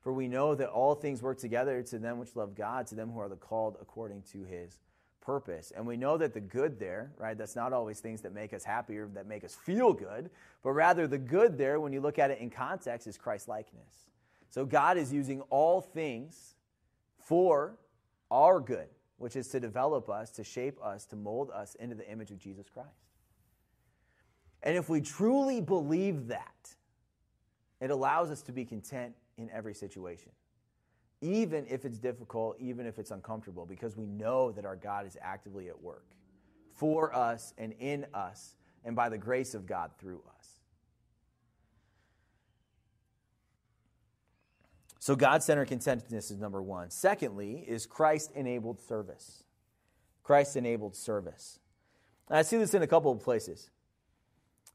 For 0.00 0.12
we 0.12 0.26
know 0.26 0.56
that 0.56 0.68
all 0.68 0.94
things 0.94 1.22
work 1.22 1.38
together 1.38 1.82
to 1.84 1.98
them 1.98 2.18
which 2.18 2.34
love 2.34 2.56
God, 2.56 2.88
to 2.88 2.96
them 2.96 3.10
who 3.10 3.20
are 3.20 3.28
the 3.28 3.36
called 3.36 3.76
according 3.80 4.22
to 4.32 4.42
His 4.42 4.80
purpose. 5.24 5.72
And 5.74 5.86
we 5.86 5.96
know 5.96 6.16
that 6.18 6.34
the 6.34 6.40
good 6.40 6.78
there, 6.78 7.12
right, 7.18 7.36
that's 7.36 7.56
not 7.56 7.72
always 7.72 8.00
things 8.00 8.20
that 8.22 8.34
make 8.34 8.52
us 8.52 8.64
happy 8.64 8.96
or 8.98 9.08
that 9.14 9.26
make 9.26 9.44
us 9.44 9.54
feel 9.54 9.92
good, 9.92 10.30
but 10.62 10.72
rather 10.72 11.06
the 11.06 11.18
good 11.18 11.56
there, 11.56 11.80
when 11.80 11.92
you 11.92 12.00
look 12.00 12.18
at 12.18 12.30
it 12.30 12.38
in 12.38 12.50
context, 12.50 13.06
is 13.06 13.16
Christ 13.16 13.48
likeness. 13.48 14.10
So 14.50 14.64
God 14.64 14.96
is 14.96 15.12
using 15.12 15.40
all 15.50 15.80
things 15.80 16.54
for 17.18 17.78
our 18.30 18.60
good, 18.60 18.88
which 19.16 19.36
is 19.36 19.48
to 19.48 19.60
develop 19.60 20.08
us, 20.08 20.30
to 20.32 20.44
shape 20.44 20.78
us, 20.82 21.06
to 21.06 21.16
mold 21.16 21.50
us 21.50 21.74
into 21.76 21.94
the 21.94 22.08
image 22.10 22.30
of 22.30 22.38
Jesus 22.38 22.68
Christ. 22.68 22.88
And 24.62 24.76
if 24.76 24.88
we 24.88 25.00
truly 25.00 25.60
believe 25.60 26.28
that, 26.28 26.74
it 27.80 27.90
allows 27.90 28.30
us 28.30 28.42
to 28.42 28.52
be 28.52 28.64
content 28.64 29.14
in 29.36 29.50
every 29.50 29.74
situation 29.74 30.30
even 31.24 31.64
if 31.70 31.86
it's 31.86 31.98
difficult, 31.98 32.56
even 32.60 32.84
if 32.84 32.98
it's 32.98 33.10
uncomfortable, 33.10 33.64
because 33.64 33.96
we 33.96 34.04
know 34.04 34.52
that 34.52 34.66
our 34.66 34.76
God 34.76 35.06
is 35.06 35.16
actively 35.22 35.68
at 35.68 35.82
work 35.82 36.04
for 36.74 37.14
us 37.16 37.54
and 37.56 37.72
in 37.80 38.04
us, 38.12 38.56
and 38.84 38.94
by 38.94 39.08
the 39.08 39.16
grace 39.16 39.54
of 39.54 39.64
God 39.64 39.90
through 39.98 40.20
us. 40.38 40.48
So, 44.98 45.16
God 45.16 45.42
centered 45.42 45.68
contentedness 45.68 46.30
is 46.30 46.38
number 46.38 46.62
one. 46.62 46.90
Secondly, 46.90 47.64
is 47.66 47.86
Christ 47.86 48.30
enabled 48.34 48.80
service. 48.80 49.44
Christ 50.22 50.56
enabled 50.56 50.94
service. 50.94 51.58
And 52.28 52.36
I 52.38 52.42
see 52.42 52.58
this 52.58 52.74
in 52.74 52.82
a 52.82 52.86
couple 52.86 53.12
of 53.12 53.22
places. 53.22 53.70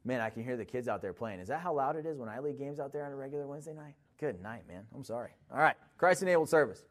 Man, 0.03 0.21
I 0.21 0.29
can 0.29 0.43
hear 0.43 0.57
the 0.57 0.65
kids 0.65 0.87
out 0.87 1.01
there 1.01 1.13
playing. 1.13 1.41
Is 1.41 1.49
that 1.49 1.59
how 1.59 1.73
loud 1.73 1.95
it 1.95 2.05
is 2.05 2.17
when 2.17 2.29
I 2.29 2.39
lead 2.39 2.57
games 2.57 2.79
out 2.79 2.91
there 2.91 3.05
on 3.05 3.11
a 3.11 3.15
regular 3.15 3.45
Wednesday 3.45 3.73
night? 3.73 3.95
Good 4.19 4.41
night, 4.41 4.67
man. 4.67 4.83
I'm 4.93 5.03
sorry. 5.03 5.31
All 5.51 5.59
right. 5.59 5.75
Christ 5.97 6.21
enabled 6.21 6.49
service. 6.49 6.83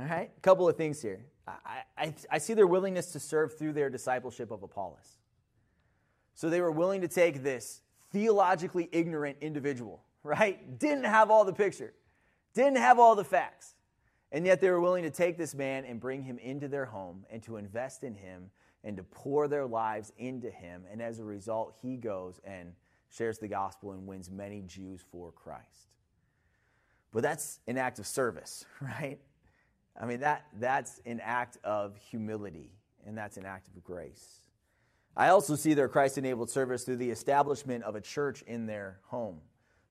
All 0.00 0.06
right. 0.06 0.30
A 0.36 0.40
couple 0.40 0.68
of 0.68 0.76
things 0.76 1.02
here. 1.02 1.26
I, 1.46 1.82
I, 1.98 2.14
I 2.30 2.38
see 2.38 2.54
their 2.54 2.66
willingness 2.66 3.12
to 3.12 3.20
serve 3.20 3.58
through 3.58 3.74
their 3.74 3.90
discipleship 3.90 4.50
of 4.50 4.62
Apollos. 4.62 5.18
So 6.34 6.48
they 6.48 6.60
were 6.60 6.72
willing 6.72 7.02
to 7.02 7.08
take 7.08 7.42
this 7.42 7.82
theologically 8.10 8.88
ignorant 8.92 9.36
individual, 9.40 10.02
right? 10.22 10.78
Didn't 10.78 11.04
have 11.04 11.30
all 11.30 11.44
the 11.44 11.52
picture, 11.52 11.92
didn't 12.54 12.78
have 12.78 12.98
all 12.98 13.14
the 13.14 13.24
facts. 13.24 13.74
And 14.32 14.44
yet 14.46 14.60
they 14.60 14.70
were 14.70 14.80
willing 14.80 15.04
to 15.04 15.10
take 15.10 15.38
this 15.38 15.54
man 15.54 15.84
and 15.84 16.00
bring 16.00 16.24
him 16.24 16.38
into 16.38 16.66
their 16.66 16.86
home 16.86 17.24
and 17.30 17.40
to 17.44 17.56
invest 17.56 18.02
in 18.02 18.16
him 18.16 18.50
and 18.82 18.96
to 18.96 19.04
pour 19.04 19.46
their 19.46 19.64
lives 19.64 20.12
into 20.18 20.50
him. 20.50 20.82
And 20.90 21.00
as 21.00 21.20
a 21.20 21.24
result, 21.24 21.76
he 21.80 21.96
goes 21.96 22.40
and 22.44 22.72
shares 23.10 23.38
the 23.38 23.46
gospel 23.46 23.92
and 23.92 24.08
wins 24.08 24.30
many 24.30 24.62
Jews 24.62 25.04
for 25.12 25.30
Christ. 25.30 25.93
But 27.14 27.22
that's 27.22 27.60
an 27.68 27.78
act 27.78 28.00
of 28.00 28.06
service, 28.06 28.66
right? 28.80 29.18
I 29.98 30.04
mean, 30.04 30.20
that, 30.20 30.46
that's 30.58 31.00
an 31.06 31.20
act 31.22 31.56
of 31.62 31.96
humility, 31.96 32.72
and 33.06 33.16
that's 33.16 33.36
an 33.36 33.46
act 33.46 33.68
of 33.68 33.82
grace. 33.84 34.40
I 35.16 35.28
also 35.28 35.54
see 35.54 35.74
their 35.74 35.88
Christ 35.88 36.18
enabled 36.18 36.50
service 36.50 36.82
through 36.82 36.96
the 36.96 37.10
establishment 37.10 37.84
of 37.84 37.94
a 37.94 38.00
church 38.00 38.42
in 38.42 38.66
their 38.66 38.98
home. 39.04 39.40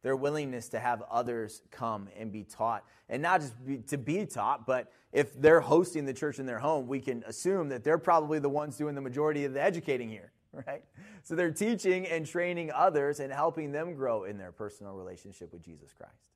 Their 0.01 0.17
willingness 0.17 0.67
to 0.69 0.81
have 0.81 1.01
others 1.09 1.62
come 1.71 2.09
and 2.19 2.29
be 2.29 2.43
taught. 2.43 2.83
And 3.07 3.21
not 3.21 3.39
just 3.39 3.65
be, 3.65 3.77
to 3.77 3.97
be 3.97 4.25
taught, 4.25 4.67
but 4.67 4.91
if 5.13 5.39
they're 5.41 5.62
hosting 5.62 6.03
the 6.03 6.13
church 6.13 6.39
in 6.39 6.45
their 6.45 6.59
home, 6.59 6.88
we 6.88 6.99
can 6.99 7.23
assume 7.25 7.69
that 7.69 7.86
they're 7.86 7.97
probably 7.97 8.39
the 8.39 8.49
ones 8.49 8.75
doing 8.75 8.95
the 8.95 9.01
majority 9.01 9.45
of 9.45 9.53
the 9.53 9.62
educating 9.62 10.09
here, 10.09 10.33
right? 10.67 10.83
So 11.23 11.36
they're 11.36 11.51
teaching 11.53 12.05
and 12.05 12.25
training 12.25 12.69
others 12.75 13.21
and 13.21 13.31
helping 13.31 13.71
them 13.71 13.95
grow 13.95 14.25
in 14.25 14.38
their 14.38 14.51
personal 14.51 14.93
relationship 14.95 15.53
with 15.53 15.63
Jesus 15.63 15.93
Christ. 15.93 16.33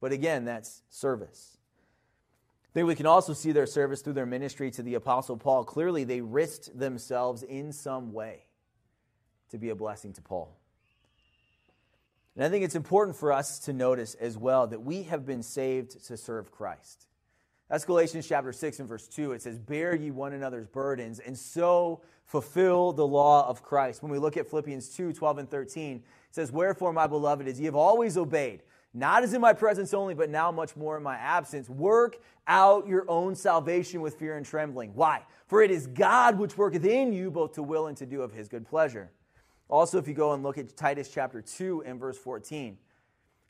But 0.00 0.12
again, 0.12 0.44
that's 0.44 0.82
service. 0.90 1.56
I 2.64 2.72
think 2.72 2.86
we 2.86 2.94
can 2.94 3.06
also 3.06 3.32
see 3.32 3.52
their 3.52 3.66
service 3.66 4.02
through 4.02 4.12
their 4.12 4.26
ministry 4.26 4.70
to 4.72 4.82
the 4.82 4.94
Apostle 4.94 5.36
Paul. 5.36 5.64
Clearly, 5.64 6.04
they 6.04 6.20
risked 6.20 6.78
themselves 6.78 7.42
in 7.42 7.72
some 7.72 8.12
way 8.12 8.44
to 9.50 9.58
be 9.58 9.70
a 9.70 9.74
blessing 9.74 10.12
to 10.12 10.22
Paul. 10.22 10.54
And 12.36 12.44
I 12.44 12.50
think 12.50 12.64
it's 12.64 12.76
important 12.76 13.16
for 13.16 13.32
us 13.32 13.58
to 13.60 13.72
notice 13.72 14.14
as 14.14 14.38
well 14.38 14.68
that 14.68 14.82
we 14.82 15.04
have 15.04 15.26
been 15.26 15.42
saved 15.42 16.04
to 16.06 16.16
serve 16.16 16.52
Christ. 16.52 17.06
That's 17.68 17.84
Galatians 17.84 18.28
chapter 18.28 18.52
6 18.52 18.78
and 18.78 18.88
verse 18.88 19.08
2. 19.08 19.32
It 19.32 19.42
says, 19.42 19.58
Bear 19.58 19.94
ye 19.94 20.10
one 20.10 20.32
another's 20.32 20.66
burdens, 20.66 21.18
and 21.18 21.36
so 21.36 22.02
fulfill 22.24 22.92
the 22.92 23.06
law 23.06 23.48
of 23.48 23.62
Christ. 23.62 24.02
When 24.02 24.12
we 24.12 24.18
look 24.18 24.36
at 24.36 24.48
Philippians 24.48 24.88
2 24.90 25.12
12 25.12 25.38
and 25.38 25.50
13, 25.50 25.96
it 25.96 26.02
says, 26.30 26.52
Wherefore, 26.52 26.92
my 26.92 27.06
beloved, 27.06 27.48
as 27.48 27.58
ye 27.58 27.66
have 27.66 27.74
always 27.74 28.16
obeyed, 28.16 28.62
not 28.94 29.22
as 29.22 29.34
in 29.34 29.40
my 29.40 29.52
presence 29.52 29.92
only, 29.94 30.14
but 30.14 30.30
now 30.30 30.50
much 30.50 30.76
more 30.76 30.96
in 30.96 31.02
my 31.02 31.16
absence, 31.16 31.68
work 31.68 32.18
out 32.46 32.88
your 32.88 33.08
own 33.08 33.34
salvation 33.34 34.00
with 34.00 34.18
fear 34.18 34.36
and 34.36 34.46
trembling. 34.46 34.92
Why? 34.94 35.22
For 35.46 35.62
it 35.62 35.70
is 35.70 35.86
God 35.86 36.38
which 36.38 36.56
worketh 36.56 36.84
in 36.84 37.12
you 37.12 37.30
both 37.30 37.52
to 37.54 37.62
will 37.62 37.86
and 37.86 37.96
to 37.98 38.06
do 38.06 38.22
of 38.22 38.32
his 38.32 38.48
good 38.48 38.66
pleasure. 38.66 39.10
Also, 39.68 39.98
if 39.98 40.08
you 40.08 40.14
go 40.14 40.32
and 40.32 40.42
look 40.42 40.56
at 40.56 40.74
Titus 40.76 41.10
chapter 41.10 41.42
2 41.42 41.82
and 41.84 42.00
verse 42.00 42.16
14, 42.16 42.78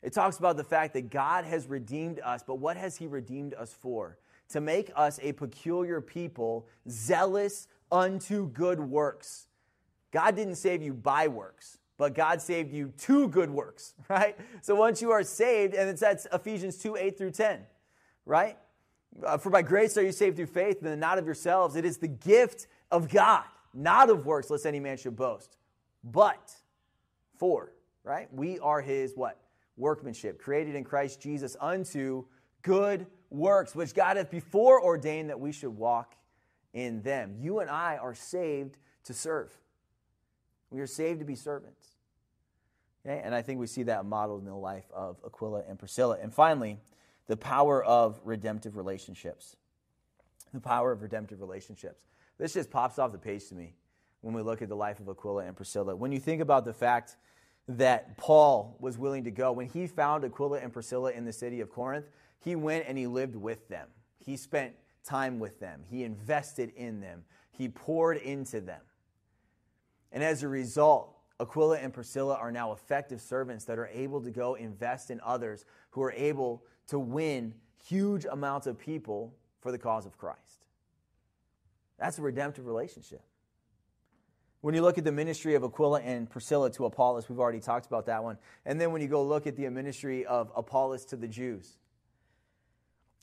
it 0.01 0.13
talks 0.13 0.37
about 0.37 0.57
the 0.57 0.63
fact 0.63 0.93
that 0.93 1.09
God 1.09 1.45
has 1.45 1.67
redeemed 1.67 2.19
us, 2.19 2.43
but 2.45 2.55
what 2.55 2.77
has 2.77 2.97
He 2.97 3.07
redeemed 3.07 3.53
us 3.53 3.73
for? 3.73 4.17
To 4.49 4.61
make 4.61 4.91
us 4.95 5.19
a 5.21 5.33
peculiar 5.33 6.01
people, 6.01 6.67
zealous 6.89 7.67
unto 7.91 8.49
good 8.49 8.79
works. 8.79 9.47
God 10.11 10.35
didn't 10.35 10.55
save 10.55 10.81
you 10.81 10.93
by 10.93 11.27
works, 11.27 11.78
but 11.99 12.15
God 12.15 12.41
saved 12.41 12.73
you 12.73 12.91
to 12.99 13.27
good 13.27 13.51
works, 13.51 13.93
right? 14.09 14.35
So 14.61 14.73
once 14.73 15.03
you 15.03 15.11
are 15.11 15.21
saved, 15.21 15.75
and 15.75 15.87
it's 15.87 16.01
that's 16.01 16.25
Ephesians 16.33 16.77
2 16.79 16.95
8 16.95 17.15
through 17.15 17.31
10, 17.31 17.59
right? 18.25 18.57
Uh, 19.23 19.37
for 19.37 19.51
by 19.51 19.61
grace 19.61 19.95
are 19.97 20.03
you 20.03 20.11
saved 20.11 20.37
through 20.37 20.47
faith, 20.47 20.81
and 20.83 20.99
not 20.99 21.19
of 21.19 21.25
yourselves. 21.25 21.75
It 21.75 21.85
is 21.85 21.97
the 21.97 22.07
gift 22.07 22.65
of 22.89 23.09
God, 23.09 23.43
not 23.75 24.09
of 24.09 24.25
works, 24.25 24.49
lest 24.49 24.65
any 24.65 24.79
man 24.79 24.97
should 24.97 25.15
boast. 25.15 25.57
But 26.03 26.51
for, 27.37 27.71
right? 28.03 28.33
We 28.33 28.57
are 28.57 28.81
his 28.81 29.13
what? 29.15 29.39
workmanship, 29.79 30.39
created 30.39 30.75
in 30.75 30.83
Christ 30.83 31.21
Jesus 31.21 31.55
unto 31.59 32.25
good 32.61 33.07
works, 33.29 33.73
which 33.73 33.95
God 33.95 34.17
hath 34.17 34.29
before 34.29 34.83
ordained 34.83 35.29
that 35.29 35.39
we 35.39 35.51
should 35.51 35.75
walk 35.75 36.15
in 36.73 37.01
them. 37.01 37.35
You 37.39 37.59
and 37.59 37.69
I 37.69 37.97
are 37.97 38.13
saved 38.13 38.77
to 39.05 39.13
serve. 39.13 39.51
We 40.69 40.81
are 40.81 40.87
saved 40.87 41.19
to 41.19 41.25
be 41.25 41.35
servants. 41.35 41.88
Okay? 43.09 43.21
And 43.23 43.33
I 43.33 43.41
think 43.41 43.59
we 43.59 43.67
see 43.67 43.83
that 43.83 44.05
modeled 44.05 44.41
in 44.41 44.47
the 44.47 44.55
life 44.55 44.85
of 44.93 45.17
Aquila 45.25 45.63
and 45.67 45.79
Priscilla. 45.79 46.17
And 46.21 46.33
finally, 46.33 46.77
the 47.27 47.37
power 47.37 47.83
of 47.83 48.19
redemptive 48.23 48.77
relationships. 48.77 49.55
The 50.53 50.59
power 50.59 50.91
of 50.91 51.01
redemptive 51.01 51.41
relationships. 51.41 52.05
This 52.37 52.53
just 52.53 52.71
pops 52.71 52.99
off 52.99 53.11
the 53.11 53.17
page 53.17 53.47
to 53.49 53.55
me 53.55 53.73
when 54.21 54.33
we 54.33 54.41
look 54.41 54.61
at 54.61 54.69
the 54.69 54.75
life 54.75 54.99
of 54.99 55.09
Aquila 55.09 55.45
and 55.45 55.55
Priscilla. 55.55 55.95
When 55.95 56.11
you 56.11 56.19
think 56.19 56.41
about 56.41 56.65
the 56.65 56.73
fact 56.73 57.17
that 57.69 58.17
Paul 58.17 58.75
was 58.79 58.97
willing 58.97 59.23
to 59.25 59.31
go. 59.31 59.51
When 59.51 59.67
he 59.67 59.85
found 59.85 60.25
Aquila 60.25 60.59
and 60.59 60.73
Priscilla 60.73 61.11
in 61.11 61.23
the 61.23 61.31
city 61.31 61.61
of 61.61 61.69
Corinth, 61.69 62.05
he 62.39 62.55
went 62.55 62.85
and 62.87 62.97
he 62.97 63.05
lived 63.05 63.35
with 63.35 63.67
them. 63.69 63.87
He 64.17 64.37
spent 64.37 64.73
time 65.05 65.37
with 65.39 65.59
them. 65.59 65.83
He 65.87 66.03
invested 66.03 66.71
in 66.75 66.99
them. 66.99 67.23
He 67.51 67.69
poured 67.69 68.17
into 68.17 68.59
them. 68.59 68.81
And 70.11 70.23
as 70.23 70.41
a 70.41 70.47
result, 70.47 71.15
Aquila 71.39 71.77
and 71.77 71.93
Priscilla 71.93 72.35
are 72.35 72.51
now 72.51 72.73
effective 72.73 73.21
servants 73.21 73.65
that 73.65 73.79
are 73.79 73.87
able 73.87 74.21
to 74.21 74.31
go 74.31 74.55
invest 74.55 75.09
in 75.09 75.21
others 75.23 75.65
who 75.91 76.01
are 76.01 76.11
able 76.11 76.63
to 76.87 76.99
win 76.99 77.53
huge 77.85 78.25
amounts 78.25 78.67
of 78.67 78.77
people 78.77 79.33
for 79.61 79.71
the 79.71 79.77
cause 79.77 80.05
of 80.05 80.17
Christ. 80.17 80.65
That's 81.97 82.19
a 82.19 82.21
redemptive 82.21 82.65
relationship. 82.65 83.21
When 84.61 84.75
you 84.75 84.81
look 84.81 84.97
at 84.97 85.05
the 85.05 85.11
ministry 85.11 85.55
of 85.55 85.63
Aquila 85.63 86.01
and 86.01 86.29
Priscilla 86.29 86.69
to 86.71 86.85
Apollos, 86.85 87.29
we've 87.29 87.39
already 87.39 87.61
talked 87.61 87.85
about 87.85 88.07
that 88.07 88.23
one. 88.23 88.37
And 88.65 88.79
then 88.79 88.91
when 88.91 89.01
you 89.01 89.07
go 89.07 89.23
look 89.23 89.47
at 89.47 89.55
the 89.55 89.69
ministry 89.69 90.25
of 90.25 90.51
Apollos 90.55 91.05
to 91.05 91.15
the 91.15 91.27
Jews. 91.27 91.77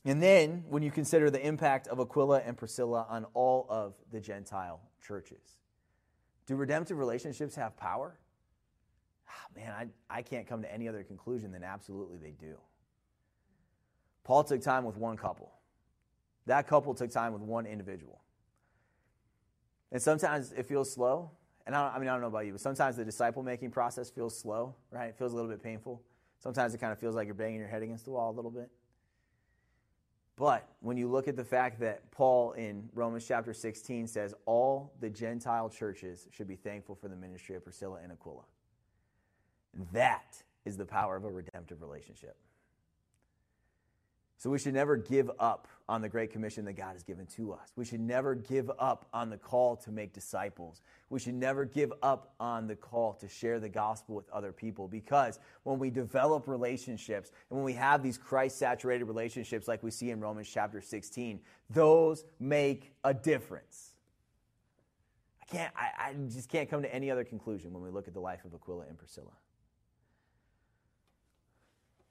And 0.03 0.21
then 0.23 0.63
when 0.69 0.81
you 0.81 0.89
consider 0.89 1.29
the 1.29 1.45
impact 1.45 1.87
of 1.87 1.99
Aquila 1.99 2.39
and 2.39 2.57
Priscilla 2.57 3.05
on 3.09 3.25
all 3.35 3.67
of 3.69 3.93
the 4.11 4.19
Gentile 4.19 4.81
churches. 5.05 5.59
Do 6.47 6.55
redemptive 6.55 6.97
relationships 6.97 7.55
have 7.55 7.77
power? 7.77 8.17
Oh, 9.29 9.59
man, 9.59 9.71
I, 10.09 10.17
I 10.17 10.21
can't 10.21 10.47
come 10.47 10.61
to 10.61 10.73
any 10.73 10.87
other 10.87 11.03
conclusion 11.03 11.51
than 11.51 11.63
absolutely 11.63 12.17
they 12.17 12.31
do. 12.31 12.55
Paul 14.23 14.43
took 14.43 14.61
time 14.61 14.85
with 14.85 14.97
one 14.97 15.17
couple. 15.17 15.51
That 16.45 16.67
couple 16.67 16.93
took 16.93 17.11
time 17.11 17.33
with 17.33 17.41
one 17.41 17.65
individual. 17.65 18.21
And 19.91 20.01
sometimes 20.01 20.53
it 20.53 20.65
feels 20.65 20.91
slow. 20.91 21.31
And 21.65 21.75
I, 21.75 21.93
I 21.95 21.99
mean, 21.99 22.07
I 22.07 22.13
don't 22.13 22.21
know 22.21 22.27
about 22.27 22.45
you, 22.45 22.53
but 22.53 22.61
sometimes 22.61 22.95
the 22.95 23.03
disciple 23.03 23.43
making 23.43 23.71
process 23.71 24.09
feels 24.09 24.37
slow, 24.37 24.73
right? 24.89 25.09
It 25.09 25.17
feels 25.17 25.33
a 25.33 25.35
little 25.35 25.51
bit 25.51 25.61
painful. 25.61 26.01
Sometimes 26.39 26.73
it 26.73 26.77
kind 26.77 26.93
of 26.93 26.99
feels 26.99 27.15
like 27.15 27.25
you're 27.25 27.35
banging 27.35 27.59
your 27.59 27.67
head 27.67 27.83
against 27.83 28.05
the 28.05 28.11
wall 28.11 28.31
a 28.31 28.35
little 28.35 28.51
bit. 28.51 28.69
But 30.37 30.69
when 30.81 30.97
you 30.97 31.09
look 31.09 31.27
at 31.27 31.35
the 31.35 31.43
fact 31.43 31.79
that 31.79 32.09
Paul 32.11 32.51
in 32.53 32.87
Romans 32.93 33.25
chapter 33.27 33.53
16 33.53 34.07
says 34.07 34.35
all 34.45 34.93
the 34.99 35.09
Gentile 35.09 35.67
churches 35.67 36.27
should 36.31 36.47
be 36.47 36.55
thankful 36.55 36.95
for 36.95 37.07
the 37.07 37.15
ministry 37.15 37.55
of 37.55 37.63
Priscilla 37.63 37.99
and 38.03 38.11
Aquila, 38.11 38.43
that 39.91 40.41
is 40.63 40.77
the 40.77 40.85
power 40.85 41.15
of 41.15 41.23
a 41.23 41.31
redemptive 41.31 41.81
relationship. 41.81 42.37
So 44.39 44.51
we 44.51 44.59
should 44.59 44.75
never 44.75 44.97
give 44.97 45.31
up 45.39 45.67
on 45.89 46.01
the 46.01 46.09
great 46.09 46.31
commission 46.31 46.63
that 46.65 46.73
God 46.73 46.93
has 46.93 47.01
given 47.01 47.25
to 47.37 47.53
us. 47.53 47.71
We 47.75 47.85
should 47.85 48.01
never 48.01 48.35
give 48.35 48.69
up 48.77 49.07
on 49.11 49.31
the 49.31 49.37
call 49.37 49.75
to 49.77 49.91
make 49.91 50.13
disciples. 50.13 50.81
We 51.09 51.19
should 51.19 51.33
never 51.33 51.65
give 51.65 51.91
up 52.03 52.33
on 52.39 52.67
the 52.67 52.75
call 52.75 53.13
to 53.15 53.27
share 53.27 53.59
the 53.59 53.69
gospel 53.69 54.15
with 54.15 54.29
other 54.29 54.51
people 54.51 54.87
because 54.87 55.39
when 55.63 55.79
we 55.79 55.89
develop 55.89 56.47
relationships 56.47 57.31
and 57.49 57.57
when 57.57 57.65
we 57.65 57.73
have 57.73 58.03
these 58.03 58.17
Christ 58.17 58.59
saturated 58.59 59.05
relationships 59.05 59.67
like 59.67 59.81
we 59.81 59.89
see 59.89 60.11
in 60.11 60.19
Romans 60.19 60.49
chapter 60.49 60.81
16, 60.81 61.39
those 61.71 62.23
make 62.39 62.93
a 63.03 63.13
difference. 63.13 63.93
I 65.41 65.45
can't, 65.45 65.73
I, 65.75 66.09
I 66.09 66.13
just 66.29 66.49
can't 66.49 66.69
come 66.69 66.83
to 66.83 66.93
any 66.93 67.09
other 67.09 67.23
conclusion 67.23 67.73
when 67.73 67.81
we 67.81 67.89
look 67.89 68.07
at 68.07 68.13
the 68.13 68.19
life 68.19 68.45
of 68.45 68.53
Aquila 68.53 68.85
and 68.87 68.97
Priscilla. 68.99 69.31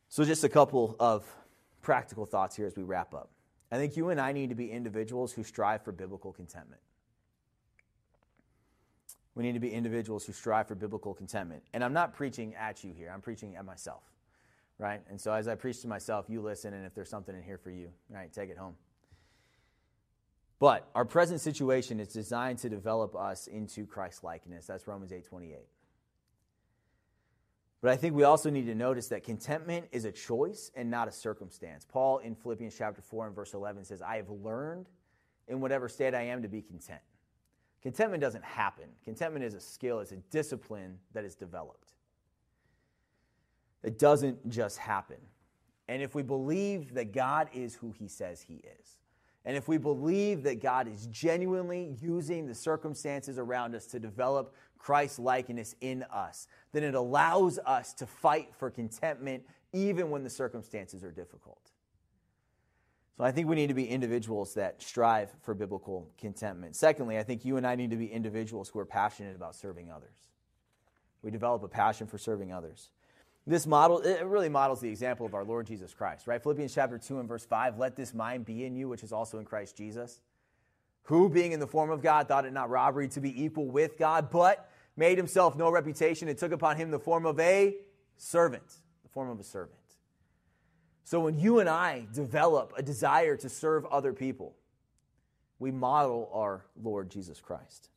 So, 0.09 0.25
just 0.25 0.45
a 0.45 0.49
couple 0.49 0.97
of 0.99 1.27
practical 1.87 2.27
thoughts 2.27 2.57
here 2.57 2.67
as 2.67 2.75
we 2.77 2.83
wrap 2.83 3.15
up. 3.15 3.31
I 3.71 3.77
think 3.77 3.97
you 3.97 4.09
and 4.09 4.21
I 4.21 4.33
need 4.33 4.49
to 4.49 4.57
be 4.57 4.73
individuals 4.73 5.33
who 5.33 5.45
strive 5.45 5.85
for 5.85 5.93
biblical 5.93 6.33
contentment. 6.33 6.81
We 9.37 9.45
need 9.45 9.53
to 9.53 9.61
be 9.61 9.71
individuals 9.71 10.27
who 10.27 10.33
strive 10.33 10.67
for 10.67 10.75
biblical 10.75 11.15
contentment. 11.15 11.63
And 11.73 11.85
I'm 11.85 11.93
not 11.93 12.13
preaching 12.13 12.57
at 12.57 12.83
you 12.83 12.93
here, 12.93 13.13
I'm 13.15 13.21
preaching 13.21 13.55
at 13.55 13.65
myself, 13.65 14.03
right? 14.79 15.01
And 15.09 15.21
so 15.21 15.33
as 15.33 15.47
I 15.47 15.55
preach 15.55 15.81
to 15.83 15.89
myself, 15.89 16.27
you 16.29 16.41
listen, 16.41 16.75
and 16.75 16.85
if 16.85 16.93
there's 16.93 17.09
something 17.09 17.37
in 17.37 17.43
here 17.45 17.59
for 17.59 17.71
you, 17.71 17.91
right, 18.11 18.33
take 18.33 18.51
it 18.51 18.59
home. 18.59 18.75
But 20.59 20.89
our 20.97 21.05
present 21.05 21.41
situation 21.41 22.01
is 22.01 22.09
designed 22.09 22.59
to 22.61 22.69
develop 22.69 23.15
us 23.15 23.47
into 23.47 23.87
Christ 23.87 24.25
likeness. 24.25 24.67
That's 24.67 24.89
Romans 24.89 25.13
8 25.13 25.25
28. 25.25 25.59
But 27.87 27.93
I 27.93 27.97
think 27.99 28.17
we 28.17 28.25
also 28.25 28.51
need 28.51 28.67
to 28.67 28.75
notice 28.75 29.07
that 29.11 29.23
contentment 29.23 29.87
is 29.93 30.07
a 30.07 30.11
choice 30.11 30.73
and 30.75 30.91
not 30.91 31.07
a 31.07 31.13
circumstance. 31.13 31.87
Paul 31.89 32.19
in 32.19 32.35
Philippians 32.35 32.75
chapter 32.77 33.01
4 33.01 33.29
and 33.29 33.37
verse 33.37 33.55
11 33.55 33.85
says, 33.85 34.03
I 34.03 34.17
have 34.17 34.29
learned 34.29 34.89
in 35.47 35.61
whatever 35.61 35.89
state 35.89 36.13
I 36.13 36.23
am 36.23 36.43
to 36.43 36.49
be 36.49 36.61
content. 36.63 36.99
Contentment 37.83 38.21
doesn't 38.21 38.45
happen. 38.45 38.87
Contentment 39.05 39.45
is 39.45 39.55
a 39.55 39.61
skill, 39.61 40.01
it's 40.01 40.11
a 40.11 40.17
discipline 40.17 40.99
that 41.13 41.25
is 41.25 41.37
developed. 41.37 41.93
It 43.85 44.01
doesn't 44.01 44.51
just 44.51 44.79
happen. 44.79 45.19
And 45.87 46.03
if 46.03 46.13
we 46.13 46.25
believe 46.25 46.93
that 46.95 47.13
God 47.13 47.49
is 47.55 47.77
who 47.77 47.93
he 47.93 48.09
says 48.09 48.41
he 48.41 48.65
is, 48.81 48.99
and 49.45 49.57
if 49.57 49.69
we 49.69 49.79
believe 49.79 50.43
that 50.43 50.61
God 50.61 50.89
is 50.89 51.07
genuinely 51.07 51.95
using 52.03 52.49
the 52.49 52.55
circumstances 52.55 53.39
around 53.39 53.77
us 53.77 53.87
to 53.87 54.01
develop 54.01 54.57
Christ 54.79 55.19
likeness 55.19 55.75
in 55.81 56.03
us, 56.05 56.47
then 56.73 56.83
it 56.83 56.95
allows 56.95 57.59
us 57.59 57.93
to 57.95 58.07
fight 58.07 58.55
for 58.55 58.71
contentment 58.71 59.45
even 59.73 60.11
when 60.11 60.23
the 60.23 60.31
circumstances 60.31 61.05
are 61.05 61.11
difficult. 61.11 61.71
So 63.17 63.25
I 63.25 63.33
think 63.33 63.49
we 63.49 63.57
need 63.57 63.69
to 63.69 63.75
be 63.75 63.89
individuals 63.89 64.55
that 64.55 64.83
strive 64.83 65.31
for 65.41 65.55
biblical 65.55 66.11
contentment. 66.19 66.77
Secondly, 66.77 67.19
I 67.19 67.23
think 67.23 67.45
you 67.45 67.57
and 67.57 67.67
I 67.67 67.75
need 67.75 67.91
to 67.91 67.97
be 67.97 68.07
individuals 68.07 68.69
who 68.69 68.79
are 68.79 68.85
passionate 68.85 69.35
about 69.35 69.55
serving 69.55 69.91
others. 69.91 70.19
We 71.23 71.31
develop 71.31 71.63
a 71.63 71.69
passion 71.69 72.07
for 72.07 72.19
serving 72.19 72.53
others. 72.53 72.91
This 73.47 73.67
model, 73.67 74.01
it 74.01 74.25
really 74.25 74.49
models 74.49 74.81
the 74.81 74.89
example 74.89 75.25
of 75.25 75.35
our 75.35 75.45
Lord 75.45 75.67
Jesus 75.67 75.95
Christ, 75.95 76.27
right? 76.27 76.43
Philippians 76.43 76.75
chapter 76.75 76.99
2 76.99 77.21
and 77.21 77.29
verse 77.29 77.47
5 77.47 77.79
let 77.79 77.97
this 77.97 78.13
mind 78.13 78.45
be 78.45 78.65
in 78.65 78.75
you, 78.75 78.89
which 78.89 79.03
is 79.03 79.13
also 79.13 79.39
in 79.39 79.45
Christ 79.45 79.77
Jesus, 79.77 80.21
who, 81.07 81.29
being 81.29 81.53
in 81.53 81.61
the 81.61 81.67
form 81.67 81.91
of 81.91 82.03
God, 82.03 82.29
thought 82.29 82.45
it 82.45 82.53
not 82.53 82.69
robbery 82.71 83.09
to 83.09 83.21
be 83.21 83.45
equal 83.45 83.67
with 83.67 83.97
God, 83.99 84.31
but 84.31 84.71
made 84.97 85.19
himself 85.19 85.57
no 85.57 85.71
reputation 85.71 86.29
and 86.29 86.37
took 86.37 86.53
upon 86.53 86.77
him 86.77 86.91
the 86.91 86.99
form 86.99 87.27
of 87.27 87.39
a 87.39 87.77
servant, 88.17 88.67
the 89.03 89.09
form 89.09 89.31
of 89.31 89.39
a 89.39 89.45
servant. 89.45 89.79
So 91.05 91.21
when 91.21 91.39
you 91.39 91.61
and 91.61 91.69
I 91.69 92.07
develop 92.13 92.73
a 92.77 92.83
desire 92.83 93.37
to 93.37 93.49
serve 93.49 93.87
other 93.87 94.13
people, 94.13 94.57
we 95.59 95.71
model 95.71 96.29
our 96.33 96.67
Lord 96.83 97.11
Jesus 97.11 97.41
Christ. 97.41 97.89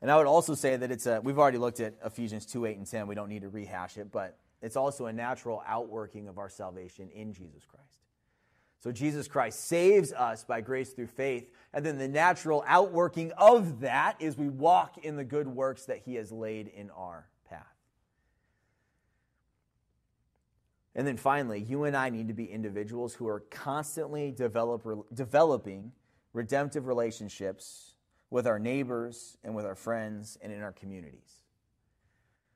And 0.00 0.10
I 0.10 0.16
would 0.16 0.26
also 0.26 0.54
say 0.54 0.76
that 0.76 0.92
it's 0.92 1.06
a, 1.06 1.20
we've 1.20 1.38
already 1.38 1.58
looked 1.58 1.80
at 1.80 1.94
Ephesians 2.04 2.46
2 2.46 2.66
8 2.66 2.76
and 2.76 2.86
10. 2.86 3.06
We 3.08 3.16
don't 3.16 3.28
need 3.28 3.42
to 3.42 3.48
rehash 3.48 3.96
it, 3.98 4.12
but 4.12 4.38
it's 4.62 4.76
also 4.76 5.06
a 5.06 5.12
natural 5.12 5.62
outworking 5.66 6.28
of 6.28 6.38
our 6.38 6.48
salvation 6.48 7.08
in 7.10 7.32
Jesus 7.32 7.64
Christ. 7.64 8.05
So 8.86 8.92
Jesus 8.92 9.26
Christ 9.26 9.66
saves 9.66 10.12
us 10.12 10.44
by 10.44 10.60
grace 10.60 10.90
through 10.90 11.08
faith. 11.08 11.50
And 11.74 11.84
then 11.84 11.98
the 11.98 12.06
natural 12.06 12.62
outworking 12.68 13.32
of 13.32 13.80
that 13.80 14.14
is 14.20 14.38
we 14.38 14.48
walk 14.48 14.98
in 14.98 15.16
the 15.16 15.24
good 15.24 15.48
works 15.48 15.86
that 15.86 16.02
he 16.04 16.14
has 16.14 16.30
laid 16.30 16.68
in 16.68 16.90
our 16.90 17.26
path. 17.50 17.66
And 20.94 21.04
then 21.04 21.16
finally, 21.16 21.60
you 21.60 21.82
and 21.82 21.96
I 21.96 22.10
need 22.10 22.28
to 22.28 22.32
be 22.32 22.44
individuals 22.44 23.12
who 23.12 23.26
are 23.26 23.40
constantly 23.50 24.30
develop, 24.30 24.86
developing 25.12 25.90
redemptive 26.32 26.86
relationships 26.86 27.96
with 28.30 28.46
our 28.46 28.60
neighbors 28.60 29.36
and 29.42 29.56
with 29.56 29.66
our 29.66 29.74
friends 29.74 30.38
and 30.40 30.52
in 30.52 30.62
our 30.62 30.70
communities. 30.70 31.42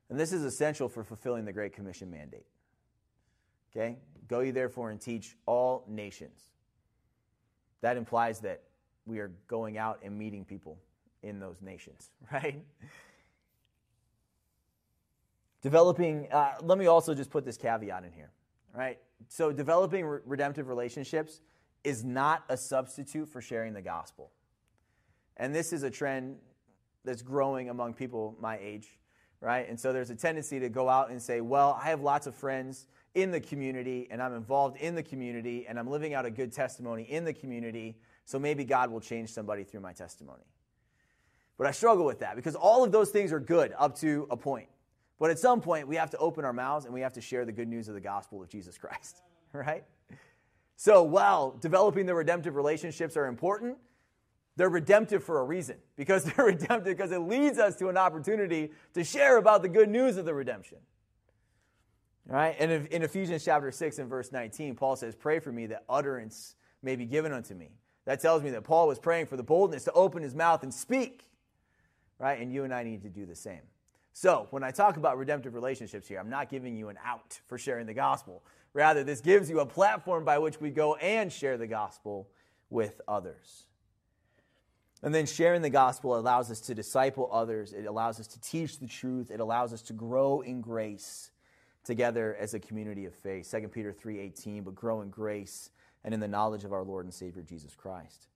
And 0.09 0.20
this 0.20 0.33
is 0.33 0.45
essential 0.45 0.89
for 0.89 1.03
fulfilling 1.03 1.45
the 1.45 1.53
Great 1.53 1.72
Commission 1.72 2.09
mandate. 2.09 2.47
Okay? 3.74 3.97
Go 4.31 4.41
ye 4.41 4.53
therefore 4.53 4.91
and 4.91 5.01
teach 5.01 5.37
all 5.45 5.85
nations. 5.89 6.51
That 7.81 7.97
implies 7.97 8.39
that 8.41 8.62
we 9.05 9.18
are 9.18 9.33
going 9.49 9.76
out 9.76 9.99
and 10.05 10.16
meeting 10.16 10.45
people 10.45 10.78
in 11.24 11.41
those 11.41 11.61
nations, 11.61 12.11
right? 12.33 12.64
Developing, 15.62 16.28
uh, 16.31 16.53
let 16.62 16.78
me 16.78 16.87
also 16.87 17.12
just 17.12 17.28
put 17.28 17.45
this 17.45 17.57
caveat 17.57 18.05
in 18.05 18.12
here, 18.12 18.31
right? 18.72 18.99
So, 19.26 19.53
developing 19.53 20.07
re- 20.07 20.20
redemptive 20.24 20.68
relationships 20.68 21.41
is 21.83 22.05
not 22.05 22.45
a 22.49 22.57
substitute 22.57 23.28
for 23.28 23.41
sharing 23.41 23.72
the 23.72 23.83
gospel. 23.83 24.31
And 25.39 25.53
this 25.53 25.72
is 25.72 25.83
a 25.83 25.91
trend 25.91 26.37
that's 27.05 27.22
growing 27.22 27.68
among 27.68 27.95
people 27.95 28.37
my 28.41 28.59
age, 28.62 28.89
right? 29.41 29.68
And 29.68 29.78
so 29.78 29.93
there's 29.93 30.11
a 30.11 30.14
tendency 30.14 30.61
to 30.61 30.68
go 30.68 30.89
out 30.89 31.11
and 31.11 31.20
say, 31.20 31.41
well, 31.41 31.78
I 31.83 31.89
have 31.89 32.01
lots 32.01 32.26
of 32.26 32.35
friends 32.35 32.87
in 33.14 33.30
the 33.30 33.40
community 33.40 34.08
and 34.11 34.22
I'm 34.22 34.34
involved 34.34 34.76
in 34.76 34.94
the 34.94 35.02
community 35.02 35.66
and 35.68 35.78
I'm 35.78 35.88
living 35.88 36.14
out 36.14 36.24
a 36.24 36.30
good 36.30 36.52
testimony 36.52 37.02
in 37.02 37.24
the 37.24 37.32
community, 37.32 37.96
so 38.24 38.38
maybe 38.38 38.64
God 38.64 38.90
will 38.90 39.00
change 39.00 39.32
somebody 39.32 39.64
through 39.64 39.80
my 39.80 39.92
testimony. 39.92 40.44
But 41.58 41.66
I 41.66 41.72
struggle 41.72 42.06
with 42.06 42.20
that 42.20 42.36
because 42.36 42.54
all 42.54 42.84
of 42.84 42.92
those 42.92 43.11
things 43.11 43.32
are 43.32 43.40
good 43.40 43.74
up 43.78 43.98
to 43.98 44.26
a 44.30 44.36
point. 44.36 44.68
But 45.18 45.30
at 45.30 45.38
some 45.38 45.61
point, 45.61 45.86
we 45.86 45.96
have 45.96 46.11
to 46.11 46.18
open 46.18 46.44
our 46.44 46.52
mouths 46.52 46.86
and 46.86 46.94
we 46.94 47.02
have 47.02 47.12
to 47.12 47.20
share 47.20 47.44
the 47.44 47.52
good 47.52 47.68
news 47.68 47.88
of 47.88 47.94
the 47.94 48.00
gospel 48.00 48.42
of 48.42 48.48
Jesus 48.48 48.78
Christ, 48.78 49.20
right? 49.52 49.84
So 50.76 51.02
while 51.02 51.50
developing 51.61 52.06
the 52.06 52.14
redemptive 52.14 52.56
relationships 52.56 53.14
are 53.18 53.26
important, 53.26 53.76
they're 54.56 54.70
redemptive 54.70 55.22
for 55.22 55.40
a 55.40 55.44
reason 55.44 55.76
because 55.96 56.24
they're 56.36 56.46
redemptive 56.46 56.96
because 56.96 57.12
it 57.12 57.18
leads 57.18 57.58
us 57.58 57.76
to 57.76 57.88
an 57.88 57.98
opportunity 57.98 58.72
to 58.94 59.04
share 59.04 59.36
about 59.36 59.61
the 59.61 59.68
good 59.68 59.90
news 59.90 60.16
of 60.16 60.24
the 60.24 60.32
redemption. 60.32 60.78
Right? 62.27 62.55
And 62.59 62.87
in 62.89 63.03
Ephesians 63.03 63.45
chapter 63.45 63.71
6 63.71 63.99
and 63.99 64.09
verse 64.09 64.31
19, 64.31 64.77
Paul 64.77 64.97
says, 64.97 65.14
Pray 65.14 65.39
for 65.41 65.51
me 65.51 65.66
that 65.66 65.85
utterance 65.89 66.55
may 66.83 66.97
be 66.97 67.07
given 67.07 67.33
unto 67.33 67.55
me. 67.55 67.71
That 68.05 68.21
tells 68.21 68.43
me 68.43 68.51
that 68.51 68.64
Paul 68.64 68.89
was 68.89 68.99
praying 68.99 69.27
for 69.27 69.37
the 69.37 69.43
boldness 69.43 69.85
to 69.85 69.93
open 69.93 70.23
his 70.23 70.35
mouth 70.35 70.62
and 70.62 70.73
speak. 70.73 71.27
Right? 72.18 72.41
And 72.41 72.53
you 72.53 72.64
and 72.64 72.73
I 72.73 72.83
need 72.83 73.03
to 73.03 73.09
do 73.09 73.27
the 73.27 73.35
same. 73.35 73.62
So, 74.12 74.49
when 74.51 74.64
I 74.64 74.71
talk 74.71 74.97
about 74.97 75.18
redemptive 75.18 75.55
relationships 75.55 76.09
here, 76.09 76.18
I'm 76.18 76.29
not 76.29 76.51
giving 76.51 76.77
you 76.77 76.89
an 76.89 76.99
out 77.05 77.41
for 77.47 77.57
sharing 77.59 77.87
the 77.87 77.95
gospel. 77.95 78.43
Rather, 78.73 79.05
this 79.05 79.21
gives 79.21 79.49
you 79.49 79.61
a 79.61 79.66
platform 79.66 80.25
by 80.25 80.39
which 80.39 80.61
we 80.61 80.71
go 80.71 80.97
and 80.97 81.33
share 81.33 81.57
the 81.57 81.66
gospel 81.66 82.29
with 82.68 83.01
others. 83.09 83.64
And 85.03 85.14
then 85.14 85.27
sharing 85.27 85.62
the 85.62 85.71
gospel 85.71 86.18
allows 86.18 86.51
us 86.51 86.61
to 86.62 86.75
disciple 86.75 87.29
others. 87.33 87.73
It 87.73 87.87
allows 87.87 88.21
us 88.21 88.27
to 88.29 88.41
teach 88.41 88.79
the 88.79 88.87
truth. 88.87 89.31
It 89.31 89.41
allows 89.41 89.73
us 89.73 89.83
to 89.83 89.93
grow 89.93 90.41
in 90.43 90.61
grace 90.61 91.31
together 91.85 92.37
as 92.39 92.55
a 92.55 92.61
community 92.61 93.07
of 93.07 93.14
faith. 93.14 93.47
2 93.47 93.68
Peter 93.68 93.93
3:18, 93.93 94.62
but 94.64 94.74
grow 94.74 95.01
in 95.01 95.11
grace 95.11 95.70
and 96.05 96.14
in 96.14 96.20
the 96.20 96.28
knowledge 96.28 96.64
of 96.64 96.72
our 96.72 96.83
Lord 96.83 97.05
and 97.05 97.14
Savior 97.14 97.43
Jesus 97.43 97.74
Christ. 97.74 98.28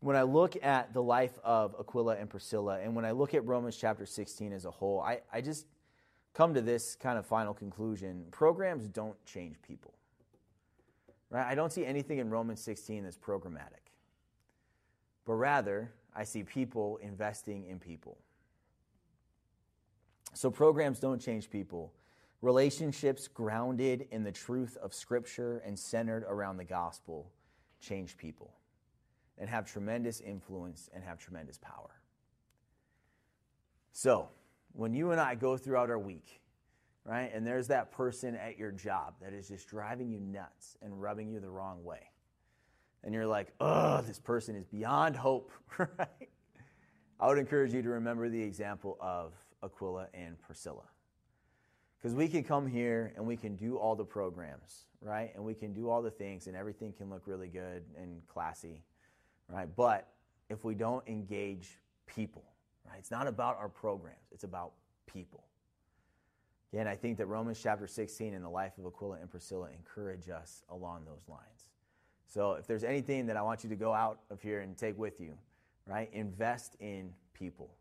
When 0.00 0.16
I 0.16 0.22
look 0.22 0.56
at 0.62 0.94
the 0.94 1.02
life 1.02 1.38
of 1.44 1.74
Aquila 1.78 2.16
and 2.16 2.30
Priscilla, 2.30 2.80
and 2.80 2.96
when 2.96 3.04
I 3.04 3.10
look 3.10 3.34
at 3.34 3.44
Romans 3.44 3.76
chapter 3.76 4.06
16 4.06 4.52
as 4.52 4.64
a 4.64 4.70
whole, 4.70 5.00
I, 5.00 5.20
I 5.32 5.40
just 5.40 5.66
come 6.32 6.54
to 6.54 6.62
this 6.62 6.96
kind 6.96 7.18
of 7.18 7.26
final 7.26 7.52
conclusion. 7.52 8.24
Programs 8.30 8.88
don't 8.88 9.22
change 9.26 9.60
people. 9.60 9.94
Right? 11.28 11.46
I 11.46 11.54
don't 11.54 11.72
see 11.72 11.84
anything 11.84 12.18
in 12.18 12.30
Romans 12.30 12.60
16 12.60 13.04
that's 13.04 13.16
programmatic. 13.16 13.92
But 15.26 15.34
rather, 15.34 15.92
I 16.14 16.24
see 16.24 16.42
people 16.42 16.98
investing 17.02 17.66
in 17.66 17.78
people. 17.78 18.18
So 20.32 20.50
programs 20.50 20.98
don't 20.98 21.20
change 21.20 21.50
people. 21.50 21.92
Relationships 22.42 23.28
grounded 23.28 24.08
in 24.10 24.24
the 24.24 24.32
truth 24.32 24.78
of 24.82 24.94
Scripture 24.94 25.62
and 25.64 25.78
centered 25.78 26.24
around 26.26 26.56
the 26.56 26.64
gospel 26.64 27.30
change 27.80 28.16
people 28.16 28.54
and 29.36 29.48
have 29.48 29.70
tremendous 29.70 30.20
influence 30.20 30.88
and 30.94 31.04
have 31.04 31.18
tremendous 31.18 31.58
power. 31.58 31.90
So, 33.92 34.28
when 34.72 34.94
you 34.94 35.10
and 35.10 35.20
I 35.20 35.34
go 35.34 35.56
throughout 35.56 35.90
our 35.90 35.98
week, 35.98 36.40
right, 37.04 37.30
and 37.34 37.46
there's 37.46 37.68
that 37.68 37.90
person 37.90 38.36
at 38.36 38.56
your 38.56 38.70
job 38.70 39.14
that 39.20 39.32
is 39.32 39.48
just 39.48 39.68
driving 39.68 40.10
you 40.10 40.20
nuts 40.20 40.78
and 40.80 41.02
rubbing 41.02 41.28
you 41.28 41.40
the 41.40 41.50
wrong 41.50 41.82
way, 41.84 42.10
and 43.02 43.12
you're 43.12 43.26
like, 43.26 43.52
oh, 43.60 44.00
this 44.02 44.18
person 44.18 44.54
is 44.54 44.64
beyond 44.64 45.16
hope, 45.16 45.50
right? 45.78 46.28
I 47.18 47.26
would 47.26 47.38
encourage 47.38 47.74
you 47.74 47.82
to 47.82 47.88
remember 47.90 48.28
the 48.28 48.42
example 48.42 48.96
of 49.00 49.34
Aquila 49.62 50.06
and 50.14 50.40
Priscilla. 50.40 50.84
Because 52.00 52.14
we 52.14 52.28
can 52.28 52.42
come 52.42 52.66
here 52.66 53.12
and 53.16 53.26
we 53.26 53.36
can 53.36 53.56
do 53.56 53.76
all 53.76 53.94
the 53.94 54.04
programs, 54.04 54.86
right? 55.02 55.32
And 55.34 55.44
we 55.44 55.52
can 55.54 55.74
do 55.74 55.90
all 55.90 56.00
the 56.00 56.10
things 56.10 56.46
and 56.46 56.56
everything 56.56 56.92
can 56.92 57.10
look 57.10 57.22
really 57.26 57.48
good 57.48 57.84
and 58.00 58.26
classy, 58.26 58.82
right? 59.48 59.68
But 59.76 60.08
if 60.48 60.64
we 60.64 60.74
don't 60.74 61.06
engage 61.06 61.78
people, 62.06 62.44
right? 62.88 62.96
It's 62.98 63.10
not 63.10 63.26
about 63.26 63.58
our 63.58 63.68
programs, 63.68 64.32
it's 64.32 64.44
about 64.44 64.72
people. 65.06 65.44
Again, 66.72 66.86
I 66.86 66.94
think 66.94 67.18
that 67.18 67.26
Romans 67.26 67.60
chapter 67.62 67.86
16 67.86 68.32
and 68.32 68.44
the 68.44 68.48
life 68.48 68.78
of 68.78 68.86
Aquila 68.86 69.18
and 69.20 69.30
Priscilla 69.30 69.68
encourage 69.76 70.30
us 70.30 70.62
along 70.70 71.04
those 71.04 71.28
lines. 71.28 71.68
So 72.26 72.52
if 72.52 72.66
there's 72.66 72.84
anything 72.84 73.26
that 73.26 73.36
I 73.36 73.42
want 73.42 73.64
you 73.64 73.70
to 73.70 73.76
go 73.76 73.92
out 73.92 74.20
of 74.30 74.40
here 74.40 74.60
and 74.60 74.76
take 74.76 74.96
with 74.96 75.20
you, 75.20 75.34
right? 75.86 76.08
Invest 76.12 76.76
in 76.78 77.12
people. 77.34 77.74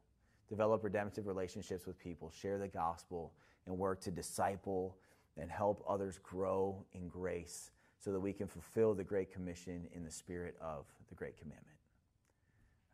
Develop 0.49 0.83
redemptive 0.83 1.27
relationships 1.27 1.85
with 1.85 1.99
people. 1.99 2.31
Share 2.31 2.57
the 2.57 2.67
gospel 2.67 3.31
and 3.69 3.77
work 3.77 4.01
to 4.01 4.11
disciple 4.11 4.97
and 5.37 5.49
help 5.49 5.85
others 5.87 6.19
grow 6.21 6.83
in 6.91 7.07
grace 7.07 7.71
so 7.97 8.11
that 8.11 8.19
we 8.19 8.33
can 8.33 8.47
fulfill 8.47 8.93
the 8.93 9.03
Great 9.03 9.31
Commission 9.31 9.87
in 9.93 10.03
the 10.03 10.11
spirit 10.11 10.55
of 10.59 10.85
the 11.07 11.15
Great 11.15 11.37
Commandment. 11.37 11.77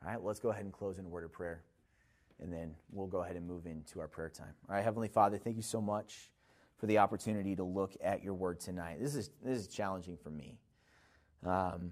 All 0.04 0.12
right, 0.12 0.24
let's 0.24 0.40
go 0.40 0.50
ahead 0.50 0.66
and 0.66 0.74
close 0.74 1.00
in 1.00 1.06
a 1.06 1.10
word 1.10 1.24
of 1.24 1.32
prayer, 1.32 1.64
and 2.40 2.54
then 2.54 2.76
we'll 2.92 3.08
go 3.08 3.24
ahead 3.24 3.36
and 3.36 3.48
move 3.48 3.66
into 3.66 4.00
our 4.00 4.08
prayer 4.08 4.30
time. 4.30 4.54
All 4.70 4.76
right, 4.76 4.84
Heavenly 4.84 5.08
Father, 5.08 5.38
thank 5.40 5.56
you 5.56 5.64
so 5.64 5.82
much 5.82 6.30
for 6.78 6.86
the 6.86 6.98
opportunity 7.00 7.56
to 7.56 7.64
look 7.64 7.96
at 8.04 8.24
your 8.24 8.34
word 8.34 8.60
tonight. 8.60 8.98
This 9.00 9.16
is, 9.16 9.32
this 9.44 9.58
is 9.58 9.68
challenging 9.68 10.18
for 10.18 10.30
me 10.30 10.60
Um, 11.46 11.92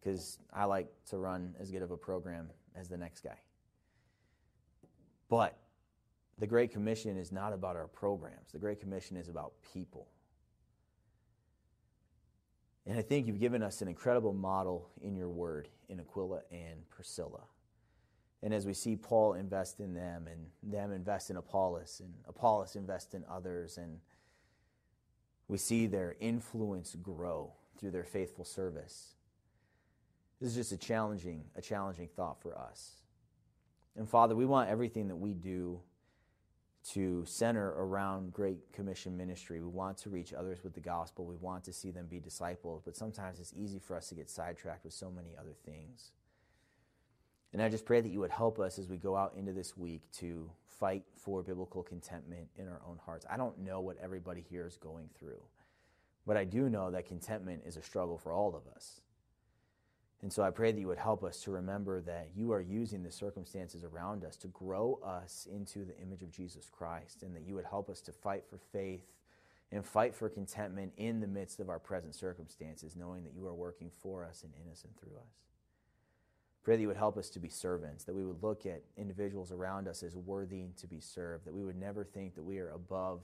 because 0.00 0.38
um, 0.40 0.60
I 0.60 0.64
like 0.66 0.88
to 1.10 1.18
run 1.18 1.54
as 1.60 1.70
good 1.70 1.82
of 1.82 1.90
a 1.90 1.96
program 1.96 2.50
as 2.74 2.88
the 2.88 2.96
next 2.96 3.22
guy. 3.22 3.38
But 5.28 5.56
the 6.42 6.46
Great 6.48 6.72
Commission 6.72 7.16
is 7.16 7.30
not 7.30 7.52
about 7.52 7.76
our 7.76 7.86
programs, 7.86 8.50
the 8.50 8.58
Great 8.58 8.80
Commission 8.80 9.16
is 9.16 9.28
about 9.28 9.52
people. 9.72 10.08
And 12.84 12.98
I 12.98 13.02
think 13.02 13.28
you've 13.28 13.38
given 13.38 13.62
us 13.62 13.80
an 13.80 13.86
incredible 13.86 14.32
model 14.32 14.90
in 15.00 15.14
your 15.14 15.28
word 15.28 15.68
in 15.88 16.00
Aquila 16.00 16.40
and 16.50 16.90
Priscilla. 16.90 17.42
And 18.42 18.52
as 18.52 18.66
we 18.66 18.74
see 18.74 18.96
Paul 18.96 19.34
invest 19.34 19.78
in 19.78 19.94
them 19.94 20.26
and 20.26 20.46
them 20.64 20.90
invest 20.90 21.30
in 21.30 21.36
Apollos 21.36 22.00
and 22.02 22.12
Apollos 22.26 22.74
invest 22.74 23.14
in 23.14 23.24
others, 23.30 23.78
and 23.78 24.00
we 25.46 25.58
see 25.58 25.86
their 25.86 26.16
influence 26.18 26.96
grow 27.00 27.52
through 27.78 27.92
their 27.92 28.02
faithful 28.02 28.44
service. 28.44 29.14
This 30.40 30.50
is 30.50 30.56
just 30.56 30.72
a 30.72 30.76
challenging, 30.76 31.44
a 31.54 31.62
challenging 31.62 32.08
thought 32.16 32.42
for 32.42 32.58
us. 32.58 32.96
And 33.96 34.08
Father, 34.08 34.34
we 34.34 34.44
want 34.44 34.70
everything 34.70 35.06
that 35.06 35.14
we 35.14 35.34
do 35.34 35.78
to 36.90 37.24
center 37.26 37.70
around 37.70 38.32
Great 38.32 38.72
Commission 38.72 39.16
ministry. 39.16 39.60
We 39.60 39.68
want 39.68 39.98
to 39.98 40.10
reach 40.10 40.32
others 40.34 40.64
with 40.64 40.74
the 40.74 40.80
gospel. 40.80 41.26
We 41.26 41.36
want 41.36 41.64
to 41.64 41.72
see 41.72 41.90
them 41.90 42.06
be 42.06 42.20
discipled, 42.20 42.82
but 42.84 42.96
sometimes 42.96 43.40
it's 43.40 43.54
easy 43.56 43.78
for 43.78 43.96
us 43.96 44.08
to 44.08 44.14
get 44.14 44.30
sidetracked 44.30 44.84
with 44.84 44.94
so 44.94 45.10
many 45.10 45.36
other 45.38 45.54
things. 45.64 46.12
And 47.52 47.62
I 47.62 47.68
just 47.68 47.84
pray 47.84 48.00
that 48.00 48.08
you 48.10 48.20
would 48.20 48.30
help 48.30 48.58
us 48.58 48.78
as 48.78 48.88
we 48.88 48.96
go 48.98 49.16
out 49.16 49.34
into 49.36 49.52
this 49.52 49.76
week 49.76 50.02
to 50.18 50.50
fight 50.66 51.04
for 51.14 51.42
biblical 51.42 51.82
contentment 51.82 52.48
in 52.56 52.68
our 52.68 52.80
own 52.88 52.98
hearts. 53.04 53.26
I 53.30 53.36
don't 53.36 53.58
know 53.60 53.80
what 53.80 53.98
everybody 54.02 54.44
here 54.48 54.66
is 54.66 54.76
going 54.76 55.10
through, 55.18 55.42
But 56.26 56.36
I 56.36 56.44
do 56.44 56.68
know 56.68 56.90
that 56.90 57.06
contentment 57.06 57.62
is 57.66 57.76
a 57.76 57.82
struggle 57.82 58.18
for 58.18 58.32
all 58.32 58.54
of 58.54 58.66
us. 58.74 59.00
And 60.22 60.32
so 60.32 60.44
I 60.44 60.50
pray 60.50 60.70
that 60.70 60.80
you 60.80 60.86
would 60.86 60.98
help 60.98 61.24
us 61.24 61.40
to 61.42 61.50
remember 61.50 62.00
that 62.02 62.28
you 62.36 62.52
are 62.52 62.60
using 62.60 63.02
the 63.02 63.10
circumstances 63.10 63.82
around 63.82 64.24
us 64.24 64.36
to 64.36 64.46
grow 64.48 65.00
us 65.04 65.48
into 65.52 65.84
the 65.84 65.98
image 65.98 66.22
of 66.22 66.30
Jesus 66.30 66.70
Christ, 66.70 67.24
and 67.24 67.34
that 67.34 67.42
you 67.42 67.56
would 67.56 67.64
help 67.64 67.90
us 67.90 68.00
to 68.02 68.12
fight 68.12 68.44
for 68.48 68.58
faith 68.58 69.12
and 69.72 69.84
fight 69.84 70.14
for 70.14 70.28
contentment 70.28 70.92
in 70.96 71.20
the 71.20 71.26
midst 71.26 71.58
of 71.58 71.68
our 71.68 71.80
present 71.80 72.14
circumstances, 72.14 72.94
knowing 72.94 73.24
that 73.24 73.34
you 73.34 73.46
are 73.46 73.54
working 73.54 73.90
for 74.02 74.24
us 74.24 74.44
and 74.44 74.52
in 74.64 74.70
us 74.70 74.84
and 74.84 74.96
through 74.96 75.16
us. 75.16 75.32
Pray 76.62 76.76
that 76.76 76.82
you 76.82 76.88
would 76.88 76.96
help 76.96 77.16
us 77.16 77.28
to 77.30 77.40
be 77.40 77.48
servants, 77.48 78.04
that 78.04 78.14
we 78.14 78.24
would 78.24 78.42
look 78.42 78.64
at 78.64 78.84
individuals 78.96 79.50
around 79.50 79.88
us 79.88 80.04
as 80.04 80.14
worthy 80.14 80.66
to 80.76 80.86
be 80.86 81.00
served, 81.00 81.44
that 81.44 81.54
we 81.54 81.64
would 81.64 81.74
never 81.74 82.04
think 82.04 82.36
that 82.36 82.44
we 82.44 82.60
are 82.60 82.70
above 82.70 83.22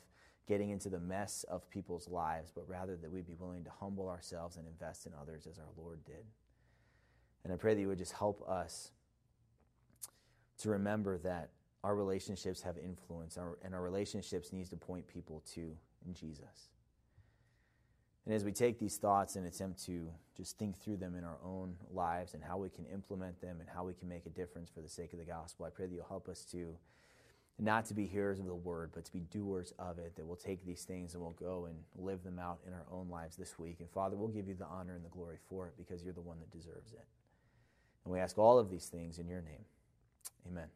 getting 0.48 0.70
into 0.70 0.88
the 0.88 0.98
mess 0.98 1.44
of 1.44 1.70
people's 1.70 2.08
lives, 2.08 2.50
but 2.52 2.68
rather 2.68 2.96
that 2.96 3.12
we'd 3.12 3.26
be 3.26 3.36
willing 3.38 3.62
to 3.62 3.70
humble 3.78 4.08
ourselves 4.08 4.56
and 4.56 4.66
invest 4.66 5.06
in 5.06 5.12
others 5.20 5.46
as 5.46 5.58
our 5.58 5.70
Lord 5.76 6.04
did. 6.04 6.24
And 7.44 7.52
I 7.52 7.56
pray 7.56 7.74
that 7.74 7.80
you 7.80 7.88
would 7.88 7.98
just 7.98 8.12
help 8.12 8.46
us 8.48 8.90
to 10.58 10.70
remember 10.70 11.18
that 11.18 11.50
our 11.84 11.94
relationships 11.94 12.62
have 12.62 12.76
influence, 12.76 13.38
and 13.62 13.74
our 13.74 13.82
relationships 13.82 14.52
needs 14.52 14.68
to 14.70 14.76
point 14.76 15.06
people 15.06 15.42
to 15.54 15.76
in 16.06 16.12
Jesus. 16.14 16.70
And 18.26 18.34
as 18.34 18.44
we 18.44 18.52
take 18.52 18.78
these 18.78 18.96
thoughts 18.96 19.36
and 19.36 19.46
attempt 19.46 19.86
to 19.86 20.10
just 20.36 20.58
think 20.58 20.76
through 20.76 20.98
them 20.98 21.14
in 21.14 21.24
our 21.24 21.38
own 21.42 21.76
lives 21.90 22.34
and 22.34 22.42
how 22.42 22.58
we 22.58 22.68
can 22.68 22.84
implement 22.86 23.40
them 23.40 23.56
and 23.60 23.68
how 23.68 23.84
we 23.84 23.94
can 23.94 24.08
make 24.08 24.26
a 24.26 24.30
difference 24.30 24.68
for 24.68 24.82
the 24.82 24.88
sake 24.88 25.14
of 25.14 25.18
the 25.18 25.24
gospel, 25.24 25.64
I 25.64 25.70
pray 25.70 25.86
that 25.86 25.94
you'll 25.94 26.04
help 26.04 26.28
us 26.28 26.44
to 26.52 26.76
not 27.58 27.86
to 27.86 27.94
be 27.94 28.06
hearers 28.06 28.38
of 28.38 28.46
the 28.46 28.54
word, 28.54 28.90
but 28.94 29.04
to 29.04 29.12
be 29.12 29.20
doers 29.20 29.72
of 29.78 29.98
it, 29.98 30.14
that 30.16 30.26
we'll 30.26 30.36
take 30.36 30.64
these 30.64 30.82
things 30.82 31.14
and 31.14 31.22
we'll 31.22 31.32
go 31.32 31.66
and 31.66 31.76
live 31.96 32.22
them 32.22 32.38
out 32.38 32.58
in 32.66 32.72
our 32.72 32.84
own 32.92 33.08
lives 33.08 33.36
this 33.36 33.58
week. 33.58 33.76
And 33.80 33.88
Father, 33.88 34.16
we'll 34.16 34.28
give 34.28 34.46
you 34.46 34.54
the 34.54 34.66
honor 34.66 34.94
and 34.94 35.04
the 35.04 35.08
glory 35.08 35.38
for 35.48 35.66
it 35.66 35.72
because 35.76 36.04
you're 36.04 36.12
the 36.12 36.20
one 36.20 36.38
that 36.38 36.50
deserves 36.50 36.92
it. 36.92 37.06
And 38.08 38.14
we 38.14 38.20
ask 38.20 38.38
all 38.38 38.58
of 38.58 38.70
these 38.70 38.86
things 38.86 39.18
in 39.18 39.28
your 39.28 39.42
name. 39.42 39.66
Amen. 40.50 40.68